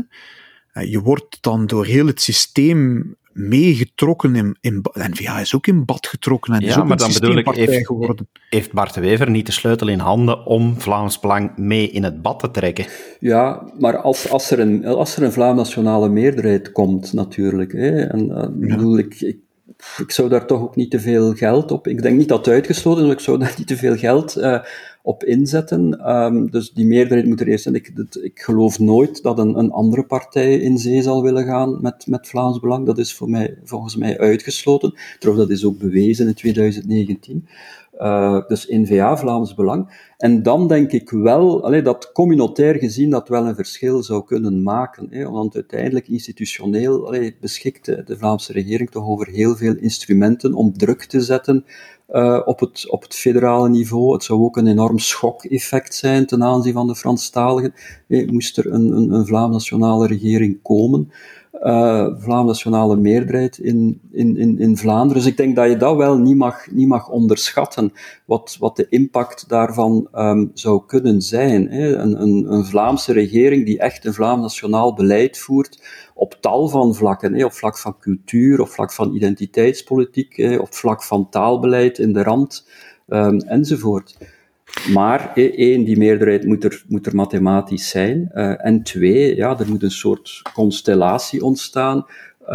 Eh, 0.71 0.91
je 0.91 1.01
wordt 1.01 1.37
dan 1.41 1.65
door 1.65 1.85
heel 1.85 2.07
het 2.07 2.21
systeem 2.21 3.15
meegetrokken 3.33 4.35
in, 4.35 4.57
in... 4.61 4.81
N-VA 4.93 5.39
is 5.39 5.55
ook 5.55 5.67
in 5.67 5.85
bad 5.85 6.07
getrokken 6.07 6.53
en 6.53 6.61
Ja, 6.61 6.67
is 6.67 6.77
ook 6.77 6.83
maar 6.83 6.91
een 6.91 6.97
dan 6.97 7.13
bedoel 7.13 7.37
ik, 7.37 7.69
heeft- 7.69 7.85
geworden. 7.85 8.27
Heeft 8.49 8.71
Bart 8.71 8.93
de 8.93 9.01
Wever 9.01 9.29
niet 9.29 9.45
de 9.45 9.51
sleutel 9.51 9.87
in 9.87 9.99
handen 9.99 10.45
om 10.45 10.79
Vlaams 10.79 11.19
Belang 11.19 11.57
mee 11.57 11.89
in 11.89 12.03
het 12.03 12.21
bad 12.21 12.39
te 12.39 12.51
trekken? 12.51 12.85
Ja, 13.19 13.71
maar 13.79 13.97
als, 13.97 14.29
als, 14.29 14.51
er, 14.51 14.59
een, 14.59 14.85
als 14.85 15.15
er 15.15 15.23
een 15.23 15.31
Vlaam 15.31 15.55
nationale 15.55 16.09
meerderheid 16.09 16.71
komt, 16.71 17.13
natuurlijk. 17.13 17.71
Hè, 17.71 18.01
en, 18.01 18.31
eh, 18.35 18.47
bedoel, 18.51 18.97
ik, 18.97 19.21
ik, 19.21 19.37
ik 19.97 20.11
zou 20.11 20.29
daar 20.29 20.45
toch 20.45 20.61
ook 20.61 20.75
niet 20.75 20.91
te 20.91 20.99
veel 20.99 21.33
geld 21.33 21.71
op. 21.71 21.87
Ik 21.87 22.01
denk 22.01 22.17
niet 22.17 22.27
dat 22.27 22.45
het 22.45 22.53
uitgesloten 22.53 23.01
is, 23.01 23.07
maar 23.07 23.17
ik 23.17 23.23
zou 23.23 23.37
daar 23.37 23.55
niet 23.57 23.67
te 23.67 23.77
veel 23.77 23.95
geld 23.95 24.35
eh, 24.35 24.59
op 25.01 25.23
inzetten. 25.23 25.99
Ehm, 25.99 26.45
dus 26.45 26.71
die 26.71 26.85
meerderheid 26.85 27.27
moet 27.27 27.39
er 27.39 27.47
eerst 27.47 27.63
zijn. 27.63 27.75
Ik, 27.75 27.91
ik 28.21 28.41
geloof 28.41 28.79
nooit 28.79 29.23
dat 29.23 29.39
een, 29.39 29.57
een 29.57 29.71
andere 29.71 30.05
partij 30.05 30.55
in 30.59 30.77
zee 30.77 31.01
zal 31.01 31.23
willen 31.23 31.45
gaan 31.45 31.81
met, 31.81 32.07
met 32.07 32.27
Vlaams 32.27 32.59
Belang. 32.59 32.85
Dat 32.85 32.97
is 32.97 33.13
voor 33.13 33.29
mij, 33.29 33.57
volgens 33.63 33.95
mij 33.95 34.19
uitgesloten. 34.19 34.93
Trouwens, 35.19 35.47
dat 35.47 35.57
is 35.57 35.65
ook 35.65 35.77
bewezen 35.77 36.27
in 36.27 36.33
2019. 36.33 37.47
Eh, 37.97 38.47
dus 38.47 38.67
N-VA, 38.67 39.17
Vlaams 39.17 39.53
Belang. 39.53 40.11
En 40.17 40.43
dan 40.43 40.67
denk 40.67 40.91
ik 40.91 41.09
wel 41.09 41.71
dat 41.83 42.11
communautair 42.11 42.75
gezien 42.75 43.09
dat 43.09 43.27
wel 43.27 43.47
een 43.47 43.55
verschil 43.55 44.03
zou 44.03 44.23
kunnen 44.23 44.63
maken. 44.63 45.07
Hè, 45.09 45.29
want 45.29 45.55
uiteindelijk 45.55 46.07
institutioneel 46.07 47.07
allee, 47.07 47.37
beschikt 47.41 47.85
de, 47.85 48.17
Vlaamse 48.17 48.53
regering 48.53 48.91
toch 48.91 49.07
over 49.07 49.27
heel 49.27 49.55
veel 49.55 49.75
instrumenten 49.75 50.53
om 50.53 50.77
druk 50.77 51.03
te 51.03 51.21
zetten 51.21 51.65
eh, 52.07 52.41
op, 52.45 52.59
het, 52.59 52.89
op 52.89 53.01
het 53.01 53.15
federale 53.15 53.69
niveau. 53.69 54.13
Het 54.13 54.23
zou 54.23 54.41
ook 54.41 54.57
een 54.57 54.67
enorm 54.67 54.99
schok-effect 54.99 55.95
zijn 55.95 56.25
ten 56.25 56.43
aanzien 56.43 56.73
van 56.73 56.87
de 56.87 56.95
Franstaligen. 56.95 57.73
Hè, 58.07 58.25
moest 58.25 58.57
er 58.57 58.73
een, 58.73 58.91
een, 58.91 59.11
een 59.11 59.25
Vlaams 59.25 59.53
nationale 59.53 60.07
regering 60.07 60.61
komen 60.61 61.11
uh, 61.61 62.07
Vlaams 62.17 62.47
nationale 62.47 62.95
meerderheid 62.95 63.57
in, 63.57 64.01
in, 64.11 64.37
in, 64.37 64.59
in 64.59 64.77
Vlaanderen. 64.77 65.21
Dus 65.21 65.31
ik 65.31 65.37
denk 65.37 65.55
dat 65.55 65.69
je 65.69 65.77
dat 65.77 65.95
wel 65.95 66.17
niet 66.17 66.37
mag, 66.37 66.71
niet 66.71 66.87
mag 66.87 67.09
onderschatten, 67.09 67.91
wat, 68.25 68.55
wat 68.59 68.75
de 68.75 68.87
impact 68.89 69.49
daarvan 69.49 70.07
um, 70.15 70.51
zou 70.53 70.81
kunnen 70.85 71.21
zijn. 71.21 71.69
Hè. 71.69 71.95
Een, 71.95 72.21
een, 72.21 72.53
een 72.53 72.65
Vlaamse 72.65 73.13
regering 73.13 73.65
die 73.65 73.79
echt 73.79 74.05
een 74.05 74.13
Vlaams 74.13 74.41
nationaal 74.41 74.93
beleid 74.93 75.37
voert 75.37 75.81
op 76.13 76.37
tal 76.39 76.67
van 76.67 76.95
vlakken, 76.95 77.33
hè, 77.33 77.45
op 77.45 77.53
vlak 77.53 77.77
van 77.77 77.97
cultuur, 77.99 78.61
op 78.61 78.67
vlak 78.67 78.91
van 78.91 79.15
identiteitspolitiek, 79.15 80.35
hè, 80.35 80.55
op 80.57 80.73
vlak 80.73 81.03
van 81.03 81.29
taalbeleid 81.29 81.97
in 81.97 82.13
de 82.13 82.23
rand, 82.23 82.67
um, 83.07 83.39
enzovoort. 83.39 84.17
Maar 84.91 85.31
één, 85.35 85.83
die 85.83 85.97
meerderheid 85.97 86.45
moet 86.45 86.63
er, 86.63 86.83
moet 86.87 87.05
er 87.05 87.15
mathematisch 87.15 87.89
zijn. 87.89 88.31
Uh, 88.33 88.65
en 88.65 88.83
twee, 88.83 89.35
ja, 89.35 89.59
er 89.59 89.69
moet 89.69 89.83
een 89.83 89.91
soort 89.91 90.41
constellatie 90.53 91.43
ontstaan, 91.43 92.05
uh, 92.41 92.47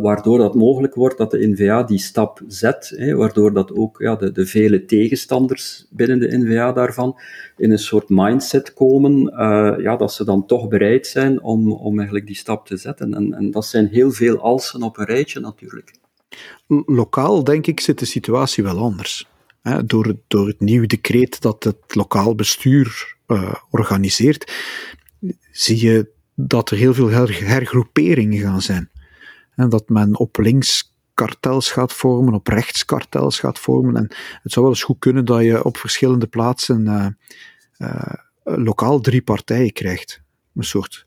waardoor 0.00 0.38
dat 0.38 0.54
mogelijk 0.54 0.94
wordt 0.94 1.18
dat 1.18 1.30
de 1.30 1.46
NVA 1.46 1.82
die 1.82 1.98
stap 1.98 2.40
zet, 2.46 2.92
hè, 2.96 3.14
waardoor 3.14 3.52
dat 3.52 3.72
ook 3.74 3.98
ja, 4.00 4.16
de, 4.16 4.32
de 4.32 4.46
vele 4.46 4.84
tegenstanders 4.84 5.86
binnen 5.90 6.18
de 6.18 6.36
NVA 6.38 6.72
daarvan 6.72 7.20
in 7.56 7.70
een 7.70 7.78
soort 7.78 8.08
mindset 8.08 8.74
komen, 8.74 9.32
uh, 9.32 9.74
ja, 9.78 9.96
dat 9.96 10.12
ze 10.12 10.24
dan 10.24 10.46
toch 10.46 10.68
bereid 10.68 11.06
zijn 11.06 11.42
om, 11.42 11.72
om 11.72 11.96
eigenlijk 11.96 12.26
die 12.26 12.36
stap 12.36 12.66
te 12.66 12.76
zetten. 12.76 13.14
En, 13.14 13.34
en 13.34 13.50
dat 13.50 13.66
zijn 13.66 13.86
heel 13.86 14.10
veel 14.10 14.38
alsen 14.38 14.82
op 14.82 14.98
een 14.98 15.06
rijtje 15.06 15.40
natuurlijk. 15.40 15.94
Lokaal, 16.86 17.44
denk 17.44 17.66
ik, 17.66 17.80
zit 17.80 17.98
de 17.98 18.04
situatie 18.04 18.64
wel 18.64 18.78
anders 18.78 19.26
door, 19.86 20.06
het, 20.06 20.18
door 20.26 20.46
het 20.46 20.60
nieuwe 20.60 20.86
decreet 20.86 21.40
dat 21.40 21.64
het 21.64 21.94
lokaal 21.94 22.34
bestuur 22.34 23.16
uh, 23.26 23.54
organiseert, 23.70 24.52
zie 25.50 25.86
je 25.86 26.10
dat 26.34 26.70
er 26.70 26.76
heel 26.76 26.94
veel 26.94 27.08
her 27.08 27.46
hergroeperingen 27.46 28.40
gaan 28.40 28.62
zijn. 28.62 28.90
En 29.54 29.68
dat 29.68 29.88
men 29.88 30.18
op 30.18 30.38
links 30.38 30.96
kartels 31.14 31.70
gaat 31.70 31.92
vormen, 31.92 32.34
op 32.34 32.46
rechts 32.46 32.84
kartels 32.84 33.38
gaat 33.38 33.58
vormen. 33.58 33.96
En 33.96 34.08
het 34.42 34.52
zou 34.52 34.64
wel 34.64 34.74
eens 34.74 34.84
goed 34.84 34.98
kunnen 34.98 35.24
dat 35.24 35.42
je 35.42 35.64
op 35.64 35.76
verschillende 35.76 36.26
plaatsen 36.26 36.86
uh, 36.86 37.06
uh, 37.78 38.12
lokaal 38.44 39.00
drie 39.00 39.22
partijen 39.22 39.72
krijgt. 39.72 40.22
Een 40.54 40.64
soort 40.64 41.06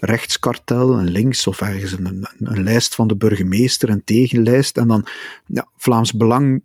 rechtskartel, 0.00 0.98
een 0.98 1.10
links 1.10 1.46
of 1.46 1.60
ergens 1.60 1.92
een, 1.92 2.06
een, 2.06 2.26
een 2.38 2.62
lijst 2.62 2.94
van 2.94 3.08
de 3.08 3.16
burgemeester, 3.16 3.88
een 3.88 4.04
tegenlijst. 4.04 4.76
En 4.76 4.88
dan 4.88 5.06
ja, 5.46 5.68
Vlaams 5.76 6.12
Belang 6.12 6.62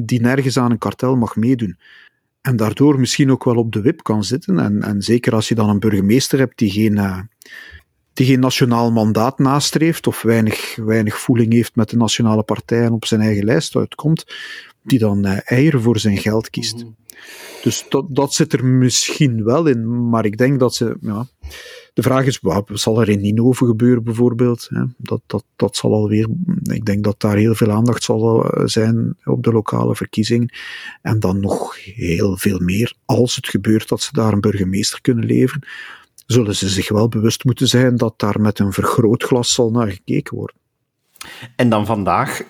die 0.00 0.20
nergens 0.20 0.58
aan 0.58 0.70
een 0.70 0.78
kartel 0.78 1.16
mag 1.16 1.36
meedoen. 1.36 1.78
En 2.40 2.56
daardoor 2.56 3.00
misschien 3.00 3.30
ook 3.30 3.44
wel 3.44 3.56
op 3.56 3.72
de 3.72 3.80
wip 3.80 4.02
kan 4.02 4.24
zitten. 4.24 4.58
En, 4.58 4.82
en 4.82 5.02
zeker 5.02 5.34
als 5.34 5.48
je 5.48 5.54
dan 5.54 5.68
een 5.68 5.78
burgemeester 5.78 6.38
hebt 6.38 6.58
die 6.58 6.70
geen, 6.70 6.96
uh, 6.96 7.20
die 8.12 8.26
geen 8.26 8.40
nationaal 8.40 8.92
mandaat 8.92 9.38
nastreeft 9.38 10.06
of 10.06 10.22
weinig, 10.22 10.76
weinig 10.76 11.18
voeling 11.18 11.52
heeft 11.52 11.76
met 11.76 11.90
de 11.90 11.96
nationale 11.96 12.42
partij 12.42 12.84
en 12.84 12.92
op 12.92 13.04
zijn 13.04 13.20
eigen 13.20 13.44
lijst 13.44 13.76
uitkomt, 13.76 14.26
die 14.82 14.98
dan 14.98 15.26
uh, 15.26 15.38
eieren 15.44 15.82
voor 15.82 15.98
zijn 15.98 16.18
geld 16.18 16.50
kiest. 16.50 16.74
Mm 16.74 16.80
-hmm. 16.80 16.96
Dus 17.62 17.84
dat, 17.88 18.06
dat 18.08 18.34
zit 18.34 18.52
er 18.52 18.64
misschien 18.64 19.44
wel 19.44 19.66
in, 19.66 20.08
maar 20.08 20.24
ik 20.24 20.36
denk 20.36 20.60
dat 20.60 20.74
ze. 20.74 20.96
Ja, 21.00 21.26
de 21.94 22.02
vraag 22.02 22.24
is, 22.24 22.38
wat 22.40 22.70
zal 22.72 23.00
er 23.00 23.08
in 23.08 23.20
Ninove 23.20 23.66
gebeuren 23.66 24.04
bijvoorbeeld? 24.04 24.68
Dat, 24.96 25.20
dat, 25.26 25.44
dat 25.56 25.76
zal 25.76 25.92
alweer, 25.92 26.28
ik 26.62 26.84
denk 26.84 27.04
dat 27.04 27.20
daar 27.20 27.36
heel 27.36 27.54
veel 27.54 27.70
aandacht 27.70 28.02
zal 28.02 28.50
zijn 28.64 29.16
op 29.24 29.42
de 29.42 29.52
lokale 29.52 29.96
verkiezingen. 29.96 30.52
En 31.02 31.20
dan 31.20 31.40
nog 31.40 31.84
heel 31.84 32.36
veel 32.36 32.58
meer, 32.58 32.94
als 33.04 33.36
het 33.36 33.48
gebeurt 33.48 33.88
dat 33.88 34.00
ze 34.00 34.12
daar 34.12 34.32
een 34.32 34.40
burgemeester 34.40 35.00
kunnen 35.00 35.24
leveren, 35.24 35.68
zullen 36.26 36.56
ze 36.56 36.68
zich 36.68 36.88
wel 36.88 37.08
bewust 37.08 37.44
moeten 37.44 37.68
zijn 37.68 37.96
dat 37.96 38.14
daar 38.16 38.40
met 38.40 38.58
een 38.58 38.72
vergrootglas 38.72 39.52
zal 39.52 39.70
naar 39.70 39.90
gekeken 39.90 40.36
worden. 40.36 40.56
En 41.56 41.68
dan 41.68 41.86
vandaag 41.86 42.42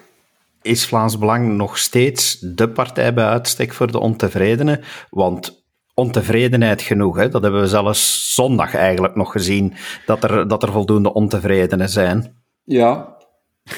is 0.63 0.87
Vlaams 0.87 1.19
Belang 1.19 1.57
nog 1.57 1.79
steeds 1.79 2.39
de 2.41 2.69
partij 2.69 3.15
bij 3.15 3.25
uitstek 3.25 3.73
voor 3.73 3.93
de 3.93 3.99
ontevredenen, 3.99 4.81
want 5.11 5.66
ontevredenheid 5.97 6.83
genoeg. 6.83 7.17
Hè? 7.17 7.29
Dat 7.29 7.43
hebben 7.43 7.61
we 7.61 7.67
zelfs 7.67 8.35
zondag 8.35 8.75
eigenlijk 8.75 9.15
nog 9.15 9.33
gezien, 9.33 9.75
dat 10.07 10.25
er, 10.25 10.49
dat 10.49 10.63
er 10.63 10.73
voldoende 10.73 11.13
ontevredenen 11.13 11.89
zijn. 11.89 12.45
Ja, 12.65 13.17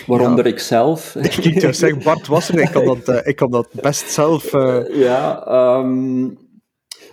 waaronder 0.06 0.44
ja. 0.44 0.50
ik 0.50 0.58
zelf. 0.58 1.14
Ik 1.14 1.74
zeggen, 1.74 2.02
Bart 2.02 2.26
was 2.26 2.48
er, 2.48 2.58
ik 2.58 2.70
kan 2.70 2.84
dat, 2.84 3.08
uh, 3.08 3.26
ik 3.26 3.36
kan 3.36 3.50
dat 3.50 3.68
best 3.72 4.10
zelf... 4.10 4.52
Uh... 4.52 4.94
Ja, 4.94 5.46
um... 5.78 6.47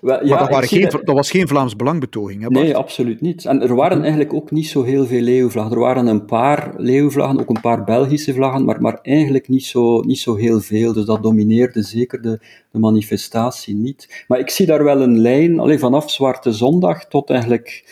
Wel, 0.05 0.17
maar 0.17 0.27
ja, 0.27 0.45
dat, 0.45 0.65
geen, 0.65 0.81
dat... 0.81 1.05
dat, 1.05 1.15
was 1.15 1.31
geen 1.31 1.47
Vlaams 1.47 1.75
belangbetoging, 1.75 2.41
hè 2.41 2.47
Bart? 2.47 2.65
Nee, 2.65 2.75
absoluut 2.75 3.21
niet. 3.21 3.45
En 3.45 3.61
er 3.61 3.75
waren 3.75 4.01
eigenlijk 4.01 4.33
ook 4.33 4.51
niet 4.51 4.67
zo 4.67 4.83
heel 4.83 5.05
veel 5.05 5.21
leeuwvlaggen. 5.21 5.73
Er 5.73 5.79
waren 5.79 6.07
een 6.07 6.25
paar 6.25 6.73
leeuwvlaggen, 6.77 7.39
ook 7.39 7.49
een 7.49 7.61
paar 7.61 7.83
Belgische 7.83 8.33
vlaggen, 8.33 8.65
maar, 8.65 8.81
maar 8.81 8.99
eigenlijk 9.01 9.47
niet 9.47 9.65
zo, 9.65 10.01
niet 10.01 10.19
zo 10.19 10.35
heel 10.35 10.59
veel. 10.59 10.93
Dus 10.93 11.05
dat 11.05 11.23
domineerde 11.23 11.81
zeker 11.81 12.21
de, 12.21 12.39
de 12.71 12.79
manifestatie 12.79 13.75
niet. 13.75 14.25
Maar 14.27 14.39
ik 14.39 14.49
zie 14.49 14.65
daar 14.65 14.83
wel 14.83 15.01
een 15.01 15.19
lijn, 15.19 15.59
alleen 15.59 15.79
vanaf 15.79 16.11
Zwarte 16.11 16.51
Zondag 16.51 17.05
tot 17.05 17.29
eigenlijk 17.29 17.85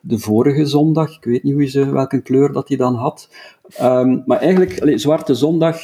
de 0.00 0.18
vorige 0.18 0.66
zondag. 0.66 1.16
Ik 1.16 1.24
weet 1.24 1.42
niet 1.42 1.54
hoe 1.54 1.66
ze, 1.66 1.90
welke 1.90 2.22
kleur 2.22 2.52
dat 2.52 2.68
hij 2.68 2.76
dan 2.76 2.94
had. 2.94 3.28
Um, 3.82 4.22
maar 4.26 4.38
eigenlijk, 4.38 4.80
allee, 4.80 4.98
Zwarte 4.98 5.34
Zondag 5.34 5.78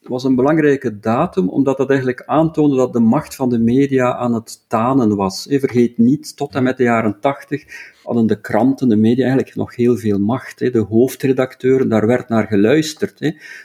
was 0.00 0.24
een 0.24 0.34
belangrijke 0.34 0.98
datum, 0.98 1.48
omdat 1.48 1.76
dat 1.76 1.88
eigenlijk 1.88 2.22
aantoonde 2.26 2.76
dat 2.76 2.92
de 2.92 3.00
macht 3.00 3.34
van 3.34 3.48
de 3.48 3.58
media 3.58 4.16
aan 4.16 4.34
het 4.34 4.64
tanen 4.68 5.16
was. 5.16 5.46
Vergeet 5.50 5.98
niet, 5.98 6.36
tot 6.36 6.54
en 6.54 6.62
met 6.62 6.76
de 6.76 6.82
jaren 6.82 7.20
tachtig 7.20 7.64
hadden 8.02 8.26
de 8.26 8.40
kranten, 8.40 8.88
de 8.88 8.96
media 8.96 9.24
eigenlijk 9.24 9.56
nog 9.56 9.76
heel 9.76 9.96
veel 9.96 10.18
macht. 10.18 10.58
De 10.58 10.86
hoofdredacteuren, 10.88 11.88
daar 11.88 12.06
werd 12.06 12.28
naar 12.28 12.46
geluisterd. 12.46 13.18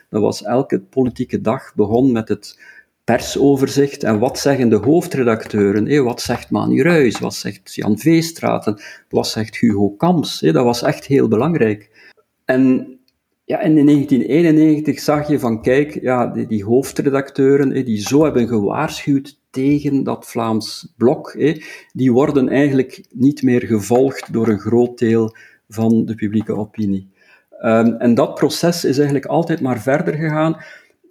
Dat 0.09 0.21
was 0.21 0.43
elke 0.43 0.79
politieke 0.79 1.41
dag 1.41 1.75
begon 1.75 2.11
met 2.11 2.29
het 2.29 2.59
persoverzicht 3.03 4.03
en 4.03 4.19
wat 4.19 4.39
zeggen 4.39 4.69
de 4.69 4.75
hoofdredacteuren? 4.75 6.03
Wat 6.03 6.21
zegt 6.21 6.49
Manu 6.49 6.81
Ruijs? 6.81 7.19
Wat 7.19 7.33
zegt 7.33 7.75
Jan 7.75 7.97
Veestraten? 7.97 8.81
Wat 9.09 9.27
zegt 9.27 9.57
Hugo 9.57 9.89
Kamps? 9.89 10.39
Dat 10.39 10.63
was 10.63 10.81
echt 10.81 11.05
heel 11.05 11.27
belangrijk. 11.27 12.11
En 12.45 12.95
ja, 13.45 13.59
en 13.59 13.77
in 13.77 13.85
1991 13.85 14.99
zag 14.99 15.27
je 15.27 15.39
van, 15.39 15.61
kijk, 15.61 16.01
ja, 16.01 16.27
die, 16.27 16.47
die 16.47 16.63
hoofdredacteuren, 16.63 17.85
die 17.85 18.01
zo 18.01 18.23
hebben 18.23 18.47
gewaarschuwd 18.47 19.39
tegen 19.49 20.03
dat 20.03 20.25
Vlaams 20.25 20.93
blok, 20.97 21.37
die 21.93 22.11
worden 22.11 22.49
eigenlijk 22.49 23.05
niet 23.09 23.43
meer 23.43 23.61
gevolgd 23.61 24.33
door 24.33 24.47
een 24.47 24.59
groot 24.59 24.97
deel 24.97 25.35
van 25.69 26.05
de 26.05 26.15
publieke 26.15 26.55
opinie. 26.55 27.13
Um, 27.63 27.93
en 27.93 28.13
dat 28.13 28.35
proces 28.35 28.85
is 28.85 28.95
eigenlijk 28.97 29.25
altijd 29.25 29.61
maar 29.61 29.81
verder 29.81 30.13
gegaan. 30.13 30.57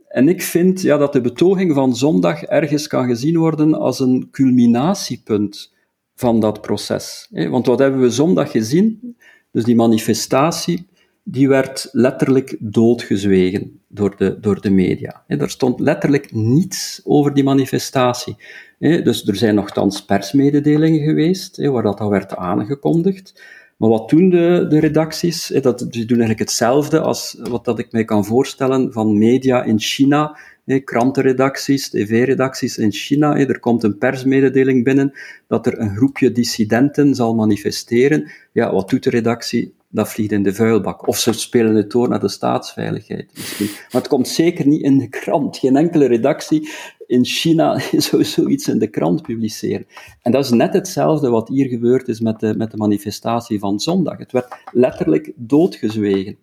En 0.09 0.29
ik 0.29 0.43
vind 0.43 0.81
ja, 0.81 0.97
dat 0.97 1.13
de 1.13 1.21
betoging 1.21 1.75
van 1.75 1.97
zondag 1.97 2.43
ergens 2.43 2.87
kan 2.87 3.07
gezien 3.07 3.39
worden 3.39 3.75
als 3.75 4.01
een 4.01 4.29
culminatiepunt 4.31 5.75
van 6.15 6.41
dat 6.41 6.61
proces. 6.61 7.29
Want 7.31 7.67
wat 7.67 7.79
hebben 7.79 8.01
we 8.01 8.11
zondag 8.11 8.51
gezien? 8.51 9.17
Dus 9.51 9.65
die 9.65 9.75
manifestatie, 9.75 10.87
die 11.25 11.49
werd 11.49 11.89
letterlijk 11.93 12.57
doodgezwegen 12.61 13.81
door 13.89 14.17
de, 14.17 14.41
door 14.41 14.61
de 14.61 14.71
media. 14.71 15.25
Er 15.27 15.51
stond 15.51 15.81
letterlijk 15.81 16.33
niets 16.33 17.01
over 17.05 17.35
die 17.35 17.45
manifestatie. 17.45 18.37
Dus 18.79 19.29
er 19.29 19.37
zijn 19.37 19.55
nogthans 19.55 20.05
persmededelingen 20.05 21.05
geweest, 21.05 21.57
waar 21.57 21.83
dat 21.83 22.01
al 22.01 22.11
werd 22.11 22.37
aangekondigd. 22.37 23.43
Maar 23.77 23.89
wat 23.89 24.11
doen 24.11 24.31
de, 24.31 24.67
de 24.69 24.81
redacties? 24.81 25.47
Dat, 25.47 25.81
ze 25.81 25.87
doen 25.87 26.19
eigenlijk 26.19 26.39
hetzelfde 26.39 27.01
als 27.01 27.37
wat 27.43 27.65
dat 27.65 27.79
ik 27.79 27.93
mij 27.93 28.05
kan 28.05 28.25
voorstellen 28.25 28.93
van 28.93 29.19
media 29.19 29.63
in 29.63 29.81
China, 29.81 30.39
krantenredacties, 30.85 31.89
tv-redacties 31.91 32.79
in 32.79 32.93
China. 32.93 33.37
Er 33.37 33.61
komt 33.61 33.83
een 33.83 33.99
persmededeling 33.99 34.85
binnen 34.85 35.13
dat 35.47 35.67
er 35.67 35.79
een 35.79 35.97
groepje 35.97 36.33
dissidenten 36.33 37.15
zal 37.15 37.35
manifesteren. 37.35 38.31
Ja, 38.53 38.73
wat 38.73 38.91
doet 38.91 39.03
de 39.03 39.11
redactie? 39.11 39.75
Dat 39.95 40.09
vliegt 40.09 40.33
in 40.33 40.43
de 40.43 40.55
vuilbak. 40.55 41.09
Of 41.09 41.19
ze 41.19 41.33
spelen 41.33 41.75
het 41.75 41.91
door 41.91 42.09
naar 42.09 42.21
de 42.21 42.29
staatsveiligheid 42.29 43.31
misschien. 43.35 43.67
Maar 43.67 44.01
het 44.01 44.09
komt 44.09 44.29
zeker 44.29 44.67
niet 44.67 44.83
in 44.83 44.99
de 44.99 45.09
krant. 45.09 45.57
Geen 45.57 45.77
enkele 45.77 46.07
redactie 46.07 46.69
in 47.07 47.25
China 47.25 47.79
zou 47.97 48.25
zoiets 48.25 48.69
in 48.69 48.79
de 48.79 48.87
krant 48.87 49.23
publiceren. 49.23 49.87
En 50.23 50.33
dat 50.33 50.45
is 50.45 50.51
net 50.51 50.73
hetzelfde 50.73 51.29
wat 51.31 51.49
hier 51.49 51.69
gebeurd 51.69 52.09
is 52.09 52.21
met 52.21 52.41
de, 52.41 52.55
met 52.57 52.71
de 52.71 52.77
manifestatie 52.77 53.59
van 53.59 53.81
zondag. 53.81 54.19
Het 54.19 54.33
werd 54.33 54.55
letterlijk 54.73 55.33
doodgezwegen. 55.37 56.37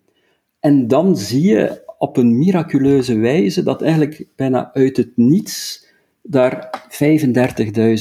En 0.60 0.88
dan 0.88 1.16
zie 1.16 1.46
je 1.46 1.82
op 1.98 2.16
een 2.16 2.38
miraculeuze 2.38 3.16
wijze 3.16 3.62
dat 3.62 3.82
eigenlijk 3.82 4.26
bijna 4.36 4.72
uit 4.72 4.96
het 4.96 5.16
niets 5.16 5.86
daar 6.22 6.88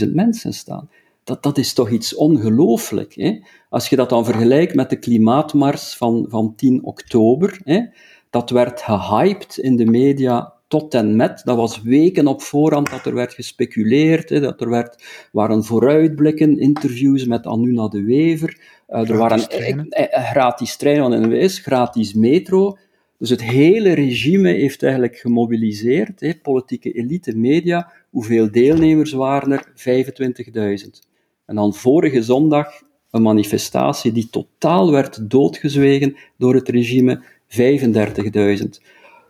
35.000 0.06 0.12
mensen 0.14 0.54
staan. 0.54 0.90
Dat, 1.24 1.44
dat 1.44 1.58
is 1.58 1.74
toch 1.74 1.90
iets 1.90 2.16
ongelooflijk. 2.16 3.14
Hè? 3.14 3.40
Als 3.70 3.90
je 3.90 3.96
dat 3.96 4.10
dan 4.10 4.26
vergelijkt 4.26 4.76
met 4.76 4.90
de 4.90 5.00
klimaatmars 5.00 5.96
van, 5.96 6.26
van 6.30 6.56
10 6.56 6.84
oktober, 6.84 7.60
hè? 7.64 7.82
dat 8.30 8.50
werd 8.50 8.82
gehyped 8.82 9.58
in 9.58 9.76
de 9.76 9.86
media 9.86 10.54
tot 10.72 10.94
en 10.94 11.16
met. 11.16 11.42
Dat 11.44 11.58
was 11.58 11.82
weken 11.82 12.28
op 12.28 12.42
voorhand 12.42 12.90
dat 12.90 13.06
er 13.06 13.14
werd 13.14 13.34
gespeculeerd, 13.34 14.30
hè, 14.30 14.40
dat 14.40 14.62
er 14.62 14.70
werd, 14.70 15.04
waren 15.32 15.64
vooruitblikken, 15.64 16.60
interviews 16.60 17.26
met 17.26 17.46
Anuna 17.46 17.88
de 17.88 18.04
Wever, 18.04 18.60
uh, 18.90 19.10
er 19.10 19.18
waren 19.18 19.50
treinen. 19.50 19.90
Eh, 19.90 20.18
eh, 20.18 20.30
gratis 20.30 20.76
treinen 20.76 21.12
van 21.12 21.30
NWS, 21.30 21.60
gratis 21.60 22.14
metro. 22.14 22.78
Dus 23.18 23.30
het 23.30 23.44
hele 23.44 23.94
regime 23.94 24.50
heeft 24.50 24.84
eigenlijk 24.84 25.18
gemobiliseerd, 25.18 26.20
hè, 26.20 26.36
politieke 26.42 26.92
elite, 26.92 27.38
media. 27.38 27.92
Hoeveel 28.10 28.52
deelnemers 28.52 29.12
waren 29.12 29.52
er? 29.52 29.72
25.000. 29.76 31.10
En 31.52 31.58
dan 31.58 31.74
vorige 31.74 32.24
zondag 32.24 32.68
een 33.10 33.22
manifestatie 33.22 34.12
die 34.12 34.30
totaal 34.30 34.92
werd 34.92 35.30
doodgezwegen 35.30 36.16
door 36.38 36.56
het 36.56 36.70
regime, 36.70 37.24
35.000. 37.48 38.66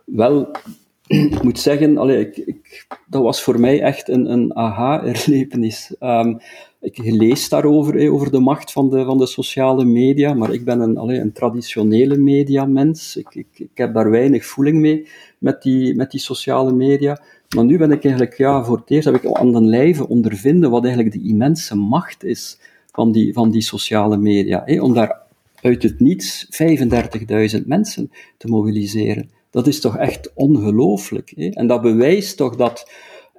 Wel, 0.04 0.50
ik 1.06 1.42
moet 1.42 1.58
zeggen, 1.58 1.98
allee, 1.98 2.20
ik, 2.20 2.36
ik, 2.36 2.86
dat 3.06 3.22
was 3.22 3.42
voor 3.42 3.60
mij 3.60 3.80
echt 3.80 4.08
een, 4.08 4.32
een 4.32 4.56
aha-erlevenis. 4.56 5.94
Um, 6.00 6.38
ik 6.80 6.98
lees 6.98 7.48
daarover, 7.48 8.10
over 8.10 8.30
de 8.30 8.40
macht 8.40 8.72
van 8.72 8.90
de, 8.90 9.04
van 9.04 9.18
de 9.18 9.26
sociale 9.26 9.84
media, 9.84 10.34
maar 10.34 10.52
ik 10.52 10.64
ben 10.64 10.80
een, 10.80 10.96
allee, 10.96 11.18
een 11.18 11.32
traditionele 11.32 12.16
mediamens. 12.16 13.16
Ik, 13.16 13.34
ik, 13.34 13.46
ik 13.52 13.70
heb 13.74 13.94
daar 13.94 14.10
weinig 14.10 14.44
voeling 14.44 14.78
mee 14.78 15.06
met 15.38 15.62
die, 15.62 15.94
met 15.94 16.10
die 16.10 16.20
sociale 16.20 16.72
media. 16.72 17.22
Maar 17.54 17.64
nu 17.64 17.78
ben 17.78 17.90
ik 17.90 18.04
eigenlijk, 18.04 18.36
ja, 18.36 18.64
voor 18.64 18.76
het 18.76 18.90
eerst 18.90 19.04
heb 19.04 19.14
ik 19.14 19.32
aan 19.32 19.52
de 19.52 19.60
lijve 19.60 20.08
ondervinden 20.08 20.70
wat 20.70 20.84
eigenlijk 20.84 21.14
de 21.14 21.28
immense 21.28 21.76
macht 21.76 22.24
is 22.24 22.58
van 22.92 23.12
die, 23.12 23.32
van 23.32 23.50
die 23.50 23.62
sociale 23.62 24.16
media. 24.16 24.62
Hè, 24.64 24.80
om 24.80 24.94
daar 24.94 25.20
uit 25.60 25.82
het 25.82 26.00
niets 26.00 26.46
35.000 27.58 27.66
mensen 27.66 28.10
te 28.36 28.48
mobiliseren. 28.48 29.30
Dat 29.50 29.66
is 29.66 29.80
toch 29.80 29.96
echt 29.96 30.32
ongelooflijk. 30.34 31.30
En 31.30 31.66
dat 31.66 31.82
bewijst 31.82 32.36
toch 32.36 32.56
dat, 32.56 32.90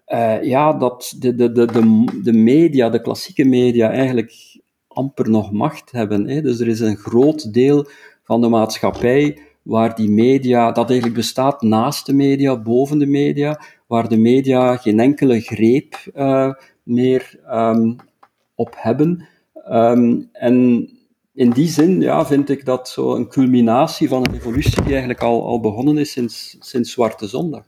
uh, 0.07 0.43
ja, 0.43 0.73
dat 0.73 1.15
de, 1.19 1.35
de, 1.35 1.51
de, 1.51 1.65
de, 1.65 2.05
de 2.23 2.33
media, 2.33 2.89
de 2.89 3.01
klassieke 3.01 3.45
media, 3.45 3.91
eigenlijk 3.91 4.59
amper 4.87 5.29
nog 5.29 5.51
macht 5.51 5.91
hebben. 5.91 6.27
Hè? 6.27 6.41
Dus 6.41 6.59
er 6.59 6.67
is 6.67 6.79
een 6.79 6.97
groot 6.97 7.53
deel 7.53 7.87
van 8.23 8.41
de 8.41 8.47
maatschappij 8.47 9.37
waar 9.63 9.95
die 9.95 10.09
media, 10.09 10.71
dat 10.71 10.89
eigenlijk 10.89 11.19
bestaat 11.19 11.61
naast 11.61 12.05
de 12.05 12.13
media, 12.13 12.57
boven 12.57 12.97
de 12.97 13.05
media, 13.05 13.61
waar 13.87 14.07
de 14.07 14.17
media 14.17 14.75
geen 14.75 14.99
enkele 14.99 15.39
greep 15.39 15.95
uh, 16.15 16.53
meer 16.83 17.39
um, 17.51 17.95
op 18.55 18.73
hebben. 18.77 19.27
Um, 19.69 20.29
en 20.31 20.87
in 21.33 21.49
die 21.49 21.67
zin 21.67 22.01
ja, 22.01 22.25
vind 22.25 22.49
ik 22.49 22.65
dat 22.65 22.89
zo 22.89 23.15
een 23.15 23.27
culminatie 23.27 24.07
van 24.07 24.25
een 24.25 24.33
evolutie 24.33 24.81
die 24.81 24.91
eigenlijk 24.91 25.21
al, 25.21 25.45
al 25.45 25.59
begonnen 25.59 25.97
is 25.97 26.11
sinds, 26.11 26.57
sinds 26.59 26.91
Zwarte 26.91 27.27
Zondag. 27.27 27.63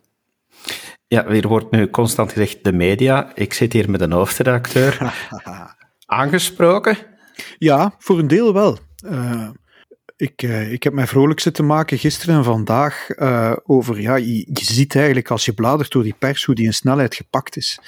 Ja, 1.08 1.26
er 1.26 1.48
wordt 1.48 1.72
nu 1.72 1.90
constant 1.90 2.32
gezegd 2.32 2.64
de 2.64 2.74
media. 2.74 3.32
Ik 3.36 3.54
zit 3.54 3.74
hier 3.74 3.90
met 3.90 4.02
een 4.02 4.12
hoofdredacteur. 4.12 5.14
Aangesproken? 6.06 6.98
Ja, 7.58 7.96
voor 7.98 8.20
een 8.20 8.28
deel 8.28 8.54
wel. 8.54 8.78
Uh, 9.06 9.50
ik, 10.16 10.44
uh, 10.44 10.72
ik 10.72 10.84
heb 10.84 10.94
mij 10.94 11.08
vrolijk 11.08 11.40
zitten 11.40 11.66
maken 11.66 11.98
gisteren 11.98 12.36
en 12.36 12.44
vandaag 12.44 13.18
uh, 13.18 13.56
over, 13.64 14.02
ja, 14.02 14.16
je, 14.16 14.46
ziet 14.54 14.96
eigenlijk 14.96 15.32
als 15.32 15.46
je 15.46 15.54
bladert 15.54 15.92
door 15.92 16.04
die 16.04 16.16
pers 16.20 16.44
hoe 16.44 16.56
die 16.56 16.66
in 16.66 16.74
snelheid 16.74 17.16
gepakt 17.16 17.58
is. 17.58 17.80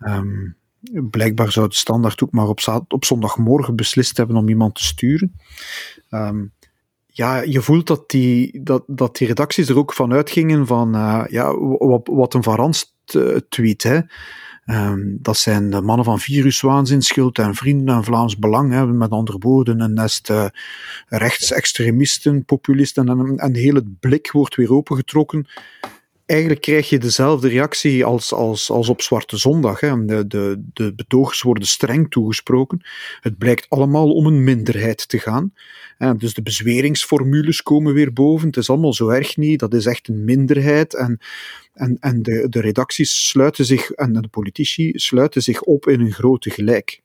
Um, 0.00 0.58
Blijkbaar 1.10 1.52
zou 1.52 1.68
de 1.68 1.74
standaard 1.74 2.22
ook 2.22 2.32
maar 2.32 2.48
op, 2.48 2.84
op 2.88 3.04
zondagmorgen 3.04 3.76
beslist 3.76 4.16
hebben 4.16 4.36
om 4.36 4.48
iemand 4.48 4.74
te 4.74 4.84
sturen. 4.84 5.34
Um, 6.10 6.52
ja, 7.06 7.40
je 7.40 7.62
voelt 7.62 7.86
dat 7.86 8.10
die, 8.10 8.62
dat, 8.62 8.82
dat 8.86 9.16
die 9.16 9.26
redacties 9.26 9.68
er 9.68 9.78
ook 9.78 9.92
van 9.92 10.12
uitgingen 10.12 10.66
van 10.66 10.96
uh, 10.96 11.24
ja, 11.28 11.56
wat, 12.04 12.34
een 12.34 12.42
Varans 12.42 12.94
tweet. 13.48 13.82
Hè. 13.82 14.00
Um, 14.66 15.18
dat 15.20 15.36
zijn 15.36 15.70
de 15.70 15.80
mannen 15.80 16.04
van 16.04 16.18
viruswaanzin, 16.18 17.02
schuld 17.02 17.38
en 17.38 17.54
vrienden 17.54 17.94
en 17.94 18.04
Vlaams 18.04 18.38
Belang. 18.38 18.72
Hè, 18.72 18.86
met 18.86 19.10
andere 19.10 19.38
woorden, 19.38 19.80
een 19.80 19.94
nest 19.94 20.30
uh, 20.30 20.46
rechtsextremisten, 21.06 22.44
populisten 22.44 23.08
en, 23.08 23.36
en 23.36 23.54
heel 23.54 23.74
het 23.74 24.00
blik 24.00 24.30
wordt 24.30 24.54
weer 24.54 24.72
opengetrokken 24.72 25.46
eigenlijk 26.30 26.60
krijg 26.60 26.88
je 26.88 26.98
dezelfde 26.98 27.48
reactie 27.48 28.04
als, 28.04 28.32
als, 28.32 28.70
als 28.70 28.88
op 28.88 29.02
Zwarte 29.02 29.36
Zondag. 29.36 29.80
Hè. 29.80 30.04
De, 30.04 30.26
de, 30.26 30.62
de 30.72 30.94
betogers 30.94 31.42
worden 31.42 31.66
streng 31.66 32.10
toegesproken. 32.10 32.80
Het 33.20 33.38
blijkt 33.38 33.68
allemaal 33.68 34.14
om 34.14 34.26
een 34.26 34.44
minderheid 34.44 35.08
te 35.08 35.18
gaan. 35.18 35.52
Dus 36.16 36.34
de 36.34 36.42
bezweringsformules 36.42 37.62
komen 37.62 37.94
weer 37.94 38.12
boven. 38.12 38.46
Het 38.46 38.56
is 38.56 38.70
allemaal 38.70 38.94
zo 38.94 39.08
erg 39.08 39.36
niet. 39.36 39.58
Dat 39.58 39.74
is 39.74 39.86
echt 39.86 40.08
een 40.08 40.24
minderheid. 40.24 40.94
En, 40.94 41.18
en, 41.72 41.96
en 42.00 42.22
de, 42.22 42.46
de 42.48 42.60
redacties 42.60 43.28
sluiten 43.28 43.64
zich, 43.64 43.90
en 43.90 44.12
de 44.12 44.28
politici 44.28 44.92
sluiten 44.94 45.42
zich 45.42 45.62
op 45.62 45.88
in 45.88 46.00
een 46.00 46.12
grote 46.12 46.50
gelijk. 46.50 47.00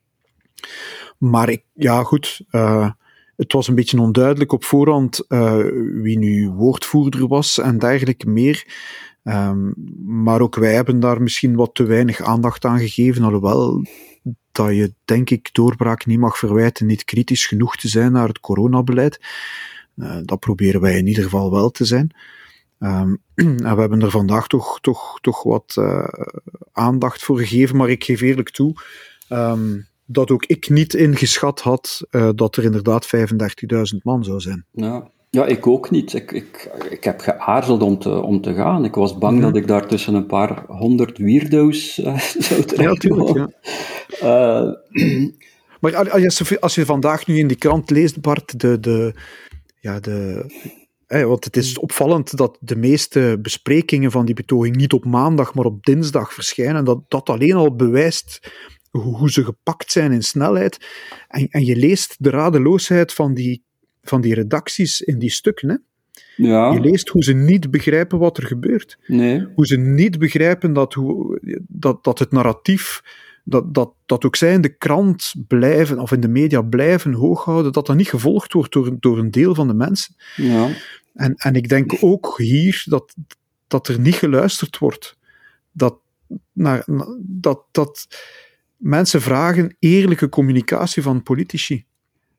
Maar 1.18 1.50
ik, 1.50 1.64
ja, 1.74 2.04
goed. 2.04 2.42
Uh, 2.52 2.90
het 3.36 3.54
was 3.54 3.68
een 3.68 3.76
beetje 3.76 4.00
onduidelijk 4.00 4.52
op 4.52 4.64
voorhand 4.64 5.26
uh, 5.30 5.66
wie 6.02 6.18
nu 6.18 6.50
woordvoerder 6.50 7.28
was 7.28 7.58
en 7.58 7.80
dergelijke 7.80 8.30
meer. 8.30 8.66
Um, 9.28 9.74
maar 10.06 10.42
ook 10.42 10.56
wij 10.56 10.74
hebben 10.74 11.00
daar 11.00 11.22
misschien 11.22 11.56
wat 11.56 11.76
te 11.76 11.84
weinig 11.84 12.22
aandacht 12.22 12.66
aan 12.66 12.80
gegeven, 12.80 13.24
alhoewel 13.24 13.86
dat 14.52 14.76
je, 14.76 14.94
denk 15.06 15.30
ik, 15.30 15.50
doorbraak 15.54 16.06
niet 16.06 16.20
mag 16.20 16.38
verwijten 16.38 16.86
niet 16.86 17.04
kritisch 17.04 17.46
genoeg 17.46 17.76
te 17.76 17.88
zijn 17.88 18.12
naar 18.12 18.28
het 18.28 18.40
coronabeleid. 18.40 19.22
Uh, 19.96 20.18
dat 20.24 20.40
proberen 20.40 20.82
wij 20.82 20.98
in 20.98 21.08
ieder 21.08 21.24
geval 21.24 21.52
wel 21.52 21.72
te 21.72 21.86
zijn. 21.86 22.16
Um, 22.80 23.22
en 23.36 23.76
we 23.76 23.80
hebben 23.80 24.02
er 24.02 24.12
vandaag 24.12 24.48
toch, 24.48 24.80
toch, 24.82 25.20
toch 25.22 25.44
wat 25.44 25.76
uh, 25.80 26.08
aandacht 26.72 27.24
voor 27.24 27.38
gegeven, 27.38 27.76
maar 27.76 27.90
ik 27.90 28.04
geef 28.04 28.22
eerlijk 28.22 28.50
toe 28.50 28.74
um, 29.30 29.88
dat 30.06 30.32
ook 30.32 30.46
ik 30.46 30.70
niet 30.70 30.94
ingeschat 30.94 31.62
had 31.62 32.08
uh, 32.12 32.30
dat 32.36 32.56
er 32.56 32.64
inderdaad 32.64 33.08
35.000 33.16 33.98
man 34.04 34.24
zou 34.24 34.40
zijn. 34.40 34.66
Ja. 34.72 35.12
Ja, 35.36 35.46
ik 35.46 35.68
ook 35.68 35.90
niet. 35.90 36.14
Ik, 36.14 36.32
ik, 36.32 36.70
ik 36.90 37.04
heb 37.04 37.20
geaarzeld 37.20 37.82
om 37.82 38.00
te, 38.00 38.22
om 38.22 38.42
te 38.42 38.54
gaan. 38.54 38.86
Ik 38.86 38.96
was 38.96 39.18
bang 39.18 39.36
mm 39.36 39.42
-hmm. 39.42 39.52
dat 39.52 39.62
ik 39.62 39.68
daar 39.68 39.88
tussen 39.88 40.14
een 40.14 40.26
paar 40.26 40.64
honderd 40.68 41.18
weirdo's 41.18 41.98
uh, 41.98 42.20
zou 42.48 42.64
terechtkomen. 42.64 43.54
Ja, 44.20 44.74
uh, 44.94 45.28
maar 45.82 46.10
als 46.10 46.38
je, 46.38 46.60
als 46.60 46.76
je 46.76 46.86
vandaag 46.86 47.28
nu 47.28 47.38
in 47.38 47.48
die 47.48 47.58
krant 47.58 47.90
leest, 47.90 48.22
Bart, 48.22 48.60
de, 48.60 48.80
de, 48.80 49.14
ja, 49.80 50.00
de, 50.00 50.46
want 51.08 51.44
het 51.44 51.58
is 51.58 51.80
opvallend 51.80 52.38
dat 52.38 52.58
de 52.60 52.76
meeste 52.76 53.40
besprekingen 53.42 54.12
van 54.12 54.26
die 54.26 54.36
betoging 54.36 54.76
niet 54.76 54.94
op 54.94 55.06
maandag, 55.06 55.54
maar 55.54 55.66
op 55.66 55.84
dinsdag 55.86 56.34
verschijnen. 56.34 56.86
Dat 56.86 57.00
dat 57.08 57.30
alleen 57.30 57.56
al 57.56 57.76
bewijst 57.76 58.52
hoe, 58.90 59.18
hoe 59.18 59.32
ze 59.32 59.44
gepakt 59.44 59.92
zijn 59.92 60.12
in 60.12 60.24
snelheid. 60.24 60.88
En, 61.28 61.48
en 61.50 61.66
je 61.66 61.76
leest 61.76 62.16
de 62.20 62.30
radeloosheid 62.30 63.14
van 63.14 63.34
die 63.34 63.65
van 64.10 64.22
die 64.22 64.34
redacties 64.34 65.02
in 65.02 65.20
die 65.20 65.32
stukken. 65.32 65.70
Hè? 65.70 65.76
Ja. 66.36 66.72
Je 66.72 66.80
leest 66.80 67.10
hoe 67.10 67.24
ze 67.24 67.34
niet 67.34 67.72
begrijpen 67.72 68.20
wat 68.20 68.38
er 68.38 68.46
gebeurt. 68.46 68.98
Nee. 69.08 69.48
Hoe 69.56 69.66
ze 69.66 69.78
niet 69.78 70.20
begrijpen 70.20 70.74
dat, 70.74 70.94
hoe, 70.94 71.40
dat, 71.68 72.04
dat 72.04 72.20
het 72.20 72.32
narratief, 72.32 73.02
dat, 73.44 73.74
dat, 73.74 73.94
dat 74.06 74.26
ook 74.26 74.36
zij 74.36 74.54
in 74.54 74.62
de 74.62 74.78
krant 74.78 75.34
blijven, 75.48 76.00
of 76.00 76.12
in 76.12 76.20
de 76.20 76.28
media 76.28 76.62
blijven 76.62 77.14
hooghouden, 77.14 77.72
dat 77.72 77.86
dat 77.86 77.96
niet 77.96 78.10
gevolgd 78.10 78.54
wordt 78.54 78.74
door, 78.74 78.96
door 79.00 79.18
een 79.18 79.32
deel 79.32 79.56
van 79.56 79.68
de 79.68 79.74
mensen. 79.74 80.16
Ja. 80.36 80.70
En, 81.14 81.34
en 81.34 81.54
ik 81.54 81.70
denk 81.70 81.98
ook 82.00 82.34
hier 82.38 82.84
dat, 82.86 83.16
dat 83.68 83.88
er 83.88 84.00
niet 84.00 84.16
geluisterd 84.16 84.78
wordt. 84.78 85.18
Dat, 85.72 85.98
naar, 86.54 86.86
dat, 87.20 87.64
dat 87.72 88.08
mensen 88.78 89.22
vragen 89.22 89.76
eerlijke 89.80 90.30
communicatie 90.30 91.04
van 91.04 91.24
politici. 91.24 91.86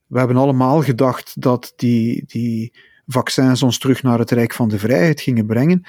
We 0.07 0.19
hebben 0.19 0.37
allemaal 0.37 0.83
gedacht 0.83 1.41
dat 1.41 1.73
die, 1.77 2.25
die 2.27 2.73
vaccins 3.07 3.63
ons 3.63 3.79
terug 3.79 4.03
naar 4.03 4.19
het 4.19 4.31
Rijk 4.31 4.53
van 4.53 4.69
de 4.69 4.79
Vrijheid 4.79 5.21
gingen 5.21 5.47
brengen. 5.47 5.87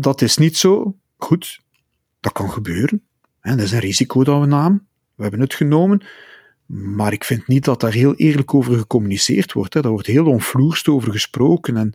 Dat 0.00 0.20
is 0.20 0.36
niet 0.36 0.56
zo. 0.56 0.96
Goed, 1.16 1.60
dat 2.20 2.32
kan 2.32 2.50
gebeuren. 2.50 3.02
dat 3.40 3.58
is 3.58 3.72
een 3.72 3.78
risico 3.78 4.24
dat 4.24 4.40
we 4.40 4.46
namen. 4.46 4.86
We 5.14 5.22
hebben 5.22 5.40
het 5.40 5.54
genomen. 5.54 6.04
Maar 6.66 7.12
ik 7.12 7.24
vind 7.24 7.46
niet 7.46 7.64
dat 7.64 7.80
daar 7.80 7.92
heel 7.92 8.14
eerlijk 8.14 8.54
over 8.54 8.78
gecommuniceerd 8.78 9.52
wordt. 9.52 9.74
Hè. 9.74 9.80
Daar 9.80 9.90
wordt 9.90 10.06
heel 10.06 10.26
onvloerst 10.26 10.88
over 10.88 11.12
gesproken. 11.12 11.76
En, 11.76 11.90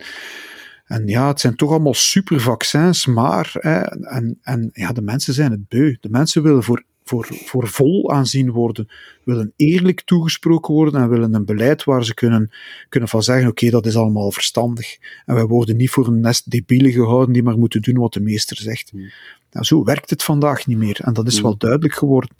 en 0.84 1.06
ja, 1.06 1.28
het 1.28 1.40
zijn 1.40 1.56
toch 1.56 1.70
allemaal 1.70 1.94
super 1.94 2.40
vaccins, 2.40 3.06
maar 3.06 3.50
hè, 3.52 3.80
en, 4.06 4.38
en 4.42 4.70
ja, 4.72 4.92
de 4.92 5.02
mensen 5.02 5.34
zijn 5.34 5.50
het 5.50 5.68
beu. 5.68 5.96
De 6.00 6.10
mensen 6.10 6.42
willen 6.42 6.62
voor, 6.62 6.84
voor, 7.08 7.26
voor 7.30 7.68
vol 7.68 8.10
aanzien 8.12 8.50
worden, 8.50 8.88
willen 9.24 9.52
eerlijk 9.56 10.00
toegesproken 10.00 10.74
worden 10.74 11.00
en 11.00 11.08
willen 11.08 11.34
een 11.34 11.44
beleid 11.44 11.84
waar 11.84 12.04
ze 12.04 12.14
kunnen, 12.14 12.50
kunnen 12.88 13.08
van 13.08 13.22
zeggen: 13.22 13.48
oké, 13.48 13.70
dat 13.70 13.86
is 13.86 13.96
allemaal 13.96 14.30
verstandig. 14.30 14.98
En 15.24 15.34
wij 15.34 15.46
worden 15.46 15.76
niet 15.76 15.90
voor 15.90 16.06
een 16.06 16.20
nest 16.20 16.50
debielen 16.50 16.92
gehouden 16.92 17.32
die 17.32 17.42
maar 17.42 17.58
moeten 17.58 17.82
doen 17.82 17.98
wat 17.98 18.12
de 18.12 18.20
meester 18.20 18.56
zegt. 18.56 18.90
Hmm. 18.90 19.10
Nou, 19.50 19.64
zo 19.64 19.84
werkt 19.84 20.10
het 20.10 20.22
vandaag 20.22 20.66
niet 20.66 20.78
meer. 20.78 21.00
En 21.00 21.12
dat 21.12 21.26
is 21.26 21.40
wel 21.40 21.50
hmm. 21.50 21.58
duidelijk 21.58 21.94
geworden. 21.94 22.36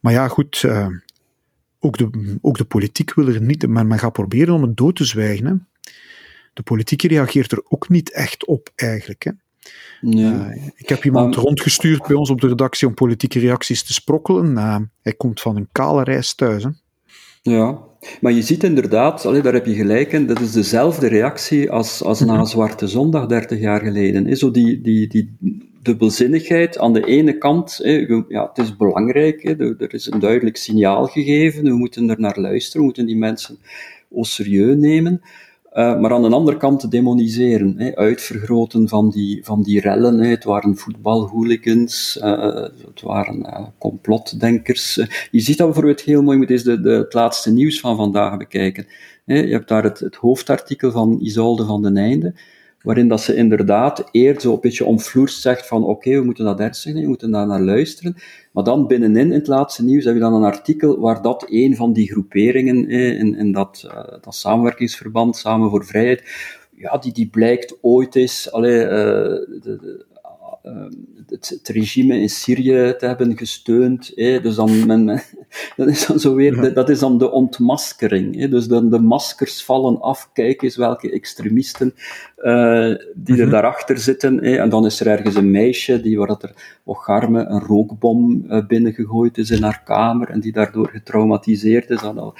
Maar 0.00 0.12
ja, 0.12 0.28
goed. 0.28 0.62
Uh, 0.66 0.86
ook 1.84 1.98
de, 1.98 2.38
ook 2.40 2.58
de 2.58 2.64
politiek 2.64 3.14
wil 3.14 3.28
er 3.28 3.42
niet, 3.42 3.66
maar 3.66 3.86
men 3.86 3.98
gaat 3.98 4.12
proberen 4.12 4.54
om 4.54 4.62
het 4.62 4.76
dood 4.76 4.96
te 4.96 5.04
zwijgen. 5.04 5.46
Hè. 5.46 5.54
De 6.52 6.62
politiek 6.62 7.02
reageert 7.02 7.52
er 7.52 7.62
ook 7.68 7.88
niet 7.88 8.12
echt 8.12 8.46
op, 8.46 8.72
eigenlijk. 8.74 9.22
Hè. 9.24 9.30
Ja. 10.00 10.50
Uh, 10.50 10.66
ik 10.76 10.88
heb 10.88 11.04
iemand 11.04 11.34
rondgestuurd 11.34 12.06
bij 12.06 12.16
ons 12.16 12.30
op 12.30 12.40
de 12.40 12.48
redactie 12.48 12.88
om 12.88 12.94
politieke 12.94 13.38
reacties 13.38 13.82
te 13.82 13.92
sprokkelen. 13.92 14.52
Uh, 14.52 14.76
hij 15.02 15.12
komt 15.12 15.40
van 15.40 15.56
een 15.56 15.68
kale 15.72 16.04
reis 16.04 16.34
thuis. 16.34 16.64
Hè. 16.64 16.70
Ja, 17.42 17.78
maar 18.20 18.32
je 18.32 18.42
ziet 18.42 18.64
inderdaad, 18.64 19.26
allee, 19.26 19.42
daar 19.42 19.52
heb 19.52 19.66
je 19.66 19.74
gelijk 19.74 20.12
in, 20.12 20.26
dat 20.26 20.40
is 20.40 20.52
dezelfde 20.52 21.06
reactie 21.06 21.70
als, 21.70 22.02
als 22.02 22.20
na 22.20 22.34
mhm. 22.34 22.44
Zwarte 22.44 22.88
Zondag 22.88 23.26
30 23.26 23.60
jaar 23.60 23.80
geleden. 23.80 24.36
Zo 24.36 24.50
die, 24.50 24.80
die, 24.80 25.08
die 25.08 25.36
dubbelzinnigheid. 25.82 26.78
Aan 26.78 26.92
de 26.92 27.06
ene 27.06 27.38
kant, 27.38 27.80
ja, 28.28 28.48
het 28.52 28.58
is 28.58 28.76
belangrijk, 28.76 29.44
er 29.44 29.94
is 29.94 30.10
een 30.10 30.20
duidelijk 30.20 30.56
signaal 30.56 31.06
gegeven, 31.06 31.64
we 31.64 31.76
moeten 31.76 32.10
er 32.10 32.20
naar 32.20 32.38
luisteren, 32.38 32.80
we 32.80 32.86
moeten 32.86 33.06
die 33.06 33.16
mensen 33.16 33.58
au 34.12 34.24
serieus 34.24 34.76
nemen. 34.76 35.20
Uh, 35.74 36.00
maar 36.00 36.12
aan 36.12 36.22
de 36.22 36.28
andere 36.28 36.56
kant 36.56 36.80
te 36.80 36.88
demoniseren, 36.88 37.74
hè, 37.76 37.96
uitvergroten 37.96 38.88
van 38.88 39.10
die, 39.10 39.44
van 39.44 39.62
die 39.62 39.80
rellen. 39.80 40.18
Hè. 40.18 40.28
Het 40.28 40.44
waren 40.44 40.76
voetbalhooligans, 40.76 42.18
uh, 42.22 42.54
het 42.86 43.00
waren 43.02 43.38
uh, 43.38 43.66
complotdenkers. 43.78 44.94
je 45.30 45.40
ziet 45.40 45.56
dat 45.56 45.66
bijvoorbeeld 45.66 46.00
heel 46.00 46.22
mooi, 46.22 46.36
je 46.36 46.42
moet 46.42 46.50
eens 46.50 46.62
de, 46.62 46.80
de, 46.80 46.90
het 46.90 47.14
laatste 47.14 47.52
nieuws 47.52 47.80
van 47.80 47.96
vandaag 47.96 48.36
bekijken. 48.36 48.86
Hè. 49.24 49.40
Je 49.40 49.52
hebt 49.52 49.68
daar 49.68 49.82
het, 49.82 49.98
het 49.98 50.14
hoofdartikel 50.14 50.90
van 50.90 51.18
Isolde 51.20 51.64
van 51.64 51.82
den 51.82 51.96
Einde 51.96 52.34
waarin 52.82 53.08
dat 53.08 53.20
ze 53.20 53.34
inderdaad 53.34 54.08
eerder 54.10 54.42
zo 54.42 54.52
een 54.52 54.60
beetje 54.60 54.84
omvloerst 54.84 55.40
zegt 55.40 55.66
van 55.66 55.84
oké, 55.84 56.10
we 56.10 56.24
moeten 56.24 56.44
dat 56.44 56.58
nemen, 56.58 57.02
we 57.02 57.08
moeten 57.08 57.30
daar 57.30 57.46
naar 57.46 57.60
luisteren. 57.60 58.16
Maar 58.52 58.64
dan 58.64 58.86
binnenin 58.86 59.26
in 59.26 59.38
het 59.38 59.46
laatste 59.46 59.84
nieuws 59.84 60.04
heb 60.04 60.14
je 60.14 60.20
dan 60.20 60.34
een 60.34 60.44
artikel 60.44 61.00
waar 61.00 61.22
dat 61.22 61.46
een 61.48 61.76
van 61.76 61.92
die 61.92 62.10
groeperingen 62.10 62.88
in, 62.88 63.34
in 63.36 63.52
dat, 63.52 63.82
uh, 63.86 64.04
dat 64.20 64.34
samenwerkingsverband, 64.34 65.36
Samen 65.36 65.70
voor 65.70 65.84
Vrijheid, 65.84 66.22
ja, 66.76 66.98
die, 66.98 67.12
die 67.12 67.28
blijkt 67.28 67.78
ooit 67.80 68.14
eens, 68.14 68.52
allee, 68.52 68.84
uh, 68.84 68.88
de, 68.88 69.58
de, 69.60 70.06
het, 71.26 71.48
het, 71.48 71.68
regime 71.68 72.20
in 72.20 72.28
Syrië 72.28 72.94
te 72.98 73.06
hebben 73.06 73.38
gesteund. 73.38 74.16
Dus 74.16 74.54
dan, 74.54 74.86
men, 74.86 75.06
dat 75.76 75.88
is 75.88 76.06
dan 76.06 76.20
zo 76.20 76.34
weer, 76.34 76.60
de, 76.60 76.72
dat 76.72 76.88
is 76.88 76.98
dan 76.98 77.18
de 77.18 77.30
ontmaskering. 77.30 78.50
Dus 78.50 78.66
dan 78.66 78.90
de 78.90 78.98
maskers 78.98 79.64
vallen 79.64 80.00
af, 80.00 80.30
kijk 80.32 80.62
eens 80.62 80.76
welke 80.76 81.10
extremisten 81.10 81.94
uh, 82.38 82.94
die 83.14 83.36
er 83.36 83.42
mhm. 83.42 83.50
daarachter 83.50 83.98
zitten. 83.98 84.40
En 84.40 84.68
dan 84.68 84.86
is 84.86 85.00
er 85.00 85.06
ergens 85.06 85.34
een 85.34 85.50
meisje 85.50 86.00
die, 86.00 86.18
waar 86.18 86.26
dat 86.26 86.42
er 86.42 86.80
Ocharme 86.84 87.44
een 87.44 87.60
rookbom 87.60 88.44
uh, 88.48 88.66
binnengegooid 88.66 89.38
is 89.38 89.50
in 89.50 89.62
haar 89.62 89.82
kamer 89.84 90.28
en 90.28 90.40
die 90.40 90.52
daardoor 90.52 90.88
getraumatiseerd 90.88 91.90
is. 91.90 92.00
Dat, 92.00 92.14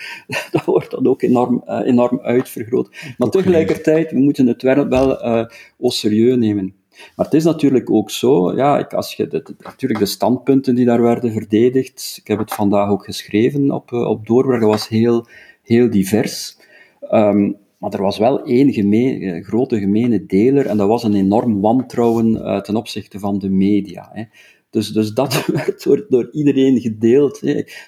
dat 0.53 0.64
wordt 0.64 0.91
dan 0.91 1.07
ook 1.07 1.23
enorm, 1.23 1.62
uh, 1.66 1.81
enorm 1.85 2.20
uitvergroot. 2.20 3.14
Maar 3.18 3.29
tegelijkertijd, 3.29 4.11
we 4.11 4.18
moeten 4.18 4.47
het 4.47 4.62
wel, 4.62 4.89
wel 4.89 5.91
serieus 5.91 6.37
nemen. 6.37 6.81
Maar 7.16 7.26
het 7.26 7.34
is 7.34 7.45
natuurlijk 7.45 7.90
ook 7.90 8.11
zo, 8.11 8.55
ja, 8.57 8.78
ik, 8.78 8.93
als 8.93 9.14
je 9.14 9.55
natuurlijk 9.59 10.01
de 10.01 10.07
standpunten 10.07 10.74
die 10.74 10.84
daar 10.84 11.03
werden 11.03 11.32
verdedigd, 11.32 12.18
ik 12.20 12.26
heb 12.26 12.38
het 12.38 12.55
vandaag 12.55 12.90
ook 12.90 13.05
geschreven 13.05 13.70
op, 13.70 13.93
eh, 13.93 14.09
op 14.09 14.26
Doorbraak, 14.26 14.61
dat 14.61 14.70
was 14.70 14.88
heel, 14.88 15.26
heel 15.62 15.90
divers. 15.90 16.57
Um, 17.11 17.57
maar 17.82 17.93
er 17.93 18.03
was 18.03 18.18
wel 18.18 18.45
één 18.45 18.72
gemeen, 18.72 19.22
eh, 19.22 19.45
grote 19.45 19.78
gemene 19.78 20.26
deler, 20.26 20.66
en 20.66 20.76
dat 20.76 20.88
was 20.88 21.03
een 21.03 21.14
enorm 21.14 21.61
wantrouwen 21.61 22.34
uh, 22.34 22.61
ten 22.61 22.76
opzichte 22.76 23.18
van 23.18 23.38
de 23.38 23.51
media. 23.51 24.11
Hè. 24.12 24.24
Dus, 24.73 24.89
dus 24.89 25.12
dat 25.12 25.47
werd 25.47 25.83
door, 25.83 26.07
door 26.09 26.29
iedereen 26.33 26.81
gedeeld. 26.81 27.43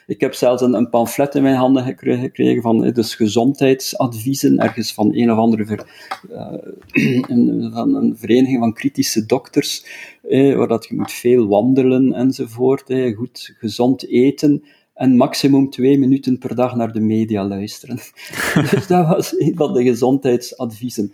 Ik 0.07 0.21
heb 0.21 0.35
zelfs 0.35 0.63
een, 0.63 0.75
een 0.75 0.89
pamflet 0.89 1.35
in 1.35 1.43
mijn 1.43 1.57
handen 1.57 1.85
gekregen 1.85 2.63
van 2.63 2.91
dus 2.93 3.15
gezondheidsadviezen, 3.15 4.59
ergens 4.59 4.95
van 4.95 5.15
een 5.15 5.33
of 5.33 5.39
andere 5.39 5.65
ver, 5.65 5.87
uh, 6.31 7.23
een, 7.33 7.71
van 7.73 7.95
een 7.95 8.17
vereniging 8.17 8.59
van 8.59 8.73
kritische 8.73 9.27
dokters, 9.27 9.85
waar 10.31 10.69
dat 10.69 10.87
je 10.87 10.95
moet 10.95 11.13
veel 11.13 11.47
wandelen 11.47 12.13
enzovoort, 12.13 12.95
goed 13.17 13.55
gezond 13.59 14.09
eten 14.09 14.63
en 14.95 15.17
maximum 15.17 15.71
twee 15.71 15.99
minuten 15.99 16.39
per 16.39 16.55
dag 16.55 16.75
naar 16.75 16.93
de 16.93 17.01
media 17.01 17.45
luisteren. 17.45 17.99
dus 18.71 18.87
dat 18.87 19.07
was 19.07 19.41
een 19.41 19.53
van 19.57 19.73
de 19.73 19.83
gezondheidsadviezen. 19.83 21.13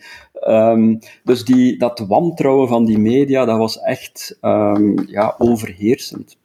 Um, 0.49 0.99
dus 1.25 1.45
die, 1.45 1.79
dat 1.79 1.99
wantrouwen 1.99 2.69
van 2.69 2.85
die 2.85 2.99
media, 2.99 3.45
dat 3.45 3.59
was 3.59 3.79
echt 3.79 4.39
um, 4.41 5.09
ja, 5.09 5.35
overheersend. 5.39 6.37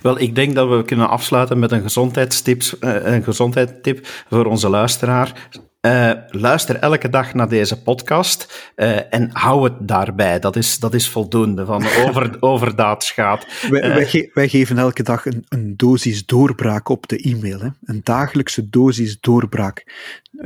Wel, 0.00 0.20
ik 0.20 0.34
denk 0.34 0.54
dat 0.54 0.68
we 0.68 0.84
kunnen 0.84 1.08
afsluiten 1.08 1.58
met 1.58 1.72
een 1.72 1.82
gezondheidstip, 1.82 2.62
uh, 2.80 3.04
een 3.04 3.22
gezondheidstip 3.22 4.06
voor 4.28 4.44
onze 4.44 4.68
luisteraar. 4.68 5.48
Uh, 5.80 6.12
luister 6.28 6.76
elke 6.76 7.08
dag 7.08 7.34
naar 7.34 7.48
deze 7.48 7.82
podcast 7.82 8.72
uh, 8.76 9.14
en 9.14 9.30
hou 9.32 9.64
het 9.64 9.88
daarbij. 9.88 10.38
Dat 10.38 10.56
is, 10.56 10.78
dat 10.78 10.94
is 10.94 11.08
voldoende 11.08 11.64
van 11.64 11.84
over, 12.06 12.36
overdaadschade. 12.40 13.46
Wij, 13.70 13.80
wij, 13.80 14.06
ge 14.06 14.30
wij, 14.34 14.48
geven 14.48 14.78
elke 14.78 15.02
dag 15.02 15.26
een, 15.26 15.46
een 15.48 15.76
dosis 15.76 16.26
doorbraak 16.26 16.88
op 16.88 17.08
de 17.08 17.18
e-mail. 17.18 17.60
Hè? 17.60 17.68
Een 17.84 18.00
dagelijkse 18.02 18.68
dosis 18.68 19.20
doorbraak. 19.20 19.86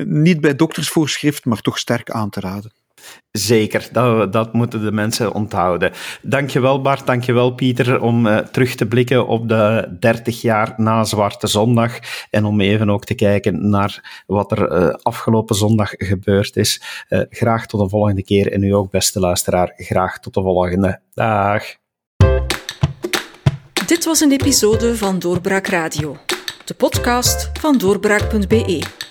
Niet 0.04 0.40
bij 0.40 0.56
doktersvoorschrift, 0.56 1.44
maar 1.44 1.60
toch 1.60 1.78
sterk 1.78 2.10
aan 2.10 2.30
te 2.30 2.40
raden. 2.40 2.72
Zeker, 3.30 3.88
dat, 3.92 4.32
dat 4.32 4.52
moeten 4.52 4.84
de 4.84 4.92
mensen 4.92 5.32
onthouden. 5.32 5.92
Dankjewel 6.22 6.80
Bart, 6.80 7.06
dankjewel 7.06 7.54
Pieter 7.54 8.00
om 8.00 8.26
uh, 8.26 8.38
terug 8.38 8.74
te 8.74 8.86
blikken 8.86 9.26
op 9.26 9.48
de 9.48 9.96
30 10.00 10.40
jaar 10.40 10.74
na 10.76 11.04
Zwarte 11.04 11.46
Zondag 11.46 11.98
en 12.30 12.44
om 12.44 12.60
even 12.60 12.90
ook 12.90 13.04
te 13.04 13.14
kijken 13.14 13.70
naar 13.70 14.22
wat 14.26 14.52
er 14.52 14.72
uh, 14.72 14.94
afgelopen 15.02 15.56
zondag 15.56 15.90
gebeurd 15.96 16.56
is. 16.56 16.82
Uh, 17.08 17.20
graag 17.30 17.66
tot 17.66 17.80
de 17.80 17.88
volgende 17.88 18.24
keer 18.24 18.52
en 18.52 18.62
u 18.62 18.70
ook 18.70 18.90
beste 18.90 19.20
luisteraar, 19.20 19.72
graag 19.76 20.18
tot 20.18 20.34
de 20.34 20.40
volgende. 20.40 21.00
Dag. 21.14 21.62
Dit 23.86 24.04
was 24.04 24.20
een 24.20 24.32
episode 24.32 24.96
van 24.96 25.18
Doorbraak 25.18 25.66
Radio, 25.66 26.16
de 26.64 26.74
podcast 26.74 27.50
van 27.60 27.78
doorbraak.be. 27.78 29.10